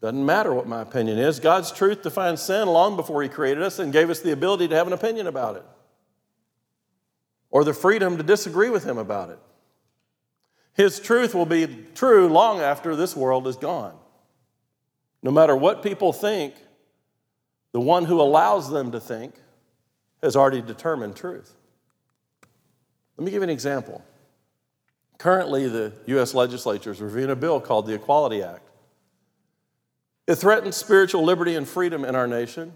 Doesn't 0.00 0.24
matter 0.24 0.54
what 0.54 0.66
my 0.66 0.80
opinion 0.80 1.18
is. 1.18 1.38
God's 1.38 1.70
truth 1.70 2.02
defines 2.02 2.40
sin 2.40 2.68
long 2.68 2.96
before 2.96 3.22
He 3.22 3.28
created 3.28 3.62
us 3.62 3.78
and 3.78 3.92
gave 3.92 4.08
us 4.08 4.20
the 4.20 4.32
ability 4.32 4.68
to 4.68 4.74
have 4.74 4.86
an 4.86 4.92
opinion 4.92 5.26
about 5.26 5.56
it 5.56 5.64
or 7.50 7.64
the 7.64 7.74
freedom 7.74 8.16
to 8.16 8.22
disagree 8.22 8.70
with 8.70 8.84
Him 8.84 8.96
about 8.96 9.30
it. 9.30 9.38
His 10.74 10.98
truth 10.98 11.34
will 11.34 11.46
be 11.46 11.68
true 11.94 12.28
long 12.28 12.60
after 12.60 12.96
this 12.96 13.14
world 13.14 13.46
is 13.46 13.56
gone. 13.56 13.94
No 15.22 15.30
matter 15.30 15.54
what 15.54 15.82
people 15.82 16.12
think, 16.12 16.54
the 17.72 17.80
one 17.80 18.04
who 18.04 18.20
allows 18.20 18.70
them 18.70 18.90
to 18.92 19.00
think 19.00 19.34
has 20.22 20.34
already 20.34 20.62
determined 20.62 21.14
truth. 21.14 21.54
Let 23.16 23.24
me 23.24 23.30
give 23.30 23.40
you 23.40 23.44
an 23.44 23.50
example. 23.50 24.02
Currently, 25.22 25.68
the 25.68 25.92
U.S. 26.06 26.34
legislature 26.34 26.90
is 26.90 27.00
reviewing 27.00 27.30
a 27.30 27.36
bill 27.36 27.60
called 27.60 27.86
the 27.86 27.94
Equality 27.94 28.42
Act. 28.42 28.68
It 30.26 30.34
threatens 30.34 30.74
spiritual 30.74 31.22
liberty 31.22 31.54
and 31.54 31.68
freedom 31.68 32.04
in 32.04 32.16
our 32.16 32.26
nation. 32.26 32.72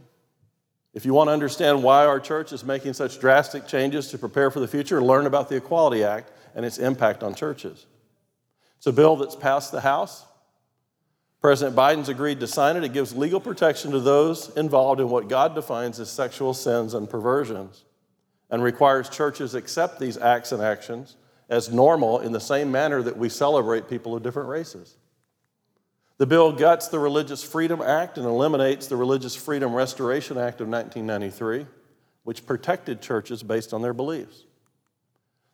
If 0.95 1.05
you 1.05 1.13
want 1.13 1.27
to 1.27 1.33
understand 1.33 1.83
why 1.83 2.07
our 2.07 2.21
church 2.21 2.53
is 2.53 2.63
making 2.63 2.93
such 2.93 3.19
drastic 3.19 3.67
changes 3.67 4.13
to 4.13 4.19
prepare 4.19 4.53
for 4.53 4.61
the 4.61 4.69
future, 4.69 5.03
learn 5.03 5.27
about 5.27 5.49
the 5.49 5.57
Equality 5.57 6.05
Act 6.05 6.31
and 6.55 6.65
its 6.65 6.79
impact 6.79 7.25
on 7.25 7.35
churches. 7.35 7.85
It's 8.77 8.87
a 8.87 8.93
bill 8.93 9.17
that's 9.17 9.35
passed 9.35 9.73
the 9.73 9.81
House. 9.81 10.25
President 11.41 11.77
Biden's 11.77 12.09
agreed 12.09 12.39
to 12.39 12.47
sign 12.47 12.77
it. 12.77 12.85
It 12.85 12.93
gives 12.93 13.13
legal 13.13 13.41
protection 13.41 13.91
to 13.91 13.99
those 13.99 14.57
involved 14.57 15.01
in 15.01 15.11
what 15.11 15.29
God 15.29 15.57
defines 15.57 15.99
as 15.99 16.11
sexual 16.11 16.55
sins 16.55 16.95
and 16.95 17.11
perversions 17.11 17.85
and 18.51 18.63
requires 18.63 19.09
churches 19.09 19.57
accept 19.57 19.99
these 19.99 20.17
acts 20.17 20.53
and 20.53 20.63
actions 20.63 21.17
as 21.49 21.73
normal 21.73 22.21
in 22.21 22.33
the 22.33 22.41
same 22.41 22.73
manner 22.73 23.03
that 23.03 23.17
we 23.17 23.29
celebrate 23.29 23.89
people 23.89 24.17
of 24.17 24.23
different 24.23 24.49
races. 24.49 24.97
The 26.19 26.27
bill 26.27 26.53
guts 26.53 26.89
the 26.89 26.99
Religious 26.99 27.43
Freedom 27.43 27.83
Act 27.83 28.17
and 28.17 28.27
eliminates 28.27 28.87
the 28.87 28.97
Religious 28.97 29.37
Freedom 29.37 29.75
Restoration 29.75 30.39
Act 30.39 30.61
of 30.61 30.69
1993, 30.69 31.67
which 32.25 32.47
protected 32.47 33.03
churches 33.03 33.43
based 33.43 33.75
on 33.75 33.83
their 33.83 33.93
beliefs. 33.93 34.45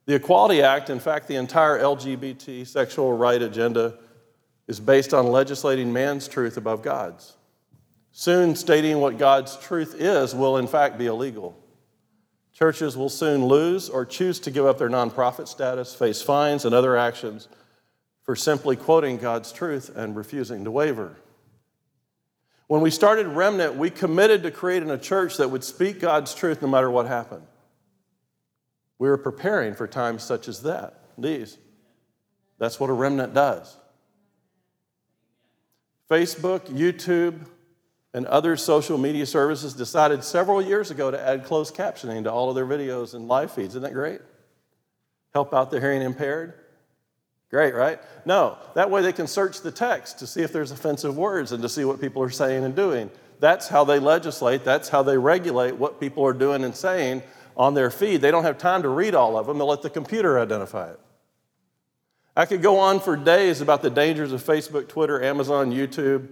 The 0.07 0.15
Equality 0.15 0.63
Act, 0.63 0.89
in 0.91 1.01
fact, 1.01 1.29
the 1.29 1.37
entire 1.37 1.79
LGBT 1.79 2.67
sexual 2.67 3.13
right 3.13 3.41
agenda, 3.41 3.95
is 4.67 4.81
based 4.81 5.13
on 5.13 5.27
legislating 5.27 5.93
man's 5.93 6.29
truth 6.29 6.57
above 6.57 6.83
God's. 6.83 7.37
Soon, 8.13 8.55
stating 8.55 8.99
what 8.99 9.19
God's 9.19 9.57
truth 9.57 9.95
is 9.99 10.35
will, 10.35 10.57
in 10.59 10.67
fact, 10.67 10.99
be 10.99 11.07
illegal. 11.07 11.59
Churches 12.53 12.97
will 12.97 13.09
soon 13.09 13.47
lose 13.47 13.89
or 13.89 14.05
choose 14.05 14.39
to 14.41 14.51
give 14.51 14.67
up 14.67 14.79
their 14.79 14.91
nonprofit 14.91 15.49
status, 15.49 15.95
face 15.95 16.21
fines, 16.21 16.65
and 16.65 16.75
other 16.75 16.97
actions 16.97 17.49
for 18.23 18.37
simply 18.37 18.77
quoting 18.77 19.17
God's 19.17 19.53
truth 19.53 19.91
and 19.95 20.15
refusing 20.15 20.65
to 20.65 20.71
waver. 20.71 21.17
When 22.67 22.81
we 22.81 22.91
started 22.91 23.27
Remnant, 23.27 23.75
we 23.75 23.91
committed 23.91 24.43
to 24.45 24.51
creating 24.51 24.91
a 24.91 24.99
church 24.99 25.37
that 25.39 25.51
would 25.51 25.65
speak 25.65 26.01
God's 26.01 26.35
truth 26.35 26.63
no 26.63 26.69
matter 26.69 26.91
what 26.91 27.07
happened. 27.07 27.47
We 28.99 29.09
were 29.09 29.19
preparing 29.19 29.75
for 29.75 29.89
times 29.89 30.23
such 30.23 30.47
as 30.47 30.63
that, 30.63 31.03
these. 31.19 31.59
That's 32.59 32.79
what 32.79 32.91
a 32.91 32.93
remnant 32.93 33.35
does. 33.35 33.77
Facebook, 36.09 36.67
YouTube, 36.67 37.47
and 38.15 38.27
other 38.27 38.57
social 38.57 38.99
media 38.99 39.25
services 39.25 39.75
decided 39.75 40.23
several 40.23 40.61
years 40.61 40.91
ago 40.91 41.11
to 41.11 41.21
add 41.21 41.45
closed 41.45 41.75
captioning 41.75 42.25
to 42.25 42.33
all 42.33 42.49
of 42.49 42.55
their 42.55 42.67
videos 42.67 43.15
and 43.15 43.27
live 43.27 43.51
feeds. 43.51 43.71
Isn't 43.71 43.83
that 43.83 43.95
great? 43.95 44.21
Help 45.33 45.55
out 45.55 45.71
the 45.71 45.81
hearing 45.81 46.03
impaired. 46.03 46.55
Great, 47.51 47.75
right? 47.75 48.01
No, 48.25 48.57
that 48.75 48.91
way 48.91 49.03
they 49.03 49.13
can 49.13 49.27
search 49.27 49.61
the 49.61 49.71
text 49.71 50.19
to 50.19 50.27
see 50.27 50.43
if 50.43 50.53
there's 50.53 50.71
offensive 50.71 51.17
words 51.17 51.53
and 51.53 51.63
to 51.63 51.69
see 51.69 51.85
what 51.85 52.01
people 52.01 52.23
are 52.23 52.31
saying 52.31 52.65
and 52.65 52.75
doing. 52.75 53.11
That's 53.41 53.69
how 53.69 53.85
they 53.85 53.99
legislate, 53.99 54.65
that's 54.65 54.89
how 54.89 55.03
they 55.03 55.19
regulate 55.19 55.77
what 55.77 56.01
people 56.01 56.25
are 56.25 56.33
doing 56.33 56.65
and 56.65 56.75
saying 56.75 57.23
on 57.57 57.75
their 57.75 57.91
feed. 57.91 58.21
They 58.21 58.31
don't 58.31 58.45
have 58.45 58.57
time 58.57 58.83
to 58.83 58.89
read 58.89 59.15
all 59.15 59.37
of 59.37 59.47
them, 59.47 59.59
they'll 59.59 59.67
let 59.67 59.83
the 59.83 59.91
computer 59.91 60.39
identify 60.39 60.91
it. 60.91 61.01
I 62.35 62.47
could 62.47 62.63
go 62.63 62.79
on 62.79 63.01
for 63.01 63.17
days 63.17 63.61
about 63.61 63.83
the 63.83 63.91
dangers 63.91 64.33
of 64.33 64.43
Facebook, 64.43 64.89
Twitter, 64.89 65.23
Amazon, 65.23 65.71
YouTube, 65.71 66.29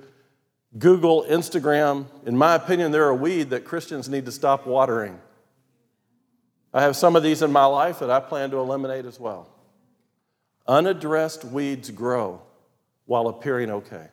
Google, 0.79 1.25
Instagram. 1.25 2.07
In 2.25 2.37
my 2.37 2.55
opinion, 2.55 2.93
they're 2.93 3.09
a 3.09 3.15
weed 3.15 3.51
that 3.51 3.65
Christians 3.65 4.09
need 4.09 4.27
to 4.27 4.33
stop 4.33 4.67
watering. 4.67 5.19
I 6.73 6.83
have 6.83 6.95
some 6.95 7.17
of 7.17 7.23
these 7.23 7.43
in 7.43 7.51
my 7.51 7.65
life 7.65 7.99
that 7.99 8.11
I 8.11 8.21
plan 8.21 8.51
to 8.51 8.59
eliminate 8.59 9.05
as 9.05 9.19
well. 9.19 9.49
Unaddressed 10.69 11.45
weeds 11.45 11.91
grow 11.91 12.43
while 13.07 13.27
appearing 13.27 13.71
okay. 13.71 14.07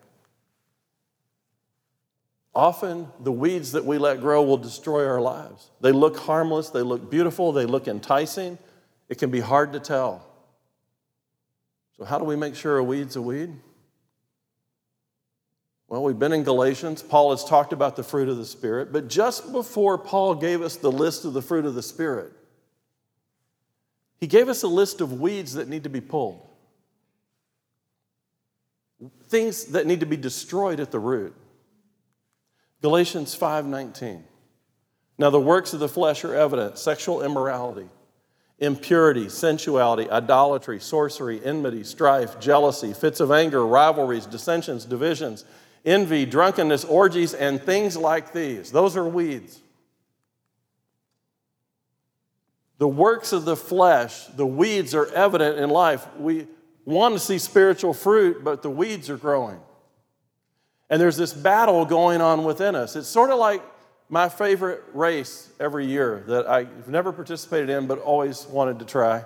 Often, 2.55 3.09
the 3.19 3.31
weeds 3.31 3.73
that 3.73 3.85
we 3.85 3.99
let 3.99 4.19
grow 4.19 4.41
will 4.41 4.57
destroy 4.57 5.07
our 5.07 5.21
lives. 5.21 5.69
They 5.79 5.91
look 5.91 6.17
harmless, 6.17 6.71
they 6.71 6.81
look 6.81 7.11
beautiful, 7.11 7.51
they 7.51 7.67
look 7.67 7.87
enticing. 7.87 8.57
It 9.09 9.19
can 9.19 9.29
be 9.29 9.39
hard 9.39 9.73
to 9.73 9.79
tell. 9.79 10.25
So, 11.97 12.03
how 12.03 12.17
do 12.17 12.23
we 12.23 12.35
make 12.35 12.55
sure 12.55 12.79
a 12.79 12.83
weed's 12.83 13.15
a 13.15 13.21
weed? 13.21 13.53
Well, 15.89 16.03
we've 16.03 16.19
been 16.19 16.33
in 16.33 16.43
Galatians. 16.43 17.01
Paul 17.01 17.31
has 17.31 17.45
talked 17.45 17.71
about 17.71 17.95
the 17.95 18.03
fruit 18.03 18.27
of 18.27 18.37
the 18.37 18.45
Spirit, 18.45 18.91
but 18.91 19.07
just 19.07 19.51
before 19.53 19.97
Paul 19.97 20.35
gave 20.35 20.61
us 20.61 20.75
the 20.75 20.91
list 20.91 21.23
of 21.23 21.33
the 21.33 21.41
fruit 21.41 21.65
of 21.65 21.75
the 21.75 21.83
Spirit, 21.83 22.33
he 24.19 24.27
gave 24.27 24.49
us 24.49 24.63
a 24.63 24.67
list 24.67 24.99
of 24.99 25.21
weeds 25.21 25.53
that 25.53 25.69
need 25.69 25.83
to 25.83 25.89
be 25.89 26.01
pulled, 26.01 26.45
things 29.29 29.65
that 29.65 29.87
need 29.87 30.01
to 30.01 30.05
be 30.05 30.17
destroyed 30.17 30.79
at 30.79 30.91
the 30.91 30.99
root. 30.99 31.33
Galatians 32.81 33.33
5:19. 33.35 34.23
Now 35.17 35.29
the 35.29 35.39
works 35.39 35.73
of 35.73 35.79
the 35.79 35.87
flesh 35.87 36.25
are 36.25 36.35
evident: 36.35 36.77
sexual 36.77 37.23
immorality, 37.23 37.89
impurity, 38.59 39.29
sensuality, 39.29 40.09
idolatry, 40.09 40.79
sorcery, 40.79 41.43
enmity, 41.45 41.83
strife, 41.83 42.39
jealousy, 42.39 42.91
fits 42.93 43.19
of 43.19 43.31
anger, 43.31 43.65
rivalries, 43.65 44.25
dissensions, 44.25 44.83
divisions, 44.83 45.45
envy, 45.85 46.25
drunkenness, 46.25 46.83
orgies, 46.85 47.33
and 47.33 47.61
things 47.61 47.95
like 47.97 48.33
these. 48.33 48.71
Those 48.71 48.97
are 48.97 49.07
weeds. 49.07 49.59
The 52.77 52.87
works 52.87 53.33
of 53.33 53.45
the 53.45 53.55
flesh, 53.55 54.25
the 54.27 54.45
weeds 54.45 54.93
are 54.93 55.07
evident 55.13 55.57
in 55.57 55.69
life. 55.69 56.05
We 56.17 56.47
want 56.85 57.15
to 57.15 57.19
see 57.19 57.39
spiritual 57.39 57.93
fruit, 57.93 58.43
but 58.43 58.61
the 58.61 58.69
weeds 58.69 59.09
are 59.09 59.17
growing. 59.17 59.59
And 60.89 61.01
there's 61.01 61.17
this 61.17 61.33
battle 61.33 61.85
going 61.85 62.21
on 62.21 62.43
within 62.43 62.75
us. 62.75 62.95
It's 62.95 63.07
sort 63.07 63.31
of 63.31 63.39
like 63.39 63.63
my 64.09 64.29
favorite 64.29 64.83
race 64.93 65.49
every 65.59 65.85
year 65.85 66.23
that 66.27 66.47
I've 66.47 66.87
never 66.87 67.11
participated 67.11 67.69
in 67.69 67.87
but 67.87 67.99
always 67.99 68.45
wanted 68.45 68.79
to 68.79 68.85
try. 68.85 69.25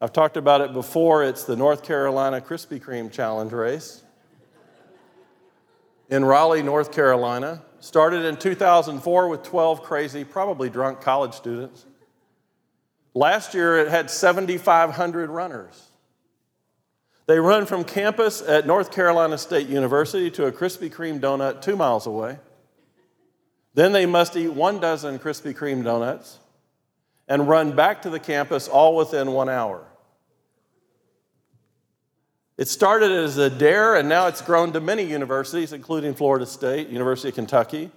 I've 0.00 0.12
talked 0.12 0.36
about 0.36 0.60
it 0.62 0.72
before. 0.72 1.24
It's 1.24 1.44
the 1.44 1.56
North 1.56 1.82
Carolina 1.82 2.40
Krispy 2.40 2.80
Kreme 2.80 3.10
Challenge 3.10 3.52
race 3.52 4.02
in 6.10 6.24
Raleigh, 6.24 6.62
North 6.62 6.92
Carolina. 6.92 7.62
Started 7.78 8.26
in 8.26 8.36
2004 8.36 9.28
with 9.28 9.42
12 9.42 9.82
crazy, 9.82 10.24
probably 10.24 10.68
drunk 10.68 11.00
college 11.00 11.32
students. 11.32 11.86
Last 13.14 13.54
year, 13.54 13.78
it 13.78 13.88
had 13.88 14.10
7,500 14.10 15.30
runners. 15.30 15.88
They 17.26 17.38
run 17.38 17.64
from 17.64 17.84
campus 17.84 18.42
at 18.42 18.66
North 18.66 18.90
Carolina 18.90 19.38
State 19.38 19.68
University 19.68 20.30
to 20.32 20.46
a 20.46 20.52
Krispy 20.52 20.92
Kreme 20.92 21.20
donut 21.20 21.62
two 21.62 21.76
miles 21.76 22.06
away. 22.06 22.38
Then 23.74 23.92
they 23.92 24.04
must 24.04 24.36
eat 24.36 24.52
one 24.52 24.80
dozen 24.80 25.18
Krispy 25.18 25.54
Kreme 25.54 25.84
donuts 25.84 26.38
and 27.28 27.48
run 27.48 27.74
back 27.74 28.02
to 28.02 28.10
the 28.10 28.18
campus 28.18 28.66
all 28.66 28.96
within 28.96 29.30
one 29.30 29.48
hour. 29.48 29.86
It 32.60 32.68
started 32.68 33.10
as 33.10 33.38
a 33.38 33.48
dare, 33.48 33.96
and 33.96 34.06
now 34.06 34.26
it's 34.26 34.42
grown 34.42 34.74
to 34.74 34.80
many 34.80 35.02
universities, 35.02 35.72
including 35.72 36.12
Florida 36.12 36.44
State, 36.44 36.90
University 36.90 37.30
of 37.30 37.34
Kentucky. 37.34 37.90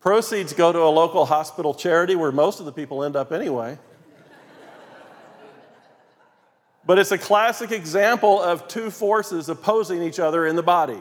Proceeds 0.00 0.52
go 0.52 0.72
to 0.72 0.80
a 0.80 0.90
local 0.90 1.24
hospital 1.24 1.72
charity 1.72 2.16
where 2.16 2.32
most 2.32 2.58
of 2.58 2.66
the 2.66 2.72
people 2.72 3.04
end 3.04 3.14
up 3.14 3.30
anyway. 3.30 3.78
but 6.84 6.98
it's 6.98 7.12
a 7.12 7.16
classic 7.16 7.70
example 7.70 8.42
of 8.42 8.66
two 8.66 8.90
forces 8.90 9.48
opposing 9.48 10.02
each 10.02 10.18
other 10.18 10.48
in 10.48 10.56
the 10.56 10.64
body. 10.64 10.98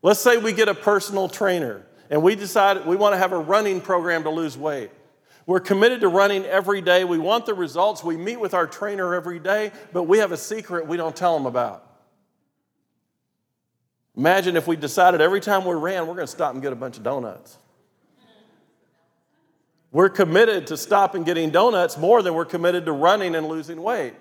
Let's 0.00 0.20
say 0.20 0.38
we 0.38 0.54
get 0.54 0.70
a 0.70 0.74
personal 0.74 1.28
trainer 1.28 1.84
and 2.08 2.22
we 2.22 2.36
decide 2.36 2.86
we 2.86 2.96
want 2.96 3.12
to 3.12 3.18
have 3.18 3.32
a 3.32 3.38
running 3.38 3.82
program 3.82 4.22
to 4.22 4.30
lose 4.30 4.56
weight. 4.56 4.90
We're 5.46 5.60
committed 5.60 6.00
to 6.00 6.08
running 6.08 6.44
every 6.44 6.80
day. 6.82 7.04
We 7.04 7.18
want 7.18 7.46
the 7.46 7.54
results. 7.54 8.02
We 8.02 8.16
meet 8.16 8.40
with 8.40 8.52
our 8.52 8.66
trainer 8.66 9.14
every 9.14 9.38
day, 9.38 9.70
but 9.92 10.02
we 10.02 10.18
have 10.18 10.32
a 10.32 10.36
secret 10.36 10.88
we 10.88 10.96
don't 10.96 11.14
tell 11.14 11.34
them 11.38 11.46
about. 11.46 11.84
Imagine 14.16 14.56
if 14.56 14.66
we 14.66 14.74
decided 14.74 15.20
every 15.20 15.40
time 15.40 15.64
we 15.64 15.74
ran, 15.74 16.06
we're 16.06 16.14
going 16.14 16.26
to 16.26 16.32
stop 16.32 16.54
and 16.54 16.62
get 16.62 16.72
a 16.72 16.76
bunch 16.76 16.96
of 16.96 17.04
donuts. 17.04 17.58
We're 19.92 20.08
committed 20.08 20.66
to 20.68 20.76
stopping 20.76 21.22
getting 21.22 21.50
donuts 21.50 21.96
more 21.96 22.22
than 22.22 22.34
we're 22.34 22.44
committed 22.44 22.86
to 22.86 22.92
running 22.92 23.34
and 23.34 23.46
losing 23.46 23.80
weight. 23.80 24.14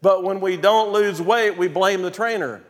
But 0.00 0.22
when 0.22 0.40
we 0.40 0.56
don't 0.56 0.92
lose 0.92 1.20
weight, 1.20 1.58
we 1.58 1.66
blame 1.66 2.02
the 2.02 2.10
trainer. 2.10 2.62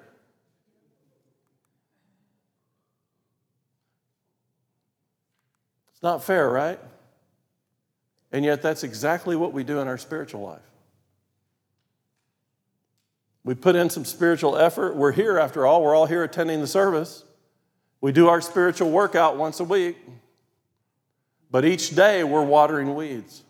It's 5.92 6.02
not 6.02 6.24
fair, 6.24 6.48
right? 6.48 6.80
And 8.30 8.44
yet, 8.44 8.62
that's 8.62 8.84
exactly 8.84 9.36
what 9.36 9.52
we 9.52 9.64
do 9.64 9.80
in 9.80 9.88
our 9.88 9.98
spiritual 9.98 10.42
life. 10.42 10.60
We 13.44 13.54
put 13.54 13.76
in 13.76 13.88
some 13.88 14.04
spiritual 14.04 14.58
effort. 14.58 14.94
We're 14.94 15.12
here, 15.12 15.38
after 15.38 15.66
all, 15.66 15.82
we're 15.82 15.94
all 15.94 16.06
here 16.06 16.22
attending 16.22 16.60
the 16.60 16.66
service. 16.66 17.24
We 18.00 18.12
do 18.12 18.28
our 18.28 18.40
spiritual 18.40 18.90
workout 18.90 19.36
once 19.36 19.58
a 19.60 19.64
week, 19.64 19.96
but 21.50 21.64
each 21.64 21.96
day 21.96 22.22
we're 22.22 22.44
watering 22.44 22.94
weeds. 22.94 23.42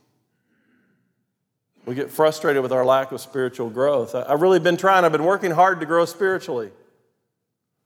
We 1.85 1.95
get 1.95 2.11
frustrated 2.11 2.63
with 2.63 2.73
our 2.73 2.85
lack 2.85 3.13
of 3.13 3.21
spiritual 3.21 3.71
growth. 3.71 4.15
I've 4.15 4.41
really 4.41 4.61
been 4.61 4.77
trying, 4.77 5.05
I've 5.05 5.13
been 5.13 5.25
working 5.25 5.51
hard 5.51 5.81
to 5.81 5.87
grow 5.87 6.05
spiritually. 6.05 6.71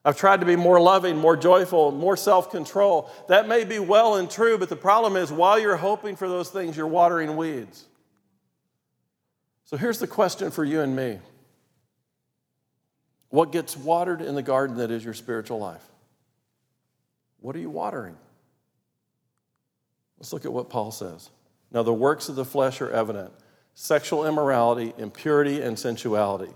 I've 0.05 0.17
tried 0.17 0.41
to 0.41 0.47
be 0.47 0.57
more 0.57 0.81
loving, 0.81 1.17
more 1.17 1.37
joyful, 1.37 1.93
more 1.93 2.17
self 2.17 2.51
control. 2.51 3.09
That 3.29 3.47
may 3.47 3.65
be 3.65 3.79
well 3.79 4.17
and 4.17 4.29
true, 4.31 4.59
but 4.59 4.69
the 4.69 4.77
problem 4.77 5.17
is 5.17 5.31
while 5.31 5.59
you're 5.59 5.77
hoping 5.77 6.17
for 6.17 6.29
those 6.29 6.51
things, 6.51 6.77
you're 6.77 6.87
watering 6.87 7.37
weeds. 7.37 7.85
So 9.65 9.77
here's 9.77 9.99
the 9.99 10.09
question 10.09 10.51
for 10.51 10.65
you 10.65 10.81
and 10.81 10.97
me 10.97 11.21
What 13.29 13.53
gets 13.53 13.77
watered 13.77 14.21
in 14.21 14.35
the 14.35 14.43
garden 14.43 14.79
that 14.79 14.91
is 14.91 15.05
your 15.05 15.15
spiritual 15.15 15.61
life? 15.61 15.85
What 17.41 17.55
are 17.55 17.61
you 17.61 17.71
watering? 17.71 18.17
Let's 20.19 20.33
look 20.33 20.45
at 20.45 20.53
what 20.53 20.69
Paul 20.69 20.91
says. 20.91 21.31
Now, 21.73 21.83
the 21.83 21.93
works 21.93 22.29
of 22.29 22.37
the 22.37 22.45
flesh 22.45 22.81
are 22.81 22.91
evident 22.91 23.33
sexual 23.75 24.27
immorality, 24.27 24.93
impurity, 24.99 25.63
and 25.63 25.79
sensuality 25.79 26.53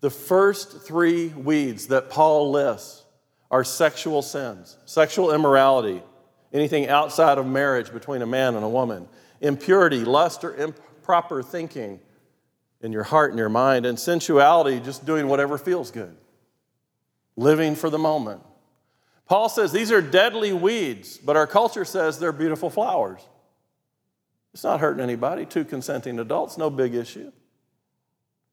the 0.00 0.10
first 0.10 0.82
three 0.82 1.28
weeds 1.28 1.88
that 1.88 2.10
Paul 2.10 2.50
lists 2.50 3.04
are 3.50 3.64
sexual 3.64 4.22
sins, 4.22 4.76
sexual 4.84 5.32
immorality, 5.32 6.02
anything 6.52 6.88
outside 6.88 7.38
of 7.38 7.46
marriage 7.46 7.92
between 7.92 8.22
a 8.22 8.26
man 8.26 8.54
and 8.54 8.64
a 8.64 8.68
woman, 8.68 9.08
impurity, 9.40 10.04
lust, 10.04 10.44
or 10.44 10.54
improper 10.54 11.42
thinking 11.42 12.00
in 12.80 12.92
your 12.92 13.04
heart 13.04 13.30
and 13.30 13.38
your 13.38 13.48
mind, 13.48 13.86
and 13.86 13.98
sensuality, 13.98 14.80
just 14.80 15.06
doing 15.06 15.28
whatever 15.28 15.56
feels 15.56 15.90
good, 15.90 16.14
living 17.36 17.74
for 17.74 17.88
the 17.88 17.98
moment. 17.98 18.42
Paul 19.26 19.48
says 19.48 19.72
these 19.72 19.90
are 19.90 20.02
deadly 20.02 20.52
weeds, 20.52 21.16
but 21.16 21.36
our 21.36 21.46
culture 21.46 21.84
says 21.84 22.18
they're 22.18 22.32
beautiful 22.32 22.70
flowers. 22.70 23.20
It's 24.52 24.64
not 24.64 24.80
hurting 24.80 25.02
anybody, 25.02 25.46
two 25.46 25.64
consenting 25.64 26.18
adults, 26.18 26.56
no 26.56 26.70
big 26.70 26.94
issue. 26.94 27.32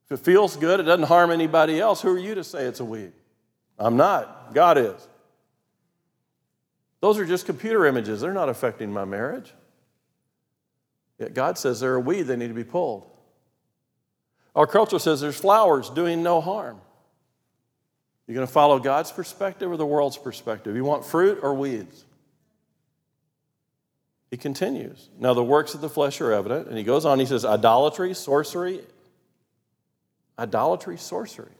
If 0.06 0.20
it 0.20 0.24
feels 0.24 0.56
good, 0.56 0.80
it 0.80 0.84
doesn't 0.84 1.06
harm 1.06 1.30
anybody 1.30 1.80
else, 1.80 2.02
who 2.02 2.10
are 2.10 2.18
you 2.18 2.34
to 2.34 2.44
say 2.44 2.64
it's 2.64 2.80
a 2.80 2.84
weed? 2.84 3.12
I'm 3.78 3.96
not. 3.96 4.54
God 4.54 4.78
is. 4.78 5.08
Those 7.00 7.18
are 7.18 7.24
just 7.24 7.46
computer 7.46 7.86
images. 7.86 8.20
They're 8.20 8.32
not 8.32 8.48
affecting 8.48 8.92
my 8.92 9.04
marriage. 9.04 9.52
Yet 11.18 11.34
God 11.34 11.58
says 11.58 11.80
they're 11.80 11.96
a 11.96 12.00
weed, 12.00 12.22
they 12.22 12.36
need 12.36 12.48
to 12.48 12.54
be 12.54 12.64
pulled. 12.64 13.10
Our 14.54 14.66
culture 14.66 14.98
says 14.98 15.20
there's 15.20 15.38
flowers 15.38 15.90
doing 15.90 16.22
no 16.22 16.40
harm. 16.40 16.80
You're 18.26 18.34
going 18.34 18.46
to 18.46 18.52
follow 18.52 18.78
God's 18.78 19.12
perspective 19.12 19.70
or 19.70 19.76
the 19.76 19.86
world's 19.86 20.16
perspective? 20.16 20.76
You 20.76 20.84
want 20.84 21.04
fruit 21.04 21.40
or 21.42 21.54
weeds? 21.54 22.04
He 24.30 24.36
continues. 24.36 25.10
Now, 25.18 25.34
the 25.34 25.44
works 25.44 25.74
of 25.74 25.80
the 25.80 25.88
flesh 25.88 26.20
are 26.20 26.32
evident. 26.32 26.68
And 26.68 26.78
he 26.78 26.84
goes 26.84 27.04
on, 27.04 27.18
he 27.18 27.26
says, 27.26 27.44
idolatry, 27.44 28.14
sorcery, 28.14 28.80
idolatry, 30.38 30.96
sorcery, 30.96 31.52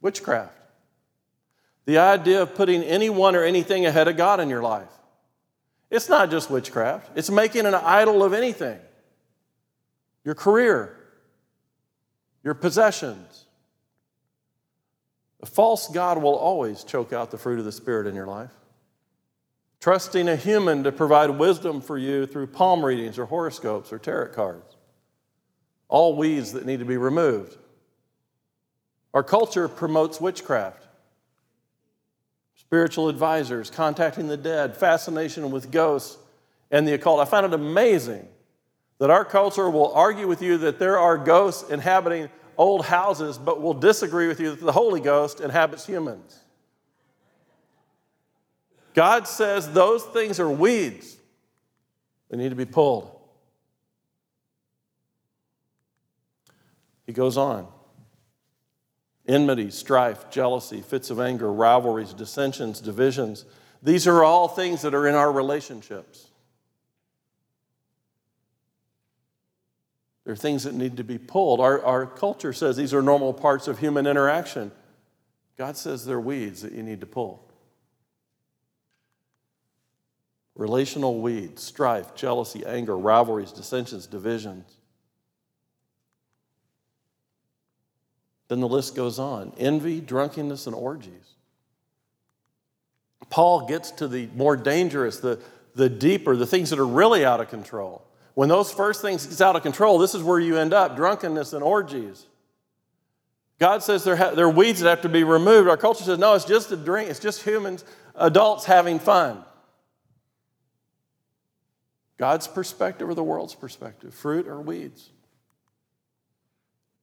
witchcraft. 0.00 0.52
The 1.84 1.98
idea 1.98 2.42
of 2.42 2.54
putting 2.54 2.82
anyone 2.82 3.36
or 3.36 3.44
anything 3.44 3.86
ahead 3.86 4.08
of 4.08 4.16
God 4.16 4.40
in 4.40 4.48
your 4.48 4.62
life. 4.62 4.90
It's 5.90 6.08
not 6.08 6.30
just 6.30 6.50
witchcraft, 6.50 7.10
it's 7.16 7.30
making 7.30 7.66
an 7.66 7.74
idol 7.74 8.22
of 8.24 8.32
anything 8.32 8.78
your 10.24 10.34
career, 10.34 10.96
your 12.42 12.54
possessions. 12.54 13.44
A 15.40 15.46
false 15.46 15.86
God 15.86 16.20
will 16.20 16.34
always 16.34 16.82
choke 16.82 17.12
out 17.12 17.30
the 17.30 17.38
fruit 17.38 17.60
of 17.60 17.64
the 17.64 17.70
Spirit 17.70 18.08
in 18.08 18.16
your 18.16 18.26
life. 18.26 18.50
Trusting 19.78 20.28
a 20.28 20.34
human 20.34 20.82
to 20.82 20.90
provide 20.90 21.30
wisdom 21.30 21.80
for 21.80 21.96
you 21.96 22.26
through 22.26 22.48
palm 22.48 22.84
readings 22.84 23.20
or 23.20 23.26
horoscopes 23.26 23.92
or 23.92 23.98
tarot 24.00 24.32
cards 24.32 24.75
all 25.88 26.16
weeds 26.16 26.52
that 26.52 26.66
need 26.66 26.80
to 26.80 26.84
be 26.84 26.96
removed. 26.96 27.56
Our 29.14 29.22
culture 29.22 29.68
promotes 29.68 30.20
witchcraft, 30.20 30.86
spiritual 32.56 33.08
advisors, 33.08 33.70
contacting 33.70 34.28
the 34.28 34.36
dead, 34.36 34.76
fascination 34.76 35.50
with 35.50 35.70
ghosts, 35.70 36.18
and 36.70 36.86
the 36.86 36.94
occult. 36.94 37.20
I 37.20 37.24
find 37.24 37.46
it 37.46 37.54
amazing 37.54 38.28
that 38.98 39.10
our 39.10 39.24
culture 39.24 39.70
will 39.70 39.92
argue 39.94 40.26
with 40.26 40.42
you 40.42 40.58
that 40.58 40.78
there 40.78 40.98
are 40.98 41.16
ghosts 41.16 41.70
inhabiting 41.70 42.28
old 42.58 42.84
houses, 42.84 43.38
but 43.38 43.60
will 43.60 43.74
disagree 43.74 44.28
with 44.28 44.40
you 44.40 44.50
that 44.50 44.60
the 44.60 44.72
Holy 44.72 45.00
Ghost 45.00 45.40
inhabits 45.40 45.86
humans. 45.86 46.40
God 48.94 49.28
says 49.28 49.70
those 49.72 50.02
things 50.04 50.40
are 50.40 50.50
weeds. 50.50 51.16
They 52.30 52.38
need 52.38 52.48
to 52.48 52.56
be 52.56 52.64
pulled. 52.64 53.15
He 57.06 57.12
goes 57.12 57.36
on 57.36 57.68
enmity, 59.28 59.70
strife, 59.70 60.30
jealousy, 60.30 60.80
fits 60.80 61.10
of 61.10 61.18
anger, 61.18 61.52
rivalries, 61.52 62.12
dissensions, 62.12 62.80
divisions. 62.80 63.44
These 63.82 64.06
are 64.06 64.22
all 64.22 64.48
things 64.48 64.82
that 64.82 64.94
are 64.94 65.06
in 65.06 65.14
our 65.14 65.32
relationships. 65.32 66.28
They're 70.24 70.36
things 70.36 70.64
that 70.64 70.74
need 70.74 70.96
to 70.96 71.04
be 71.04 71.18
pulled. 71.18 71.60
Our, 71.60 71.84
our 71.84 72.06
culture 72.06 72.52
says 72.52 72.76
these 72.76 72.94
are 72.94 73.02
normal 73.02 73.32
parts 73.32 73.68
of 73.68 73.78
human 73.78 74.06
interaction. 74.06 74.72
God 75.56 75.76
says 75.76 76.04
they're 76.04 76.20
weeds 76.20 76.62
that 76.62 76.72
you 76.72 76.82
need 76.82 77.00
to 77.00 77.06
pull. 77.06 77.42
Relational 80.56 81.20
weeds, 81.20 81.62
strife, 81.62 82.14
jealousy, 82.14 82.64
anger, 82.64 82.96
rivalries, 82.96 83.52
dissensions, 83.52 84.06
divisions. 84.06 84.78
Then 88.48 88.60
the 88.60 88.68
list 88.68 88.94
goes 88.94 89.18
on 89.18 89.52
envy, 89.58 90.00
drunkenness, 90.00 90.66
and 90.66 90.74
orgies. 90.74 91.34
Paul 93.28 93.66
gets 93.66 93.90
to 93.92 94.08
the 94.08 94.28
more 94.36 94.56
dangerous, 94.56 95.18
the, 95.18 95.40
the 95.74 95.88
deeper, 95.88 96.36
the 96.36 96.46
things 96.46 96.70
that 96.70 96.78
are 96.78 96.86
really 96.86 97.24
out 97.24 97.40
of 97.40 97.48
control. 97.48 98.02
When 98.34 98.48
those 98.48 98.70
first 98.72 99.02
things 99.02 99.26
get 99.26 99.40
out 99.40 99.56
of 99.56 99.62
control, 99.62 99.98
this 99.98 100.14
is 100.14 100.22
where 100.22 100.38
you 100.38 100.58
end 100.58 100.72
up 100.72 100.94
drunkenness 100.94 101.52
and 101.52 101.62
orgies. 101.62 102.26
God 103.58 103.82
says 103.82 104.04
they're, 104.04 104.16
ha- 104.16 104.32
they're 104.32 104.50
weeds 104.50 104.80
that 104.80 104.90
have 104.90 105.02
to 105.02 105.08
be 105.08 105.24
removed. 105.24 105.68
Our 105.68 105.78
culture 105.78 106.04
says, 106.04 106.18
no, 106.18 106.34
it's 106.34 106.44
just 106.44 106.70
a 106.70 106.76
drink, 106.76 107.08
it's 107.08 107.18
just 107.18 107.42
humans, 107.42 107.84
adults 108.14 108.66
having 108.66 108.98
fun. 108.98 109.42
God's 112.18 112.46
perspective 112.46 113.08
or 113.08 113.14
the 113.14 113.24
world's 113.24 113.54
perspective, 113.54 114.14
fruit 114.14 114.46
or 114.46 114.60
weeds. 114.60 115.10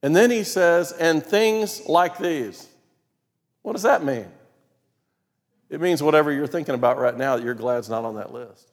And 0.04 0.14
then 0.14 0.30
he 0.30 0.44
says, 0.44 0.92
and 0.92 1.24
things 1.24 1.88
like 1.88 2.18
these. 2.18 2.68
What 3.62 3.72
does 3.72 3.84
that 3.84 4.04
mean? 4.04 4.26
It 5.70 5.80
means 5.80 6.02
whatever 6.02 6.30
you're 6.30 6.46
thinking 6.46 6.74
about 6.74 6.98
right 6.98 7.16
now 7.16 7.36
that 7.36 7.42
you're 7.42 7.54
glad 7.54 7.78
it's 7.78 7.88
not 7.88 8.04
on 8.04 8.16
that 8.16 8.30
list. 8.30 8.70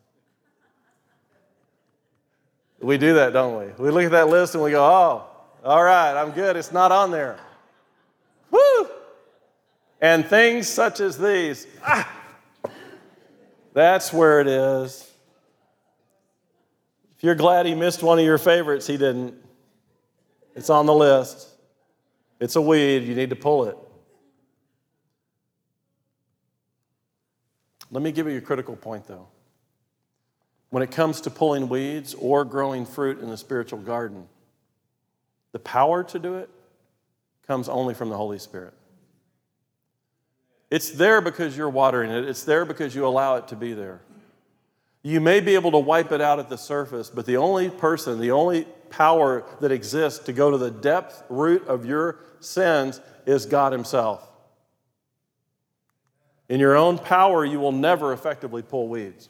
We 2.81 2.97
do 2.97 3.13
that, 3.13 3.31
don't 3.31 3.57
we? 3.57 3.71
We 3.81 3.91
look 3.91 4.03
at 4.03 4.11
that 4.11 4.27
list 4.27 4.55
and 4.55 4.63
we 4.63 4.71
go, 4.71 4.83
oh, 4.83 5.25
all 5.63 5.81
right, 5.81 6.21
I'm 6.21 6.31
good. 6.31 6.57
It's 6.57 6.73
not 6.73 6.91
on 6.91 7.11
there. 7.11 7.39
Woo! 8.49 8.89
And 10.01 10.25
things 10.25 10.67
such 10.67 10.99
as 10.99 11.17
these. 11.17 11.65
Ah! 11.81 12.11
That's 13.71 14.11
where 14.11 14.41
it 14.41 14.47
is. 14.47 15.09
If 17.15 17.23
you're 17.23 17.35
glad 17.35 17.67
he 17.67 17.73
missed 17.73 18.03
one 18.03 18.19
of 18.19 18.25
your 18.25 18.37
favorites, 18.37 18.85
he 18.85 18.97
didn't. 18.97 19.35
It's 20.55 20.69
on 20.69 20.85
the 20.85 20.93
list. 20.93 21.47
It's 22.39 22.55
a 22.55 22.61
weed. 22.61 23.03
You 23.03 23.15
need 23.15 23.29
to 23.29 23.35
pull 23.35 23.65
it. 23.65 23.77
Let 27.91 28.01
me 28.01 28.11
give 28.11 28.27
you 28.27 28.37
a 28.37 28.41
critical 28.41 28.75
point, 28.75 29.07
though. 29.07 29.27
When 30.69 30.81
it 30.81 30.91
comes 30.91 31.21
to 31.21 31.29
pulling 31.29 31.67
weeds 31.67 32.13
or 32.13 32.45
growing 32.45 32.85
fruit 32.85 33.19
in 33.19 33.29
the 33.29 33.37
spiritual 33.37 33.79
garden, 33.79 34.27
the 35.51 35.59
power 35.59 36.03
to 36.05 36.19
do 36.19 36.35
it 36.35 36.49
comes 37.45 37.67
only 37.67 37.93
from 37.93 38.09
the 38.09 38.15
Holy 38.15 38.39
Spirit. 38.39 38.73
It's 40.69 40.91
there 40.91 41.19
because 41.19 41.57
you're 41.57 41.69
watering 41.69 42.09
it, 42.09 42.23
it's 42.23 42.43
there 42.45 42.63
because 42.63 42.95
you 42.95 43.05
allow 43.05 43.35
it 43.35 43.49
to 43.49 43.57
be 43.57 43.73
there. 43.73 44.01
You 45.03 45.19
may 45.19 45.39
be 45.39 45.55
able 45.55 45.71
to 45.71 45.79
wipe 45.79 46.11
it 46.11 46.21
out 46.21 46.39
at 46.39 46.49
the 46.49 46.57
surface, 46.57 47.09
but 47.09 47.25
the 47.25 47.37
only 47.37 47.69
person, 47.69 48.19
the 48.19 48.31
only 48.31 48.65
power 48.89 49.43
that 49.59 49.71
exists 49.71 50.25
to 50.25 50.33
go 50.33 50.51
to 50.51 50.57
the 50.57 50.69
depth 50.69 51.23
root 51.29 51.67
of 51.67 51.85
your 51.85 52.19
sins 52.39 53.01
is 53.25 53.45
God 53.45 53.71
Himself. 53.71 54.27
In 56.49 56.59
your 56.59 56.75
own 56.75 56.97
power, 56.97 57.45
you 57.45 57.59
will 57.59 57.71
never 57.71 58.13
effectively 58.13 58.61
pull 58.61 58.89
weeds. 58.89 59.29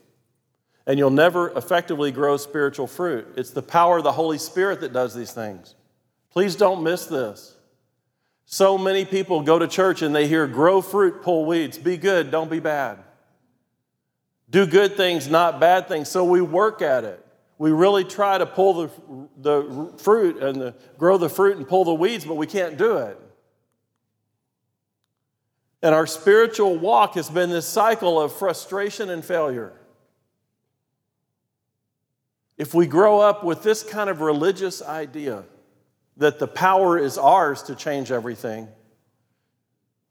And 0.87 0.97
you'll 0.97 1.11
never 1.11 1.51
effectively 1.51 2.11
grow 2.11 2.35
spiritual 2.37 2.87
fruit. 2.87 3.27
It's 3.37 3.51
the 3.51 3.61
power 3.61 3.99
of 3.99 4.03
the 4.03 4.11
Holy 4.11 4.39
Spirit 4.39 4.81
that 4.81 4.91
does 4.91 5.13
these 5.13 5.31
things. 5.31 5.75
Please 6.31 6.55
don't 6.55 6.83
miss 6.83 7.05
this. 7.05 7.55
So 8.45 8.77
many 8.77 9.05
people 9.05 9.41
go 9.41 9.59
to 9.59 9.67
church 9.67 10.01
and 10.01 10.13
they 10.13 10.27
hear 10.27 10.47
grow 10.47 10.81
fruit, 10.81 11.21
pull 11.21 11.45
weeds. 11.45 11.77
Be 11.77 11.95
good, 11.95 12.31
don't 12.31 12.49
be 12.49 12.59
bad. 12.59 12.97
Do 14.51 14.67
good 14.67 14.95
things, 14.97 15.29
not 15.29 15.59
bad 15.59 15.87
things. 15.87 16.09
So 16.09 16.23
we 16.25 16.41
work 16.41 16.81
at 16.81 17.05
it. 17.05 17.25
We 17.57 17.71
really 17.71 18.03
try 18.03 18.37
to 18.37 18.45
pull 18.45 18.73
the, 18.73 18.89
the 19.37 19.93
fruit 19.97 20.43
and 20.43 20.59
the, 20.59 20.75
grow 20.97 21.17
the 21.17 21.29
fruit 21.29 21.57
and 21.57 21.67
pull 21.67 21.85
the 21.85 21.93
weeds, 21.93 22.25
but 22.25 22.35
we 22.35 22.47
can't 22.47 22.77
do 22.77 22.97
it. 22.97 23.17
And 25.81 25.95
our 25.95 26.05
spiritual 26.05 26.77
walk 26.77 27.15
has 27.15 27.29
been 27.29 27.49
this 27.49 27.67
cycle 27.67 28.19
of 28.19 28.33
frustration 28.33 29.09
and 29.09 29.23
failure. 29.23 29.73
If 32.57 32.73
we 32.73 32.87
grow 32.87 33.19
up 33.19 33.43
with 33.43 33.63
this 33.63 33.83
kind 33.83 34.09
of 34.09 34.21
religious 34.21 34.81
idea 34.81 35.43
that 36.17 36.39
the 36.39 36.47
power 36.47 36.97
is 36.97 37.17
ours 37.17 37.63
to 37.63 37.75
change 37.75 38.11
everything, 38.11 38.67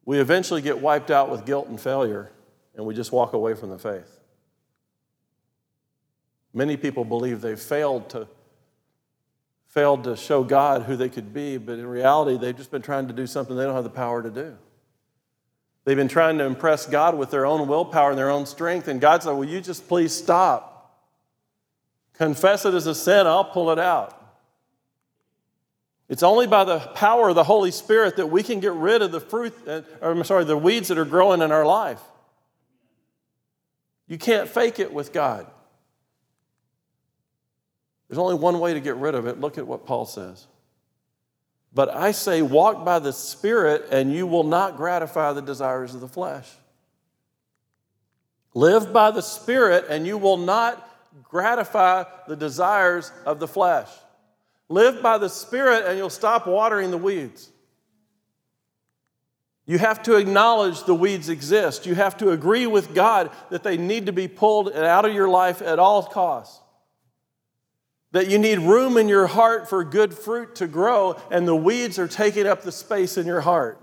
we 0.05 0.19
eventually 0.19 0.63
get 0.63 0.81
wiped 0.81 1.11
out 1.11 1.31
with 1.31 1.45
guilt 1.45 1.69
and 1.69 1.81
failure, 1.81 2.33
and 2.75 2.87
we 2.87 2.95
just 2.95 3.13
walk 3.13 3.35
away 3.35 3.55
from 3.55 3.71
the 3.71 3.79
faith. 3.79 4.20
Many 6.53 6.77
people 6.77 7.05
believe 7.05 7.41
they've 7.41 7.61
failed 7.61 8.11
to 8.11 8.29
failed 9.71 10.03
to 10.03 10.17
show 10.17 10.43
God 10.43 10.83
who 10.83 10.97
they 10.97 11.09
could 11.09 11.33
be, 11.33 11.57
but 11.57 11.79
in 11.79 11.87
reality, 11.87 12.37
they've 12.37 12.57
just 12.57 12.73
been 12.73 12.83
trying 12.83 13.07
to 13.07 13.15
do 13.15 13.25
something 13.25 13.57
they 13.57 13.63
don't 13.63 13.77
have 13.77 13.85
the 13.85 13.91
power 13.91 14.21
to 14.21 14.29
do. 14.29 14.59
They've 15.85 15.97
been 15.97 16.09
trying 16.09 16.39
to 16.39 16.45
impress 16.45 16.87
God 16.87 17.17
with 17.17 17.31
their 17.31 17.47
own 17.47 17.69
willpower 17.69 18.11
and 18.11 18.19
their 18.19 18.31
own 18.31 18.47
strength, 18.47 18.89
and 18.89 19.01
God 19.01 19.23
said, 19.23 19.31
Will 19.31 19.45
you 19.45 19.61
just 19.61 19.87
please 19.87 20.13
stop? 20.13 20.99
Confess 22.15 22.65
it 22.65 22.75
as 22.75 22.89
a 22.89 22.95
sin, 22.95 23.29
I'll 23.29 23.45
pull 23.45 23.71
it 23.71 23.79
out. 23.79 24.17
It's 26.09 26.25
only 26.25 26.49
by 26.49 26.65
the 26.65 26.81
power 26.81 27.29
of 27.29 27.37
the 27.37 27.45
Holy 27.45 27.71
Spirit 27.71 28.17
that 28.17 28.27
we 28.27 28.43
can 28.43 28.59
get 28.59 28.73
rid 28.73 29.01
of 29.01 29.13
the 29.13 29.21
fruit, 29.21 29.55
uh, 29.69 29.83
or 30.03 30.11
I'm 30.11 30.25
sorry, 30.25 30.45
the 30.45 30.57
weeds 30.57 30.89
that 30.89 30.99
are 30.99 31.05
growing 31.05 31.41
in 31.41 31.53
our 31.53 31.65
life. 31.65 32.03
You 34.09 34.19
can't 34.19 34.49
fake 34.49 34.81
it 34.81 34.93
with 34.93 35.13
God. 35.13 35.47
There's 38.11 38.19
only 38.19 38.35
one 38.35 38.59
way 38.59 38.75
to 38.75 38.81
get 38.81 38.97
rid 38.97 39.15
of 39.15 39.29
it. 39.29 39.41
Look 39.41 39.57
at 39.57 39.65
what 39.65 39.87
Paul 39.87 40.05
says. 40.05 40.49
But 41.73 41.95
I 41.95 42.11
say, 42.11 42.43
walk 42.43 42.85
by 42.85 42.99
the 42.99 43.13
Spirit, 43.13 43.85
and 43.93 44.13
you 44.13 44.27
will 44.27 44.43
not 44.43 44.77
gratify 44.77 45.33
the 45.33 45.43
desires 45.43 45.95
of 45.95 46.01
the 46.01 46.09
flesh. 46.09 46.51
Live 48.53 48.93
by 48.93 49.13
the 49.13 49.23
Spirit, 49.23 49.85
and 49.89 50.09
you 50.09 50.19
will 50.19 50.39
not 50.39 50.85
gratify 51.23 52.03
the 52.27 52.35
desires 52.35 53.13
of 53.25 53.39
the 53.39 53.47
flesh. 53.47 53.89
Live 54.69 55.01
by 55.03 55.17
the 55.17 55.29
Spirit, 55.29 55.87
and 55.87 55.97
you'll 55.97 56.11
stop 56.11 56.49
watering 56.49 56.91
the 56.91 56.99
weeds. 56.99 57.49
You 59.67 59.79
have 59.79 60.03
to 60.03 60.17
acknowledge 60.17 60.83
the 60.83 60.97
weeds 60.97 61.29
exist. 61.29 61.87
You 61.87 61.95
have 61.95 62.17
to 62.17 62.31
agree 62.31 62.67
with 62.67 62.93
God 62.93 63.31
that 63.51 63.63
they 63.63 63.77
need 63.77 64.07
to 64.07 64.13
be 64.13 64.27
pulled 64.27 64.73
out 64.73 65.05
of 65.05 65.15
your 65.15 65.29
life 65.29 65.63
at 65.63 65.79
all 65.79 66.03
costs 66.03 66.60
that 68.13 68.29
you 68.29 68.39
need 68.39 68.59
room 68.59 68.97
in 68.97 69.09
your 69.09 69.27
heart 69.27 69.69
for 69.69 69.85
good 69.85 70.13
fruit 70.15 70.57
to 70.57 70.67
grow, 70.67 71.17
and 71.31 71.47
the 71.47 71.55
weeds 71.55 71.99
are 71.99 72.09
taking 72.09 72.47
up 72.47 72.63
the 72.63 72.73
space 72.73 73.17
in 73.17 73.27
your 73.27 73.41
heart. 73.41 73.81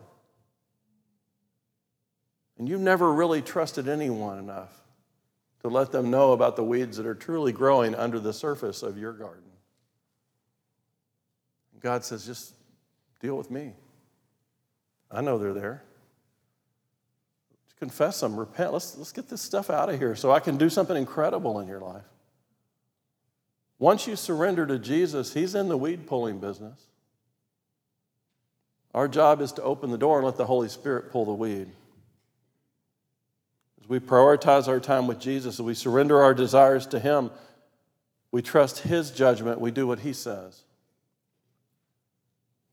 And 2.57 2.67
you've 2.67 2.81
never 2.81 3.13
really 3.13 3.41
trusted 3.41 3.87
anyone 3.87 4.39
enough 4.39 4.71
to 5.61 5.69
let 5.69 5.91
them 5.91 6.09
know 6.09 6.33
about 6.33 6.55
the 6.55 6.63
weeds 6.63 6.97
that 6.97 7.05
are 7.05 7.15
truly 7.15 7.51
growing 7.51 7.95
under 7.95 8.19
the 8.19 8.33
surface 8.33 8.83
of 8.83 8.97
your 8.97 9.13
garden. 9.13 9.43
God 11.79 12.03
says, 12.03 12.25
just 12.25 12.53
deal 13.21 13.37
with 13.37 13.51
me. 13.51 13.73
I 15.11 15.21
know 15.21 15.37
they're 15.37 15.53
there. 15.53 15.83
Confess 17.79 18.19
them, 18.19 18.35
repent. 18.35 18.73
Let's, 18.73 18.97
let's 18.97 19.11
get 19.11 19.29
this 19.29 19.41
stuff 19.41 19.69
out 19.69 19.89
of 19.89 19.99
here 19.99 20.15
so 20.15 20.31
I 20.31 20.39
can 20.39 20.57
do 20.57 20.69
something 20.69 20.97
incredible 20.97 21.59
in 21.59 21.67
your 21.67 21.79
life. 21.79 22.03
Once 23.79 24.07
you 24.07 24.15
surrender 24.15 24.65
to 24.65 24.79
Jesus, 24.79 25.33
He's 25.33 25.55
in 25.55 25.67
the 25.67 25.77
weed 25.77 26.07
pulling 26.07 26.39
business. 26.39 26.87
Our 28.93 29.07
job 29.07 29.41
is 29.41 29.51
to 29.53 29.63
open 29.63 29.91
the 29.91 29.97
door 29.97 30.17
and 30.17 30.25
let 30.25 30.37
the 30.37 30.45
Holy 30.45 30.69
Spirit 30.69 31.11
pull 31.11 31.25
the 31.25 31.33
weed. 31.33 31.67
As 33.79 33.87
we 33.87 33.99
prioritize 33.99 34.67
our 34.67 34.79
time 34.79 35.05
with 35.05 35.19
Jesus, 35.19 35.55
as 35.55 35.61
we 35.61 35.75
surrender 35.75 36.21
our 36.21 36.33
desires 36.33 36.87
to 36.87 36.99
Him, 36.99 37.29
we 38.31 38.41
trust 38.41 38.79
His 38.79 39.11
judgment, 39.11 39.61
we 39.61 39.69
do 39.69 39.85
what 39.85 39.99
He 39.99 40.13
says. 40.13 40.63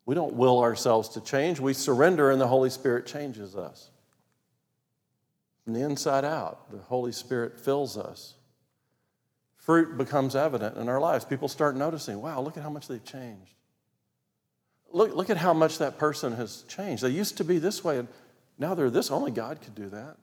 We 0.07 0.15
don't 0.15 0.35
will 0.35 0.61
ourselves 0.61 1.11
to 1.11 1.21
change, 1.21 1.61
we 1.61 1.75
surrender, 1.75 2.31
and 2.31 2.41
the 2.41 2.49
Holy 2.49 2.71
Spirit 2.71 3.07
changes 3.07 3.55
us. 3.55 3.91
From 5.65 5.75
the 5.75 5.81
inside 5.81 6.25
out, 6.25 6.71
the 6.71 6.79
Holy 6.79 7.13
Spirit 7.13 7.59
fills 7.59 7.97
us 7.97 8.35
fruit 9.65 9.97
becomes 9.97 10.37
evident 10.37 10.77
in 10.77 10.89
our 10.89 11.01
lives. 11.01 11.25
People 11.25 11.49
start 11.49 11.75
noticing, 11.75 12.21
wow, 12.21 12.41
look 12.41 12.57
at 12.57 12.63
how 12.63 12.71
much 12.71 12.87
they've 12.87 13.05
changed. 13.05 13.55
Look, 14.93 15.15
look 15.15 15.31
at 15.31 15.39
how 15.39 15.55
much 15.55 15.79
that 15.79 15.99
person 15.99 16.37
has 16.37 16.63
changed. 16.69 17.03
They 17.03 17.09
used 17.09 17.39
to 17.39 17.45
be 17.45 17.59
this 17.59 17.83
way, 17.83 17.99
and 17.99 18.09
now 18.59 18.75
they're 18.75 18.91
this. 18.91 19.11
Only 19.11 19.31
God 19.31 19.61
could 19.63 19.75
do 19.75 19.89
that. 19.89 20.17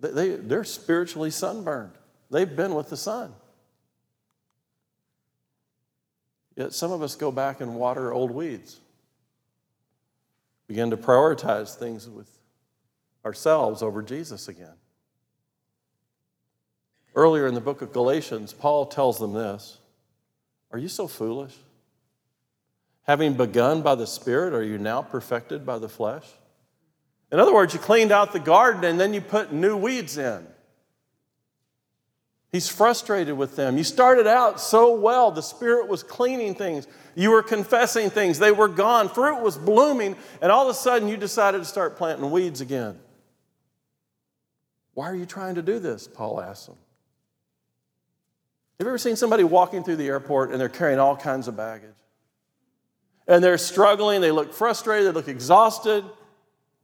They, 0.00 0.10
they, 0.10 0.28
they're 0.36 0.64
spiritually 0.64 1.30
sunburned, 1.30 1.92
they've 2.30 2.56
been 2.56 2.74
with 2.74 2.88
the 2.88 2.96
sun. 2.96 3.34
Yet 6.56 6.72
some 6.72 6.92
of 6.92 7.02
us 7.02 7.14
go 7.14 7.30
back 7.30 7.60
and 7.60 7.76
water 7.76 8.12
old 8.12 8.30
weeds, 8.30 8.80
begin 10.66 10.90
to 10.90 10.96
prioritize 10.96 11.74
things 11.76 12.08
with 12.08 12.28
ourselves 13.24 13.82
over 13.82 14.02
Jesus 14.02 14.48
again. 14.48 14.74
Earlier 17.14 17.46
in 17.46 17.54
the 17.54 17.60
book 17.60 17.82
of 17.82 17.92
Galatians, 17.92 18.52
Paul 18.52 18.86
tells 18.86 19.18
them 19.18 19.32
this 19.32 19.78
Are 20.70 20.78
you 20.78 20.88
so 20.88 21.06
foolish? 21.06 21.54
Having 23.04 23.34
begun 23.34 23.82
by 23.82 23.96
the 23.96 24.06
Spirit, 24.06 24.54
are 24.54 24.62
you 24.62 24.78
now 24.78 25.02
perfected 25.02 25.66
by 25.66 25.78
the 25.78 25.88
flesh? 25.88 26.24
In 27.32 27.40
other 27.40 27.52
words, 27.52 27.74
you 27.74 27.80
cleaned 27.80 28.12
out 28.12 28.32
the 28.32 28.38
garden 28.38 28.84
and 28.84 29.00
then 29.00 29.12
you 29.12 29.20
put 29.20 29.52
new 29.52 29.76
weeds 29.76 30.18
in. 30.18 30.46
He's 32.52 32.68
frustrated 32.68 33.36
with 33.36 33.56
them. 33.56 33.78
You 33.78 33.84
started 33.84 34.26
out 34.26 34.60
so 34.60 34.94
well. 34.94 35.30
The 35.30 35.42
Spirit 35.42 35.88
was 35.88 36.02
cleaning 36.02 36.54
things. 36.54 36.86
You 37.14 37.30
were 37.30 37.42
confessing 37.42 38.10
things. 38.10 38.38
They 38.38 38.52
were 38.52 38.68
gone. 38.68 39.08
Fruit 39.08 39.40
was 39.40 39.56
blooming. 39.56 40.16
And 40.42 40.52
all 40.52 40.68
of 40.68 40.70
a 40.70 40.78
sudden, 40.78 41.08
you 41.08 41.16
decided 41.16 41.58
to 41.58 41.64
start 41.64 41.96
planting 41.96 42.30
weeds 42.30 42.60
again. 42.60 42.98
Why 44.92 45.08
are 45.08 45.16
you 45.16 45.24
trying 45.24 45.54
to 45.54 45.62
do 45.62 45.78
this? 45.78 46.06
Paul 46.06 46.42
asked 46.42 46.66
them. 46.66 46.76
Have 48.78 48.86
you 48.86 48.88
ever 48.88 48.98
seen 48.98 49.16
somebody 49.16 49.44
walking 49.44 49.84
through 49.84 49.96
the 49.96 50.08
airport 50.08 50.50
and 50.50 50.60
they're 50.60 50.68
carrying 50.68 50.98
all 50.98 51.16
kinds 51.16 51.48
of 51.48 51.56
baggage? 51.56 51.94
And 53.28 53.42
they're 53.42 53.58
struggling, 53.58 54.20
they 54.20 54.32
look 54.32 54.52
frustrated, 54.52 55.08
they 55.08 55.12
look 55.12 55.28
exhausted, 55.28 56.04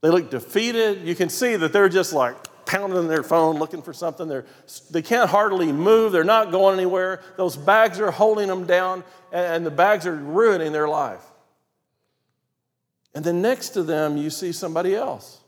they 0.01 0.11
look 0.11 0.30
defeated. 0.30 1.03
You 1.03 1.14
can 1.14 1.28
see 1.28 1.57
that 1.57 1.72
they're 1.72 1.89
just 1.89 2.12
like 2.12 2.36
pounding 2.66 3.09
their 3.09 3.22
phone 3.22 3.57
looking 3.57 3.82
for 3.82 3.93
something. 3.93 4.28
They're, 4.28 4.45
they 4.91 5.03
can't 5.03 5.28
hardly 5.28 5.72
move, 5.72 6.12
they're 6.12 6.22
not 6.22 6.53
going 6.53 6.78
anywhere. 6.78 7.20
Those 7.36 7.57
bags 7.57 7.99
are 7.99 8.11
holding 8.11 8.47
them 8.47 8.66
down, 8.66 9.03
and 9.32 9.66
the 9.66 9.70
bags 9.70 10.07
are 10.07 10.14
ruining 10.14 10.72
their 10.72 10.89
life. 10.89 11.24
And 13.14 13.24
then 13.24 13.43
next 13.43 13.70
to 13.70 13.82
them, 13.82 14.16
you 14.16 14.30
see 14.30 14.53
somebody 14.53 14.95
else. 14.95 15.41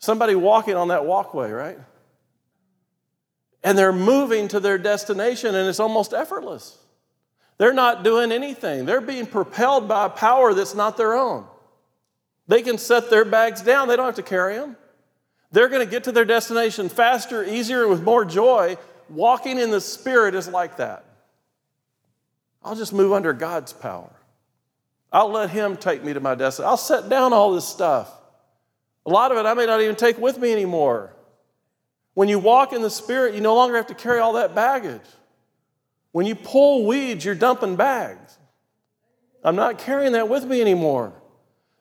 Somebody 0.00 0.34
walking 0.34 0.74
on 0.74 0.88
that 0.88 1.06
walkway, 1.06 1.50
right? 1.50 1.78
And 3.62 3.76
they're 3.76 3.92
moving 3.92 4.48
to 4.48 4.60
their 4.60 4.78
destination, 4.78 5.54
and 5.54 5.68
it's 5.68 5.80
almost 5.80 6.12
effortless. 6.12 6.78
They're 7.58 7.74
not 7.74 8.04
doing 8.04 8.30
anything, 8.30 8.86
they're 8.86 9.00
being 9.00 9.26
propelled 9.26 9.88
by 9.88 10.06
a 10.06 10.10
power 10.10 10.54
that's 10.54 10.74
not 10.74 10.96
their 10.96 11.14
own. 11.14 11.46
They 12.46 12.62
can 12.62 12.78
set 12.78 13.10
their 13.10 13.24
bags 13.24 13.60
down, 13.60 13.88
they 13.88 13.96
don't 13.96 14.06
have 14.06 14.14
to 14.16 14.22
carry 14.22 14.56
them. 14.56 14.76
They're 15.50 15.68
going 15.68 15.84
to 15.84 15.90
get 15.90 16.04
to 16.04 16.12
their 16.12 16.24
destination 16.24 16.88
faster, 16.88 17.42
easier, 17.42 17.88
with 17.88 18.02
more 18.02 18.24
joy. 18.24 18.76
Walking 19.08 19.58
in 19.58 19.70
the 19.70 19.80
Spirit 19.80 20.34
is 20.34 20.46
like 20.46 20.76
that. 20.76 21.04
I'll 22.62 22.76
just 22.76 22.92
move 22.92 23.12
under 23.12 23.32
God's 23.32 23.72
power. 23.72 24.10
I'll 25.10 25.30
let 25.30 25.48
Him 25.48 25.76
take 25.76 26.04
me 26.04 26.12
to 26.12 26.20
my 26.20 26.34
destination. 26.34 26.68
I'll 26.68 26.76
set 26.76 27.08
down 27.08 27.32
all 27.32 27.52
this 27.52 27.66
stuff. 27.66 28.12
A 29.06 29.10
lot 29.10 29.32
of 29.32 29.38
it 29.38 29.46
I 29.46 29.54
may 29.54 29.64
not 29.64 29.80
even 29.80 29.96
take 29.96 30.18
with 30.18 30.38
me 30.38 30.52
anymore. 30.52 31.14
When 32.18 32.28
you 32.28 32.40
walk 32.40 32.72
in 32.72 32.82
the 32.82 32.90
Spirit, 32.90 33.36
you 33.36 33.40
no 33.40 33.54
longer 33.54 33.76
have 33.76 33.86
to 33.86 33.94
carry 33.94 34.18
all 34.18 34.32
that 34.32 34.52
baggage. 34.52 35.06
When 36.10 36.26
you 36.26 36.34
pull 36.34 36.84
weeds, 36.84 37.24
you're 37.24 37.36
dumping 37.36 37.76
bags. 37.76 38.36
I'm 39.44 39.54
not 39.54 39.78
carrying 39.78 40.14
that 40.14 40.28
with 40.28 40.44
me 40.44 40.60
anymore. 40.60 41.12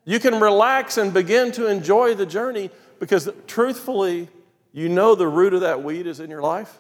You 0.05 0.19
can 0.19 0.39
relax 0.39 0.99
and 0.99 1.11
begin 1.11 1.51
to 1.53 1.65
enjoy 1.65 2.13
the 2.13 2.27
journey 2.27 2.69
because, 2.99 3.27
truthfully, 3.47 4.29
you 4.73 4.89
know 4.89 5.15
the 5.15 5.27
root 5.27 5.55
of 5.55 5.61
that 5.61 5.81
weed 5.81 6.05
is 6.05 6.19
in 6.19 6.29
your 6.29 6.43
life, 6.43 6.77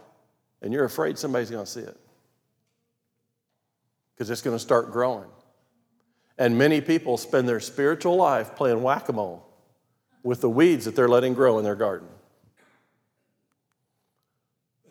and 0.61 0.71
you're 0.71 0.85
afraid 0.85 1.17
somebody's 1.17 1.49
going 1.49 1.65
to 1.65 1.71
see 1.71 1.79
it 1.79 1.97
because 4.13 4.29
it's 4.29 4.43
going 4.43 4.55
to 4.55 4.61
start 4.61 4.91
growing. 4.91 5.29
And 6.37 6.59
many 6.59 6.79
people 6.79 7.17
spend 7.17 7.49
their 7.49 7.59
spiritual 7.59 8.17
life 8.17 8.55
playing 8.55 8.83
whack 8.83 9.09
a 9.09 9.13
mole 9.13 9.47
with 10.21 10.41
the 10.41 10.49
weeds 10.49 10.85
that 10.85 10.95
they're 10.95 11.09
letting 11.09 11.33
grow 11.33 11.57
in 11.57 11.63
their 11.63 11.73
garden. 11.73 12.07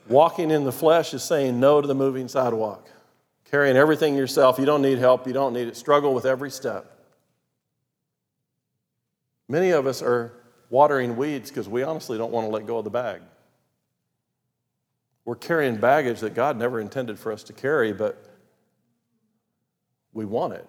Walking 0.09 0.51
in 0.51 0.65
the 0.65 0.73
flesh 0.73 1.15
is 1.15 1.23
saying 1.23 1.59
no 1.59 1.81
to 1.81 1.87
the 1.87 1.95
moving 1.95 2.29
sidewalk, 2.29 2.89
carrying 3.45 3.77
everything 3.77 4.15
yourself. 4.15 4.59
You 4.59 4.67
don't 4.67 4.83
need 4.83 4.99
help, 4.99 5.27
you 5.27 5.33
don't 5.33 5.53
need 5.53 5.69
it. 5.69 5.77
Struggle 5.77 6.15
with 6.15 6.25
every 6.25 6.51
step. 6.51 6.93
Many 9.49 9.71
of 9.71 9.87
us 9.87 10.03
are 10.03 10.33
watering 10.71 11.17
weeds 11.17 11.51
because 11.51 11.69
we 11.69 11.83
honestly 11.83 12.19
don't 12.19 12.33
want 12.33 12.47
to 12.47 12.51
let 12.51 12.67
go 12.67 12.79
of 12.79 12.85
the 12.85 12.91
bag. 12.91 13.21
We're 15.25 15.37
carrying 15.37 15.77
baggage 15.77 16.21
that 16.21 16.35
God 16.35 16.57
never 16.57 16.81
intended 16.81 17.19
for 17.19 17.33
us 17.33 17.43
to 17.45 17.53
carry, 17.53 17.93
but 17.93 18.25
we 20.13 20.25
want 20.25 20.55
it. 20.55 20.69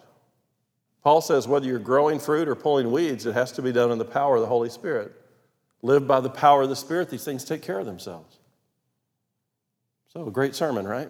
Paul 1.03 1.21
says 1.21 1.47
whether 1.47 1.65
you're 1.65 1.79
growing 1.79 2.19
fruit 2.19 2.47
or 2.47 2.55
pulling 2.55 2.91
weeds, 2.91 3.25
it 3.25 3.33
has 3.33 3.51
to 3.53 3.61
be 3.61 3.71
done 3.71 3.91
in 3.91 3.97
the 3.97 4.05
power 4.05 4.35
of 4.35 4.41
the 4.41 4.47
Holy 4.47 4.69
Spirit. 4.69 5.13
Live 5.83 6.07
by 6.07 6.19
the 6.19 6.29
power 6.29 6.63
of 6.63 6.69
the 6.69 6.75
Spirit, 6.75 7.09
these 7.09 7.23
things 7.23 7.43
take 7.43 7.61
care 7.61 7.79
of 7.79 7.85
themselves. 7.85 8.39
So, 10.14 10.28
a 10.28 10.32
great 10.32 10.55
sermon, 10.55 10.88
right? 10.88 11.10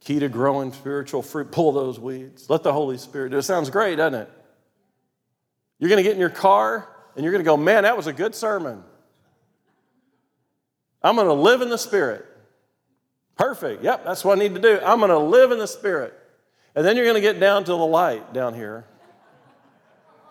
Key 0.00 0.18
to 0.20 0.28
growing 0.28 0.72
spiritual 0.72 1.22
fruit, 1.22 1.52
pull 1.52 1.72
those 1.72 1.98
weeds. 1.98 2.50
Let 2.50 2.62
the 2.62 2.72
Holy 2.72 2.98
Spirit 2.98 3.30
do 3.30 3.38
it. 3.38 3.42
Sounds 3.42 3.70
great, 3.70 3.96
doesn't 3.96 4.20
it? 4.20 4.30
You're 5.78 5.88
going 5.88 5.98
to 5.98 6.02
get 6.02 6.14
in 6.14 6.20
your 6.20 6.30
car 6.30 6.88
and 7.14 7.24
you're 7.24 7.32
going 7.32 7.44
to 7.44 7.48
go, 7.48 7.56
man, 7.56 7.84
that 7.84 7.96
was 7.96 8.06
a 8.06 8.12
good 8.12 8.34
sermon. 8.34 8.82
I'm 11.02 11.16
going 11.16 11.26
to 11.26 11.32
live 11.32 11.60
in 11.60 11.68
the 11.68 11.78
Spirit. 11.78 12.24
Perfect. 13.36 13.82
Yep, 13.82 14.04
that's 14.04 14.24
what 14.24 14.38
I 14.38 14.40
need 14.40 14.54
to 14.54 14.60
do. 14.60 14.80
I'm 14.84 14.98
going 14.98 15.10
to 15.10 15.18
live 15.18 15.50
in 15.50 15.58
the 15.58 15.66
Spirit. 15.66 16.14
And 16.74 16.86
then 16.86 16.96
you're 16.96 17.04
going 17.04 17.16
to 17.16 17.20
get 17.20 17.38
down 17.40 17.64
to 17.64 17.72
the 17.72 17.76
light 17.76 18.32
down 18.32 18.54
here. 18.54 18.86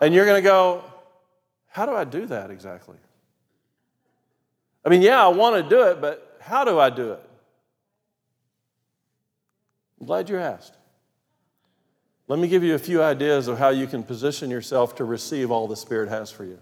And 0.00 0.14
you're 0.14 0.26
going 0.26 0.42
to 0.42 0.46
go, 0.46 0.84
how 1.68 1.86
do 1.86 1.92
I 1.92 2.04
do 2.04 2.26
that 2.26 2.50
exactly? 2.50 2.96
I 4.84 4.88
mean, 4.88 5.02
yeah, 5.02 5.24
I 5.24 5.28
want 5.28 5.56
to 5.56 5.68
do 5.68 5.82
it, 5.84 6.00
but 6.00 6.21
how 6.42 6.64
do 6.64 6.78
I 6.78 6.90
do 6.90 7.12
it? 7.12 7.30
I'm 10.00 10.06
glad 10.06 10.28
you 10.28 10.38
asked. 10.38 10.76
Let 12.28 12.38
me 12.38 12.48
give 12.48 12.62
you 12.64 12.74
a 12.74 12.78
few 12.78 13.02
ideas 13.02 13.46
of 13.46 13.58
how 13.58 13.68
you 13.68 13.86
can 13.86 14.02
position 14.02 14.50
yourself 14.50 14.96
to 14.96 15.04
receive 15.04 15.50
all 15.50 15.68
the 15.68 15.76
Spirit 15.76 16.08
has 16.08 16.30
for 16.30 16.44
you. 16.44 16.58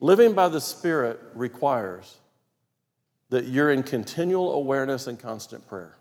Living 0.00 0.32
by 0.32 0.48
the 0.48 0.60
Spirit 0.60 1.20
requires 1.34 2.18
that 3.30 3.46
you're 3.46 3.70
in 3.70 3.82
continual 3.82 4.52
awareness 4.52 5.06
and 5.06 5.18
constant 5.18 5.66
prayer. 5.66 5.96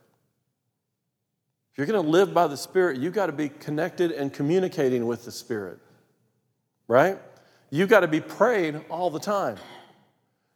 If 1.72 1.78
you're 1.78 1.88
going 1.88 2.04
to 2.04 2.10
live 2.10 2.34
by 2.34 2.48
the 2.48 2.58
Spirit, 2.58 2.98
you've 2.98 3.14
got 3.14 3.28
to 3.28 3.32
be 3.32 3.48
connected 3.48 4.12
and 4.12 4.34
communicating 4.34 5.06
with 5.06 5.24
the 5.24 5.32
Spirit, 5.32 5.80
right? 6.88 7.18
You've 7.70 7.90
got 7.90 8.02
to 8.02 8.08
be 8.08 8.20
praying 8.20 8.84
all 8.90 9.10
the 9.10 9.20
time. 9.20 9.56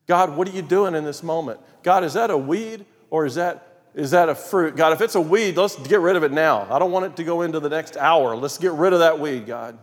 God, 0.08 0.36
what 0.36 0.48
are 0.48 0.52
you 0.52 0.62
doing 0.62 0.96
in 0.96 1.04
this 1.04 1.24
moment? 1.24 1.60
God, 1.84 2.04
is 2.04 2.14
that 2.14 2.30
a 2.30 2.38
weed 2.38 2.86
or 3.10 3.26
is 3.26 3.36
that 3.36 3.76
is 3.96 4.12
that 4.12 4.28
a 4.28 4.36
fruit? 4.36 4.76
God, 4.76 4.92
if 4.92 5.00
it's 5.00 5.16
a 5.16 5.22
weed, 5.22 5.56
let's 5.56 5.78
get 5.88 6.02
rid 6.02 6.18
of 6.18 6.24
it 6.24 6.32
now. 6.34 6.68
I 6.70 6.80
don't 6.80 6.92
want 6.92 7.06
it 7.06 7.16
to 7.16 7.24
go 7.24 7.44
into 7.44 7.62
the 7.62 7.70
next 7.70 7.96
hour. 7.96 8.36
Let's 8.36 8.58
get 8.58 8.74
rid 8.74 8.92
of 8.92 9.00
that 9.00 9.20
weed, 9.20 9.46
God. 9.46 9.78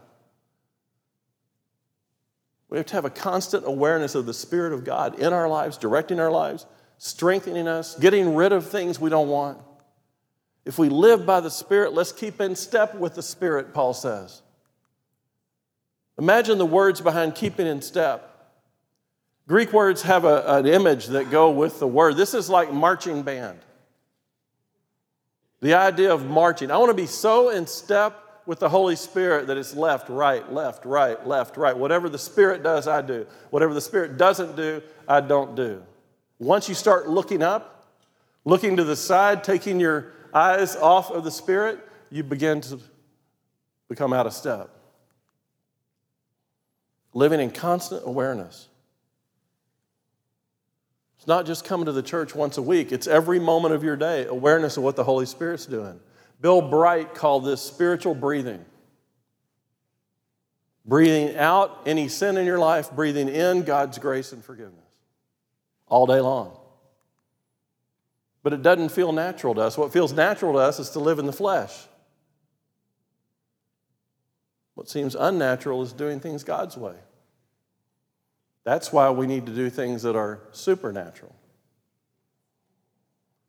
We 2.69 2.77
have 2.77 2.87
to 2.87 2.95
have 2.95 3.07
a 3.07 3.11
constant 3.11 3.67
awareness 3.67 4.15
of 4.15 4.27
the 4.27 4.35
Spirit 4.35 4.75
of 4.75 4.85
God 4.85 5.19
in 5.19 5.33
our 5.33 5.49
lives, 5.49 5.79
directing 5.79 6.21
our 6.21 6.31
lives, 6.31 6.67
strengthening 6.99 7.67
us, 7.67 7.99
getting 7.99 8.35
rid 8.35 8.53
of 8.53 8.69
things 8.69 9.01
we 9.01 9.09
don't 9.09 9.29
want. 9.29 9.59
If 10.65 10.79
we 10.79 10.89
live 10.89 11.27
by 11.27 11.41
the 11.41 11.51
Spirit, 11.51 11.93
let's 11.93 12.13
keep 12.13 12.41
in 12.41 12.55
step 12.55 12.95
with 12.95 13.15
the 13.15 13.23
Spirit, 13.23 13.75
Paul 13.75 13.95
says. 13.95 14.43
Imagine 16.19 16.59
the 16.59 16.67
words 16.67 17.01
behind 17.01 17.35
keeping 17.35 17.67
in 17.67 17.83
step. 17.83 18.32
Greek 19.53 19.75
words 19.75 20.01
have 20.01 20.25
a, 20.25 20.43
an 20.47 20.67
image 20.67 21.09
that 21.09 21.31
go 21.31 21.51
with 21.51 21.79
the 21.79 21.87
word. 21.87 22.17
This 22.17 22.33
is 22.33 22.49
like 22.49 22.73
marching 22.73 23.23
band. 23.23 23.59
The 25.61 25.75
idea 25.75 26.11
of 26.11 26.25
marching. 26.25 26.71
I 26.71 26.79
want 26.79 26.89
to 26.89 26.95
be 26.95 27.05
so 27.05 27.51
in 27.51 27.67
step 27.67 28.19
with 28.47 28.61
the 28.61 28.71
Holy 28.71 28.97
Spirit 28.97 29.49
that 29.49 29.59
it's 29.59 29.75
left, 29.75 30.09
right, 30.09 30.51
left, 30.51 30.87
right, 30.87 31.27
left, 31.27 31.59
right. 31.59 31.77
Whatever 31.77 32.09
the 32.09 32.17
Spirit 32.17 32.63
does, 32.63 32.89
I 32.89 33.03
do. 33.03 33.27
Whatever 33.51 33.75
the 33.75 33.83
Spirit 33.83 34.17
doesn't 34.17 34.57
do, 34.57 34.81
I 35.07 35.21
don't 35.21 35.55
do. 35.55 35.83
Once 36.39 36.67
you 36.67 36.75
start 36.75 37.11
looking 37.11 37.43
up, 37.43 37.93
looking 38.47 38.79
to 38.79 38.85
the 38.85 38.97
side, 38.97 39.45
taking 39.45 39.79
your 39.79 40.15
eyes 40.33 40.77
off 40.77 41.11
of 41.11 41.25
the 41.25 41.31
Spirit, 41.31 41.79
you 42.09 42.23
begin 42.23 42.63
to 42.63 42.81
become 43.91 44.15
out 44.15 44.27
of 44.27 44.33
step. 44.33 44.71
Living 47.13 47.39
in 47.39 47.51
constant 47.51 48.03
awareness. 48.07 48.69
It's 51.23 51.29
not 51.29 51.47
just 51.47 51.65
coming 51.65 51.87
to 51.87 51.93
the 51.93 52.03
church 52.03 52.35
once 52.35 52.59
a 52.59 52.63
week, 52.63 52.91
it's 52.91 53.07
every 53.07 53.39
moment 53.39 53.75
of 53.75 53.85
your 53.85 53.95
day, 53.95 54.27
awareness 54.27 54.77
of 54.77 54.83
what 54.83 54.97
the 54.97 55.05
Holy 55.05 55.25
Spirit's 55.25 55.67
doing. 55.67 56.01
Bill 56.41 56.61
Bright 56.61 57.15
called 57.15 57.45
this 57.45 57.63
spiritual 57.63 58.17
breathing. 58.17 58.65
Breathing 60.85 61.37
out 61.37 61.83
any 61.87 62.09
sin 62.09 62.37
in 62.37 62.45
your 62.45 62.59
life, 62.59 62.91
breathing 62.91 63.29
in 63.29 63.63
God's 63.63 64.01
grace 64.01 64.33
and 64.33 64.45
forgiveness 64.45 64.85
all 65.87 66.09
day 66.09 66.19
long. 66.19 66.59
But 68.43 68.53
it 68.53 68.63
doesn't 68.63 68.89
feel 68.89 69.13
natural 69.13 69.55
to 69.55 69.61
us. 69.61 69.79
What 69.79 69.93
feels 69.93 70.13
natural 70.13 70.55
to 70.55 70.59
us 70.59 70.81
is 70.81 70.91
to 70.91 70.99
live 70.99 71.21
in 71.21 71.27
the 71.27 71.33
flesh. 71.33 71.73
What 74.75 74.89
seems 74.89 75.15
unnatural 75.15 75.83
is 75.83 75.93
doing 75.93 76.19
things 76.19 76.43
God's 76.43 76.77
way. 76.77 76.97
That's 78.65 78.93
why 78.93 79.11
we 79.11 79.27
need 79.27 79.47
to 79.47 79.53
do 79.53 79.71
things 79.71 80.03
that 80.03 80.17
are 80.17 80.41
supernatural. 80.53 81.35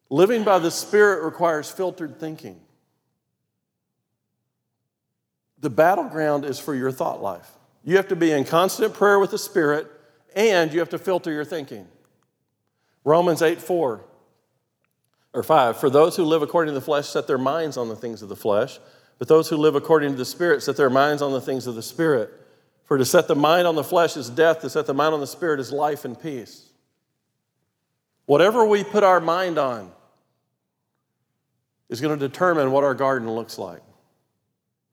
Living 0.09 0.43
by 0.43 0.59
the 0.59 0.71
Spirit 0.71 1.23
requires 1.23 1.69
filtered 1.71 2.19
thinking. 2.19 2.59
The 5.59 5.69
battleground 5.69 6.45
is 6.45 6.59
for 6.59 6.75
your 6.75 6.91
thought 6.91 7.21
life. 7.21 7.49
You 7.83 7.97
have 7.97 8.07
to 8.09 8.15
be 8.15 8.31
in 8.31 8.43
constant 8.43 8.93
prayer 8.93 9.19
with 9.19 9.31
the 9.31 9.37
Spirit 9.37 9.87
and 10.35 10.73
you 10.73 10.79
have 10.79 10.89
to 10.89 10.97
filter 10.97 11.31
your 11.31 11.45
thinking. 11.45 11.87
Romans 13.03 13.41
8 13.41 13.61
4 13.61 14.05
or 15.33 15.43
5 15.43 15.77
For 15.77 15.89
those 15.89 16.15
who 16.15 16.23
live 16.23 16.41
according 16.41 16.73
to 16.73 16.79
the 16.79 16.85
flesh 16.85 17.07
set 17.09 17.27
their 17.27 17.37
minds 17.37 17.77
on 17.77 17.89
the 17.89 17.95
things 17.95 18.21
of 18.21 18.29
the 18.29 18.35
flesh, 18.35 18.79
but 19.19 19.27
those 19.27 19.49
who 19.49 19.57
live 19.57 19.75
according 19.75 20.11
to 20.11 20.17
the 20.17 20.25
Spirit 20.25 20.63
set 20.63 20.77
their 20.77 20.89
minds 20.89 21.21
on 21.21 21.31
the 21.31 21.41
things 21.41 21.67
of 21.67 21.75
the 21.75 21.83
Spirit. 21.83 22.31
For 22.83 22.97
to 22.97 23.05
set 23.05 23.27
the 23.27 23.35
mind 23.35 23.65
on 23.65 23.75
the 23.75 23.83
flesh 23.83 24.17
is 24.17 24.29
death, 24.29 24.61
to 24.61 24.69
set 24.69 24.85
the 24.85 24.93
mind 24.93 25.13
on 25.13 25.19
the 25.19 25.27
spirit 25.27 25.59
is 25.59 25.71
life 25.71 26.05
and 26.05 26.19
peace. 26.19 26.69
Whatever 28.25 28.65
we 28.65 28.83
put 28.83 29.03
our 29.03 29.19
mind 29.19 29.57
on 29.57 29.91
is 31.89 32.01
going 32.01 32.17
to 32.17 32.27
determine 32.27 32.71
what 32.71 32.83
our 32.83 32.93
garden 32.93 33.29
looks 33.31 33.57
like. 33.57 33.81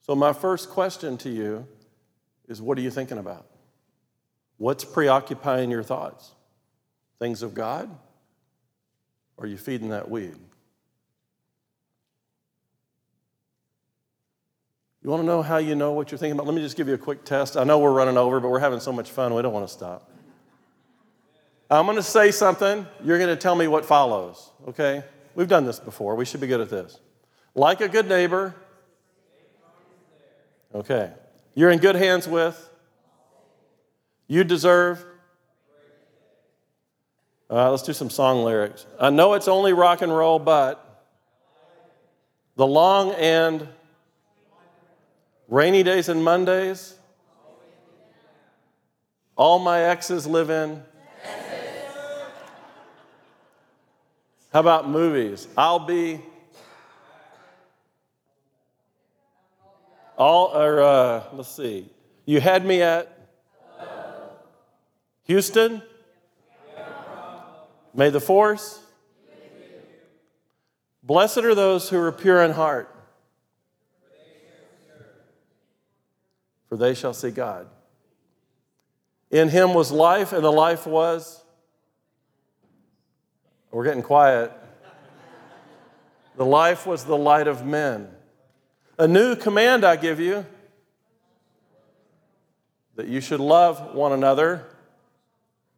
So, 0.01 0.15
my 0.15 0.33
first 0.33 0.71
question 0.71 1.17
to 1.19 1.31
you 1.31 1.67
is 2.49 2.61
what 2.61 2.79
are 2.79 2.81
you 2.81 2.91
thinking 2.91 3.19
about? 3.19 3.47
What's 4.59 4.85
preoccupying 4.85 5.71
your 5.71 5.83
thoughts? 5.83 6.33
Things 7.19 7.43
of 7.43 7.55
God? 7.55 7.89
Or 9.37 9.45
are 9.45 9.49
you 9.49 9.57
feeding 9.57 9.91
that 9.91 10.11
weed? 10.11 10.35
You 15.03 15.09
want 15.09 15.23
to 15.23 15.27
know 15.27 15.41
how 15.41 15.57
you 15.57 15.75
know 15.75 15.93
what 15.93 16.11
you're 16.11 16.19
thinking 16.19 16.33
about? 16.33 16.47
Let 16.47 16.55
me 16.55 16.61
just 16.61 16.77
give 16.77 16.87
you 16.87 16.95
a 16.95 16.99
quick 16.99 17.25
test. 17.25 17.57
I 17.57 17.65
know 17.65 17.79
we're 17.79 17.93
running 17.93 18.19
over, 18.19 18.39
but 18.39 18.51
we're 18.51 18.59
having 18.59 18.81
so 18.81 18.93
much 18.93 19.11
fun, 19.11 19.35
we 19.35 19.41
don't 19.41 19.53
want 19.53 19.67
to 19.67 19.73
stop. 19.73 20.11
I'm 21.71 21.87
going 21.87 21.97
to 21.97 22.03
say 22.03 22.33
something. 22.33 22.87
You're 23.03 23.19
going 23.19 23.31
to 23.31 23.41
tell 23.41 23.55
me 23.55 23.69
what 23.69 23.87
follows, 23.87 24.51
okay? 24.69 25.05
We've 25.35 25.49
done 25.49 25.65
this 25.65 25.79
before. 25.79 26.17
We 26.17 26.25
should 26.25 26.41
be 26.41 26.49
good 26.49 26.61
at 26.61 26.69
this. 26.69 26.99
Like 27.55 27.81
a 27.81 27.89
good 27.89 28.09
neighbor. 28.09 28.55
Okay. 30.75 31.13
You're 31.55 31.71
in 31.71 31.79
good 31.79 31.97
hands 31.97 32.29
with. 32.29 32.69
You 34.27 34.45
deserve. 34.45 35.05
Uh, 37.49 37.71
let's 37.71 37.83
do 37.83 37.93
some 37.93 38.11
song 38.11 38.45
lyrics. 38.45 38.87
I 38.99 39.11
know 39.11 39.35
it's 39.35 39.49
only 39.49 39.73
rock 39.73 40.03
and 40.03 40.15
roll, 40.15 40.39
but 40.39 41.05
the 42.57 42.67
long 42.67 43.13
and 43.13 43.67
Rainy 45.51 45.83
days 45.83 46.09
and 46.09 46.23
Mondays? 46.23 46.95
All 49.37 49.59
my 49.59 49.83
exes 49.83 50.25
live 50.25 50.49
in. 50.49 50.81
How 54.53 54.61
about 54.61 54.89
movies? 54.89 55.49
I'll 55.59 55.81
be. 55.81 56.21
All, 60.17 60.57
or 60.57 60.83
uh, 60.83 61.25
let's 61.33 61.49
see. 61.49 61.89
You 62.27 62.41
had 62.41 62.65
me 62.65 62.83
at 62.83 63.29
Houston. 65.25 65.83
May 67.93 68.11
the 68.11 68.21
force. 68.21 68.81
Blessed 71.03 71.39
are 71.39 71.57
those 71.57 71.89
who 71.89 71.99
are 71.99 72.13
pure 72.13 72.41
in 72.45 72.53
heart, 72.53 72.95
for 76.71 76.77
they 76.77 76.95
shall 76.95 77.13
see 77.13 77.33
God. 77.33 77.67
In 79.31 79.49
him 79.49 79.75
was 79.75 79.91
life, 79.91 80.33
and 80.33 80.43
the 80.43 80.53
life 80.53 80.87
was. 80.87 81.43
We're 83.73 83.85
getting 83.85 84.03
quiet. 84.03 84.53
The 86.37 86.47
life 86.47 86.87
was 86.87 87.05
the 87.05 87.17
light 87.17 87.49
of 87.49 87.67
men. 87.67 88.09
A 88.99 89.09
new 89.09 89.35
command 89.35 89.85
I 89.85 89.97
give 89.97 90.21
you 90.21 90.47
that 92.95 93.09
you 93.09 93.21
should 93.21 93.41
love 93.41 93.95
one 93.95 94.13
another. 94.13 94.65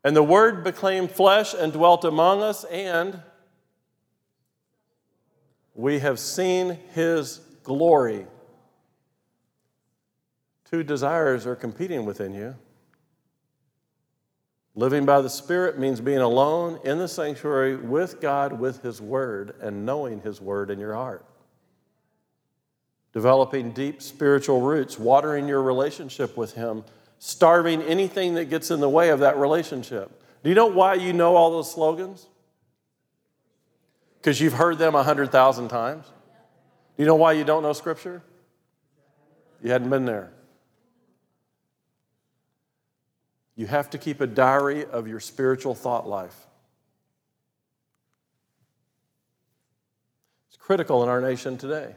And 0.05 0.14
the 0.14 0.22
Word 0.22 0.62
became 0.62 1.09
flesh 1.09 1.55
and 1.55 1.72
dwelt 1.72 2.05
among 2.05 2.43
us, 2.43 2.64
and 2.64 3.22
we 5.74 6.01
have 6.01 6.18
seen 6.18 6.78
His 6.93 7.40
glory. 7.62 8.26
Two 10.72 10.82
desires 10.82 11.46
are 11.46 11.54
competing 11.54 12.06
within 12.06 12.32
you. 12.32 12.54
Living 14.74 15.04
by 15.04 15.20
the 15.20 15.28
Spirit 15.28 15.78
means 15.78 16.00
being 16.00 16.18
alone 16.18 16.80
in 16.82 16.96
the 16.96 17.08
sanctuary 17.08 17.76
with 17.76 18.22
God, 18.22 18.58
with 18.58 18.82
His 18.82 18.98
Word, 18.98 19.54
and 19.60 19.84
knowing 19.84 20.22
His 20.22 20.40
Word 20.40 20.70
in 20.70 20.78
your 20.78 20.94
heart. 20.94 21.26
Developing 23.12 23.72
deep 23.72 24.00
spiritual 24.00 24.62
roots, 24.62 24.98
watering 24.98 25.46
your 25.46 25.60
relationship 25.60 26.38
with 26.38 26.54
Him, 26.54 26.84
starving 27.18 27.82
anything 27.82 28.32
that 28.36 28.46
gets 28.46 28.70
in 28.70 28.80
the 28.80 28.88
way 28.88 29.10
of 29.10 29.20
that 29.20 29.36
relationship. 29.36 30.22
Do 30.42 30.48
you 30.48 30.56
know 30.56 30.68
why 30.68 30.94
you 30.94 31.12
know 31.12 31.36
all 31.36 31.50
those 31.50 31.70
slogans? 31.70 32.26
Because 34.18 34.40
you've 34.40 34.54
heard 34.54 34.78
them 34.78 34.94
a 34.94 35.04
100,000 35.04 35.68
times. 35.68 36.06
Do 36.96 37.02
you 37.02 37.06
know 37.06 37.16
why 37.16 37.32
you 37.32 37.44
don't 37.44 37.62
know 37.62 37.74
Scripture? 37.74 38.22
You 39.62 39.70
hadn't 39.70 39.90
been 39.90 40.06
there. 40.06 40.32
You 43.57 43.66
have 43.66 43.90
to 43.90 43.98
keep 43.98 44.20
a 44.20 44.26
diary 44.26 44.84
of 44.84 45.07
your 45.07 45.20
spiritual 45.20 45.74
thought 45.74 46.09
life. 46.09 46.46
It's 50.48 50.57
critical 50.57 51.03
in 51.03 51.09
our 51.09 51.20
nation 51.20 51.59
today. 51.59 51.94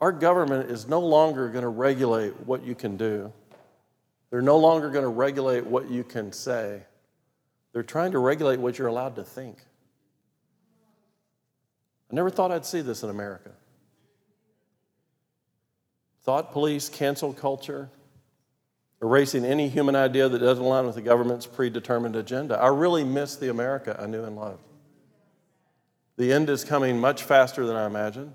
Our 0.00 0.12
government 0.12 0.70
is 0.70 0.86
no 0.86 1.00
longer 1.00 1.48
going 1.48 1.62
to 1.62 1.68
regulate 1.68 2.38
what 2.46 2.62
you 2.62 2.74
can 2.74 2.96
do. 2.96 3.32
They're 4.30 4.42
no 4.42 4.58
longer 4.58 4.90
going 4.90 5.04
to 5.04 5.08
regulate 5.08 5.66
what 5.66 5.90
you 5.90 6.04
can 6.04 6.32
say. 6.32 6.82
They're 7.72 7.82
trying 7.82 8.12
to 8.12 8.18
regulate 8.18 8.60
what 8.60 8.78
you're 8.78 8.88
allowed 8.88 9.16
to 9.16 9.24
think. 9.24 9.58
I 12.10 12.14
never 12.14 12.30
thought 12.30 12.52
I'd 12.52 12.66
see 12.66 12.80
this 12.80 13.02
in 13.02 13.10
America. 13.10 13.50
Thought 16.22 16.52
police, 16.52 16.88
cancel 16.88 17.32
culture, 17.32 17.90
erasing 19.00 19.44
any 19.44 19.68
human 19.68 19.94
idea 19.94 20.28
that 20.28 20.38
doesn't 20.38 20.64
align 20.64 20.86
with 20.86 20.96
the 20.96 21.02
government's 21.02 21.46
predetermined 21.46 22.16
agenda. 22.16 22.58
I 22.58 22.68
really 22.68 23.04
miss 23.04 23.36
the 23.36 23.50
America 23.50 23.96
I 24.00 24.06
knew 24.06 24.24
and 24.24 24.36
loved. 24.36 24.62
The 26.16 26.32
end 26.32 26.50
is 26.50 26.64
coming 26.64 26.98
much 26.98 27.22
faster 27.22 27.64
than 27.64 27.76
I 27.76 27.86
imagined. 27.86 28.32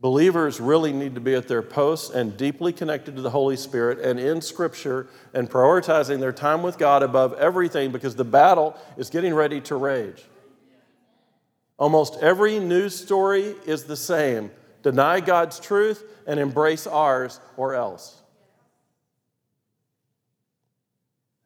Believers 0.00 0.60
really 0.60 0.92
need 0.92 1.14
to 1.14 1.20
be 1.20 1.36
at 1.36 1.46
their 1.46 1.62
posts 1.62 2.10
and 2.10 2.36
deeply 2.36 2.72
connected 2.72 3.14
to 3.14 3.22
the 3.22 3.30
Holy 3.30 3.56
Spirit 3.56 4.00
and 4.00 4.18
in 4.18 4.40
Scripture 4.40 5.06
and 5.32 5.48
prioritizing 5.48 6.18
their 6.18 6.32
time 6.32 6.64
with 6.64 6.76
God 6.76 7.04
above 7.04 7.34
everything 7.34 7.92
because 7.92 8.16
the 8.16 8.24
battle 8.24 8.76
is 8.96 9.10
getting 9.10 9.32
ready 9.32 9.60
to 9.60 9.76
rage. 9.76 10.24
Almost 11.78 12.20
every 12.20 12.58
news 12.58 12.96
story 12.96 13.54
is 13.64 13.84
the 13.84 13.96
same 13.96 14.50
deny 14.82 15.20
God's 15.20 15.60
truth 15.60 16.02
and 16.26 16.40
embrace 16.40 16.88
ours 16.88 17.38
or 17.56 17.76
else. 17.76 18.21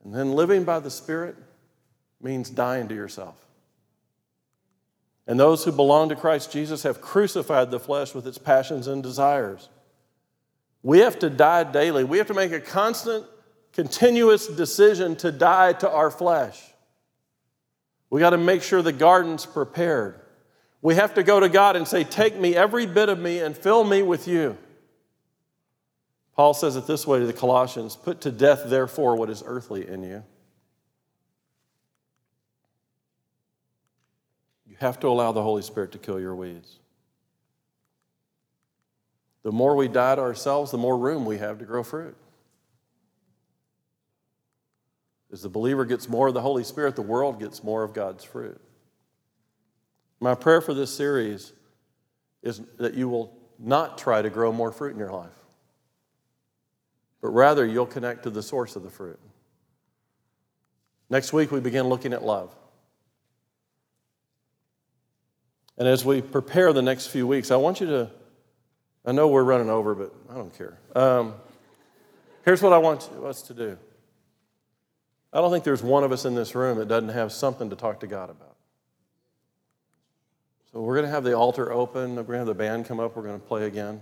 And 0.07 0.15
then 0.15 0.35
living 0.35 0.63
by 0.63 0.79
the 0.79 0.91
Spirit 0.91 1.35
means 2.23 2.49
dying 2.49 2.87
to 2.87 2.95
yourself. 2.95 3.45
And 5.27 5.39
those 5.39 5.65
who 5.65 5.73
belong 5.73 6.11
to 6.11 6.15
Christ 6.15 6.53
Jesus 6.53 6.85
have 6.85 7.01
crucified 7.01 7.73
the 7.73 7.81
flesh 7.81 8.15
with 8.15 8.25
its 8.25 8.39
passions 8.39 8.87
and 8.87 9.03
desires. 9.03 9.69
We 10.85 11.01
have 11.01 11.19
to 11.19 11.29
die 11.29 11.65
daily. 11.65 12.05
We 12.05 12.19
have 12.19 12.29
to 12.29 12.35
make 12.35 12.53
a 12.53 12.61
constant, 12.61 13.27
continuous 13.73 14.47
decision 14.47 15.17
to 15.17 15.33
die 15.33 15.73
to 15.73 15.91
our 15.91 16.13
flesh. 16.13 16.63
We 18.09 18.21
got 18.21 18.31
to 18.31 18.39
make 18.39 18.63
sure 18.63 18.83
the 18.83 18.93
garden's 18.93 19.45
prepared. 19.45 20.21
We 20.83 20.95
have 20.95 21.15
to 21.15 21.25
go 21.25 21.41
to 21.41 21.49
God 21.49 21.75
and 21.75 21.89
say, 21.89 22.05
Take 22.05 22.39
me, 22.39 22.55
every 22.55 22.87
bit 22.87 23.09
of 23.09 23.19
me, 23.19 23.41
and 23.41 23.57
fill 23.57 23.83
me 23.83 24.03
with 24.03 24.29
you. 24.29 24.57
Paul 26.37 26.53
says 26.53 26.77
it 26.77 26.87
this 26.87 27.07
way 27.07 27.19
to 27.19 27.27
the 27.27 27.33
Colossians 27.33 27.97
Put 27.97 28.21
to 28.21 28.31
death, 28.31 28.65
therefore, 28.67 29.17
what 29.17 29.31
is 29.31 29.43
earthly 29.45 29.89
in 29.89 30.03
you. 30.03 30.23
You 34.69 34.77
have 34.79 35.01
to 35.01 35.09
allow 35.09 35.33
the 35.33 35.43
Holy 35.43 35.63
Spirit 35.63 35.93
to 35.93 35.99
kill 35.99 36.21
your 36.21 36.37
weeds. 36.37 36.79
The 39.43 39.53
more 39.53 39.75
we 39.77 39.89
die 39.89 40.17
to 40.17 40.21
ourselves, 40.21 40.71
the 40.71 40.79
more 40.79 40.99
room 40.99 41.25
we 41.25 41.39
have 41.39 41.59
to 41.61 41.65
grow 41.65 41.83
fruit. 41.83 42.17
As 45.33 45.43
the 45.43 45.49
believer 45.49 45.85
gets 45.85 46.09
more 46.09 46.29
of 46.29 46.35
the 46.35 46.41
Holy 46.41 46.65
Spirit, 46.65 46.97
the 46.97 47.03
world 47.03 47.41
gets 47.41 47.65
more 47.65 47.83
of 47.83 47.95
God's 47.95 48.25
fruit. 48.25 48.61
My 50.21 50.35
prayer 50.35 50.61
for 50.61 50.75
this 50.75 50.95
series 50.95 51.53
is 52.43 52.61
that 52.79 52.95
you 52.95 53.09
will 53.09 53.39
not 53.59 53.97
try 53.99 54.21
to 54.21 54.29
grow 54.29 54.53
more 54.53 54.73
fruit 54.73 54.93
in 54.93 54.99
your 54.99 55.13
life 55.13 55.46
but 57.27 57.33
rather 57.33 57.67
you'll 57.67 57.87
connect 57.87 58.23
to 58.23 58.31
the 58.31 58.41
source 58.41 58.77
of 58.77 58.85
the 58.85 58.89
fruit. 58.89 59.19
Next 61.11 61.33
week, 61.33 61.51
we 61.51 61.59
begin 61.59 61.89
looking 61.89 62.13
at 62.13 62.23
love. 62.23 62.55
And 65.77 65.89
as 65.89 66.05
we 66.05 66.23
prepare 66.23 66.73
the 66.73 66.83
next 66.83 67.09
few 67.09 67.27
weeks, 67.27 67.51
I 67.51 67.57
want 67.57 67.81
you 67.81 67.89
to, 67.89 68.11
I 69.05 69.11
know 69.11 69.27
we're 69.27 69.43
running 69.43 69.69
over, 69.69 69.97
but 69.97 70.15
I 70.31 70.35
don't 70.35 70.57
care. 70.57 70.79
Um, 70.95 71.35
here's 72.45 72.63
what 72.63 72.73
I 72.73 72.79
want 72.79 73.11
us 73.25 73.43
to 73.43 73.55
do 73.55 73.77
I 75.33 75.41
don't 75.41 75.51
think 75.51 75.65
there's 75.65 75.83
one 75.83 76.05
of 76.05 76.13
us 76.13 76.25
in 76.27 76.37
this 76.37 76.55
room 76.55 76.79
that 76.79 76.87
doesn't 76.87 77.09
have 77.09 77.33
something 77.33 77.71
to 77.71 77.75
talk 77.75 77.99
to 78.01 78.07
God 78.07 78.31
about. 78.31 78.55
So 80.73 80.81
we're 80.81 80.95
going 80.95 81.07
to 81.07 81.13
have 81.13 81.25
the 81.25 81.37
altar 81.37 81.73
open, 81.73 82.15
we're 82.15 82.23
going 82.23 82.35
to 82.35 82.39
have 82.39 82.47
the 82.47 82.55
band 82.55 82.87
come 82.87 83.01
up, 83.01 83.17
we're 83.17 83.25
going 83.25 83.41
to 83.41 83.47
play 83.47 83.67
again. 83.67 84.01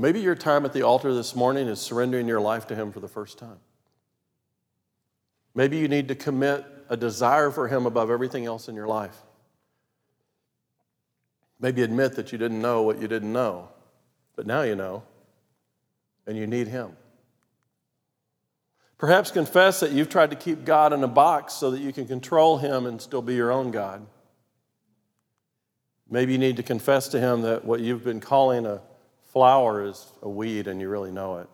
Maybe 0.00 0.20
your 0.20 0.36
time 0.36 0.64
at 0.64 0.72
the 0.72 0.82
altar 0.82 1.12
this 1.12 1.34
morning 1.34 1.66
is 1.66 1.80
surrendering 1.80 2.28
your 2.28 2.40
life 2.40 2.68
to 2.68 2.76
Him 2.76 2.92
for 2.92 3.00
the 3.00 3.08
first 3.08 3.36
time. 3.36 3.58
Maybe 5.56 5.76
you 5.78 5.88
need 5.88 6.06
to 6.06 6.14
commit 6.14 6.64
a 6.88 6.96
desire 6.96 7.50
for 7.50 7.66
Him 7.66 7.84
above 7.84 8.08
everything 8.08 8.46
else 8.46 8.68
in 8.68 8.76
your 8.76 8.86
life. 8.86 9.16
Maybe 11.58 11.82
admit 11.82 12.14
that 12.14 12.30
you 12.30 12.38
didn't 12.38 12.62
know 12.62 12.82
what 12.82 13.02
you 13.02 13.08
didn't 13.08 13.32
know, 13.32 13.70
but 14.36 14.46
now 14.46 14.62
you 14.62 14.76
know, 14.76 15.02
and 16.28 16.36
you 16.36 16.46
need 16.46 16.68
Him. 16.68 16.92
Perhaps 18.98 19.32
confess 19.32 19.80
that 19.80 19.90
you've 19.90 20.08
tried 20.08 20.30
to 20.30 20.36
keep 20.36 20.64
God 20.64 20.92
in 20.92 21.02
a 21.02 21.08
box 21.08 21.54
so 21.54 21.72
that 21.72 21.80
you 21.80 21.92
can 21.92 22.06
control 22.06 22.58
Him 22.58 22.86
and 22.86 23.02
still 23.02 23.22
be 23.22 23.34
your 23.34 23.50
own 23.50 23.72
God. 23.72 24.06
Maybe 26.08 26.30
you 26.32 26.38
need 26.38 26.56
to 26.56 26.62
confess 26.62 27.08
to 27.08 27.18
Him 27.18 27.42
that 27.42 27.64
what 27.64 27.80
you've 27.80 28.04
been 28.04 28.20
calling 28.20 28.64
a 28.64 28.80
flower 29.28 29.84
is 29.84 30.12
a 30.22 30.28
weed 30.28 30.66
and 30.66 30.80
you 30.80 30.88
really 30.88 31.12
know 31.12 31.38
it. 31.38 31.48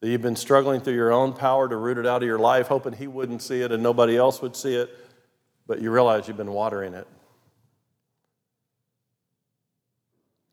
That 0.00 0.08
you've 0.08 0.22
been 0.22 0.36
struggling 0.36 0.80
through 0.80 0.94
your 0.94 1.12
own 1.12 1.32
power 1.32 1.68
to 1.68 1.76
root 1.76 1.98
it 1.98 2.06
out 2.06 2.22
of 2.22 2.26
your 2.26 2.38
life, 2.38 2.66
hoping 2.66 2.92
He 2.92 3.06
wouldn't 3.06 3.42
see 3.42 3.62
it 3.62 3.72
and 3.72 3.82
nobody 3.82 4.16
else 4.16 4.42
would 4.42 4.54
see 4.54 4.74
it, 4.74 4.90
but 5.66 5.80
you 5.80 5.90
realize 5.90 6.28
you've 6.28 6.36
been 6.36 6.52
watering 6.52 6.94
it. 6.94 7.06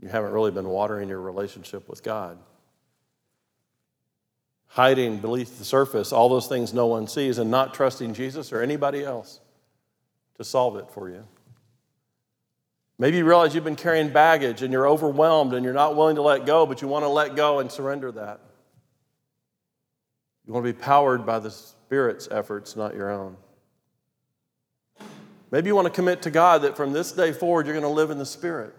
You 0.01 0.09
haven't 0.09 0.31
really 0.31 0.51
been 0.51 0.67
watering 0.67 1.09
your 1.09 1.21
relationship 1.21 1.87
with 1.87 2.01
God. 2.01 2.39
Hiding 4.67 5.19
beneath 5.19 5.59
the 5.59 5.65
surface, 5.65 6.11
all 6.11 6.29
those 6.29 6.47
things 6.47 6.73
no 6.73 6.87
one 6.87 7.07
sees, 7.07 7.37
and 7.37 7.51
not 7.51 7.73
trusting 7.73 8.13
Jesus 8.13 8.53
or 8.53 8.61
anybody 8.61 9.03
else 9.03 9.41
to 10.37 10.43
solve 10.43 10.77
it 10.77 10.89
for 10.89 11.09
you. 11.09 11.27
Maybe 13.01 13.17
you 13.17 13.25
realize 13.25 13.55
you've 13.55 13.63
been 13.63 13.75
carrying 13.75 14.09
baggage 14.09 14.61
and 14.61 14.71
you're 14.71 14.87
overwhelmed 14.87 15.55
and 15.55 15.65
you're 15.65 15.73
not 15.73 15.95
willing 15.95 16.17
to 16.17 16.21
let 16.21 16.45
go, 16.45 16.67
but 16.67 16.83
you 16.83 16.87
want 16.87 17.03
to 17.03 17.09
let 17.09 17.35
go 17.35 17.57
and 17.57 17.71
surrender 17.71 18.11
that. 18.11 18.39
You 20.45 20.53
want 20.53 20.63
to 20.67 20.71
be 20.71 20.79
powered 20.79 21.25
by 21.25 21.39
the 21.39 21.49
Spirit's 21.49 22.27
efforts, 22.29 22.75
not 22.75 22.93
your 22.93 23.09
own. 23.09 23.37
Maybe 25.49 25.69
you 25.69 25.75
want 25.75 25.87
to 25.87 25.91
commit 25.91 26.21
to 26.21 26.29
God 26.29 26.61
that 26.61 26.77
from 26.77 26.93
this 26.93 27.11
day 27.11 27.31
forward 27.31 27.65
you're 27.65 27.73
going 27.73 27.81
to 27.81 27.89
live 27.89 28.11
in 28.11 28.19
the 28.19 28.25
Spirit, 28.25 28.75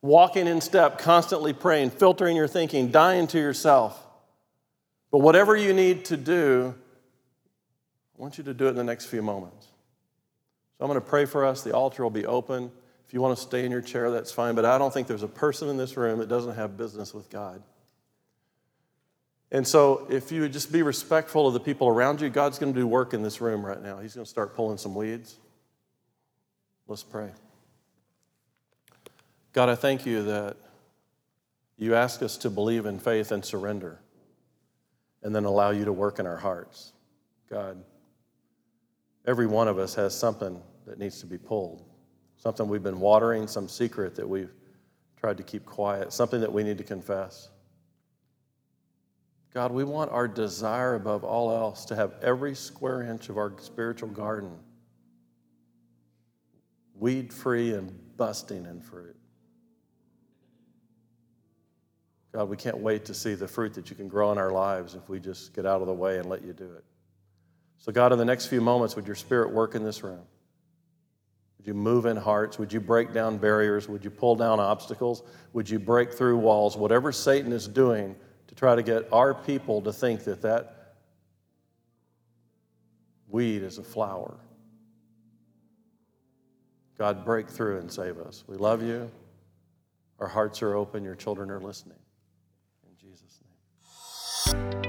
walking 0.00 0.46
in 0.46 0.62
step, 0.62 0.98
constantly 0.98 1.52
praying, 1.52 1.90
filtering 1.90 2.36
your 2.36 2.48
thinking, 2.48 2.90
dying 2.90 3.26
to 3.26 3.38
yourself. 3.38 4.02
But 5.10 5.18
whatever 5.18 5.54
you 5.54 5.74
need 5.74 6.06
to 6.06 6.16
do, 6.16 6.74
I 8.18 8.22
want 8.22 8.38
you 8.38 8.44
to 8.44 8.54
do 8.54 8.64
it 8.64 8.70
in 8.70 8.76
the 8.76 8.84
next 8.84 9.04
few 9.06 9.20
moments. 9.20 9.66
So 10.78 10.86
I'm 10.86 10.88
going 10.90 10.98
to 10.98 11.06
pray 11.06 11.26
for 11.26 11.44
us. 11.44 11.60
The 11.60 11.74
altar 11.74 12.02
will 12.02 12.08
be 12.08 12.24
open. 12.24 12.72
If 13.06 13.14
you 13.14 13.20
want 13.20 13.36
to 13.36 13.42
stay 13.42 13.64
in 13.64 13.70
your 13.70 13.82
chair, 13.82 14.10
that's 14.10 14.32
fine, 14.32 14.56
but 14.56 14.64
I 14.64 14.78
don't 14.78 14.92
think 14.92 15.06
there's 15.06 15.22
a 15.22 15.28
person 15.28 15.68
in 15.68 15.76
this 15.76 15.96
room 15.96 16.18
that 16.18 16.28
doesn't 16.28 16.56
have 16.56 16.76
business 16.76 17.14
with 17.14 17.30
God. 17.30 17.62
And 19.52 19.66
so, 19.66 20.08
if 20.10 20.32
you 20.32 20.40
would 20.40 20.52
just 20.52 20.72
be 20.72 20.82
respectful 20.82 21.46
of 21.46 21.54
the 21.54 21.60
people 21.60 21.86
around 21.86 22.20
you, 22.20 22.28
God's 22.28 22.58
going 22.58 22.74
to 22.74 22.80
do 22.80 22.84
work 22.84 23.14
in 23.14 23.22
this 23.22 23.40
room 23.40 23.64
right 23.64 23.80
now. 23.80 24.00
He's 24.00 24.14
going 24.14 24.24
to 24.24 24.30
start 24.30 24.56
pulling 24.56 24.76
some 24.76 24.96
weeds. 24.96 25.36
Let's 26.88 27.04
pray. 27.04 27.30
God, 29.52 29.68
I 29.68 29.76
thank 29.76 30.04
you 30.04 30.24
that 30.24 30.56
you 31.78 31.94
ask 31.94 32.22
us 32.22 32.36
to 32.38 32.50
believe 32.50 32.86
in 32.86 32.98
faith 32.98 33.30
and 33.30 33.44
surrender, 33.44 34.00
and 35.22 35.32
then 35.32 35.44
allow 35.44 35.70
you 35.70 35.84
to 35.84 35.92
work 35.92 36.18
in 36.18 36.26
our 36.26 36.38
hearts. 36.38 36.92
God, 37.48 37.84
every 39.24 39.46
one 39.46 39.68
of 39.68 39.78
us 39.78 39.94
has 39.94 40.18
something 40.18 40.60
that 40.88 40.98
needs 40.98 41.20
to 41.20 41.26
be 41.26 41.38
pulled 41.38 41.84
something 42.38 42.68
we've 42.68 42.82
been 42.82 43.00
watering, 43.00 43.46
some 43.46 43.68
secret 43.68 44.14
that 44.16 44.28
we've 44.28 44.52
tried 45.18 45.36
to 45.38 45.42
keep 45.42 45.64
quiet, 45.64 46.12
something 46.12 46.40
that 46.40 46.52
we 46.52 46.62
need 46.62 46.78
to 46.78 46.84
confess. 46.84 47.48
God, 49.54 49.72
we 49.72 49.84
want 49.84 50.12
our 50.12 50.28
desire 50.28 50.94
above 50.94 51.24
all 51.24 51.50
else 51.50 51.86
to 51.86 51.96
have 51.96 52.12
every 52.22 52.54
square 52.54 53.02
inch 53.02 53.28
of 53.30 53.38
our 53.38 53.54
spiritual 53.58 54.10
garden 54.10 54.52
weed 56.98 57.32
free 57.32 57.74
and 57.74 57.92
busting 58.16 58.64
in 58.66 58.80
fruit. 58.80 59.16
God, 62.32 62.48
we 62.48 62.56
can't 62.56 62.78
wait 62.78 63.06
to 63.06 63.14
see 63.14 63.34
the 63.34 63.48
fruit 63.48 63.74
that 63.74 63.88
you 63.88 63.96
can 63.96 64.08
grow 64.08 64.30
in 64.32 64.38
our 64.38 64.50
lives 64.50 64.94
if 64.94 65.08
we 65.08 65.20
just 65.20 65.54
get 65.54 65.64
out 65.64 65.80
of 65.80 65.86
the 65.86 65.94
way 65.94 66.18
and 66.18 66.28
let 66.28 66.44
you 66.44 66.52
do 66.52 66.64
it. 66.64 66.84
So, 67.78 67.92
God, 67.92 68.12
in 68.12 68.18
the 68.18 68.24
next 68.24 68.46
few 68.46 68.60
moments, 68.60 68.96
would 68.96 69.06
your 69.06 69.16
spirit 69.16 69.52
work 69.52 69.74
in 69.74 69.84
this 69.84 70.02
room? 70.02 70.22
Would 71.66 71.74
you 71.74 71.82
move 71.82 72.06
in 72.06 72.16
hearts? 72.16 72.60
Would 72.60 72.72
you 72.72 72.78
break 72.78 73.12
down 73.12 73.38
barriers? 73.38 73.88
Would 73.88 74.04
you 74.04 74.10
pull 74.10 74.36
down 74.36 74.60
obstacles? 74.60 75.24
Would 75.52 75.68
you 75.68 75.80
break 75.80 76.12
through 76.12 76.36
walls? 76.36 76.76
Whatever 76.76 77.10
Satan 77.10 77.52
is 77.52 77.66
doing 77.66 78.14
to 78.46 78.54
try 78.54 78.76
to 78.76 78.84
get 78.84 79.12
our 79.12 79.34
people 79.34 79.82
to 79.82 79.92
think 79.92 80.22
that 80.22 80.40
that 80.42 80.94
weed 83.28 83.64
is 83.64 83.78
a 83.78 83.82
flower. 83.82 84.36
God, 86.98 87.24
break 87.24 87.48
through 87.48 87.80
and 87.80 87.90
save 87.90 88.18
us. 88.18 88.44
We 88.46 88.56
love 88.56 88.80
you. 88.80 89.10
Our 90.20 90.28
hearts 90.28 90.62
are 90.62 90.76
open. 90.76 91.02
Your 91.02 91.16
children 91.16 91.50
are 91.50 91.60
listening. 91.60 91.98
In 92.88 92.96
Jesus' 92.96 93.40
name. 94.52 94.85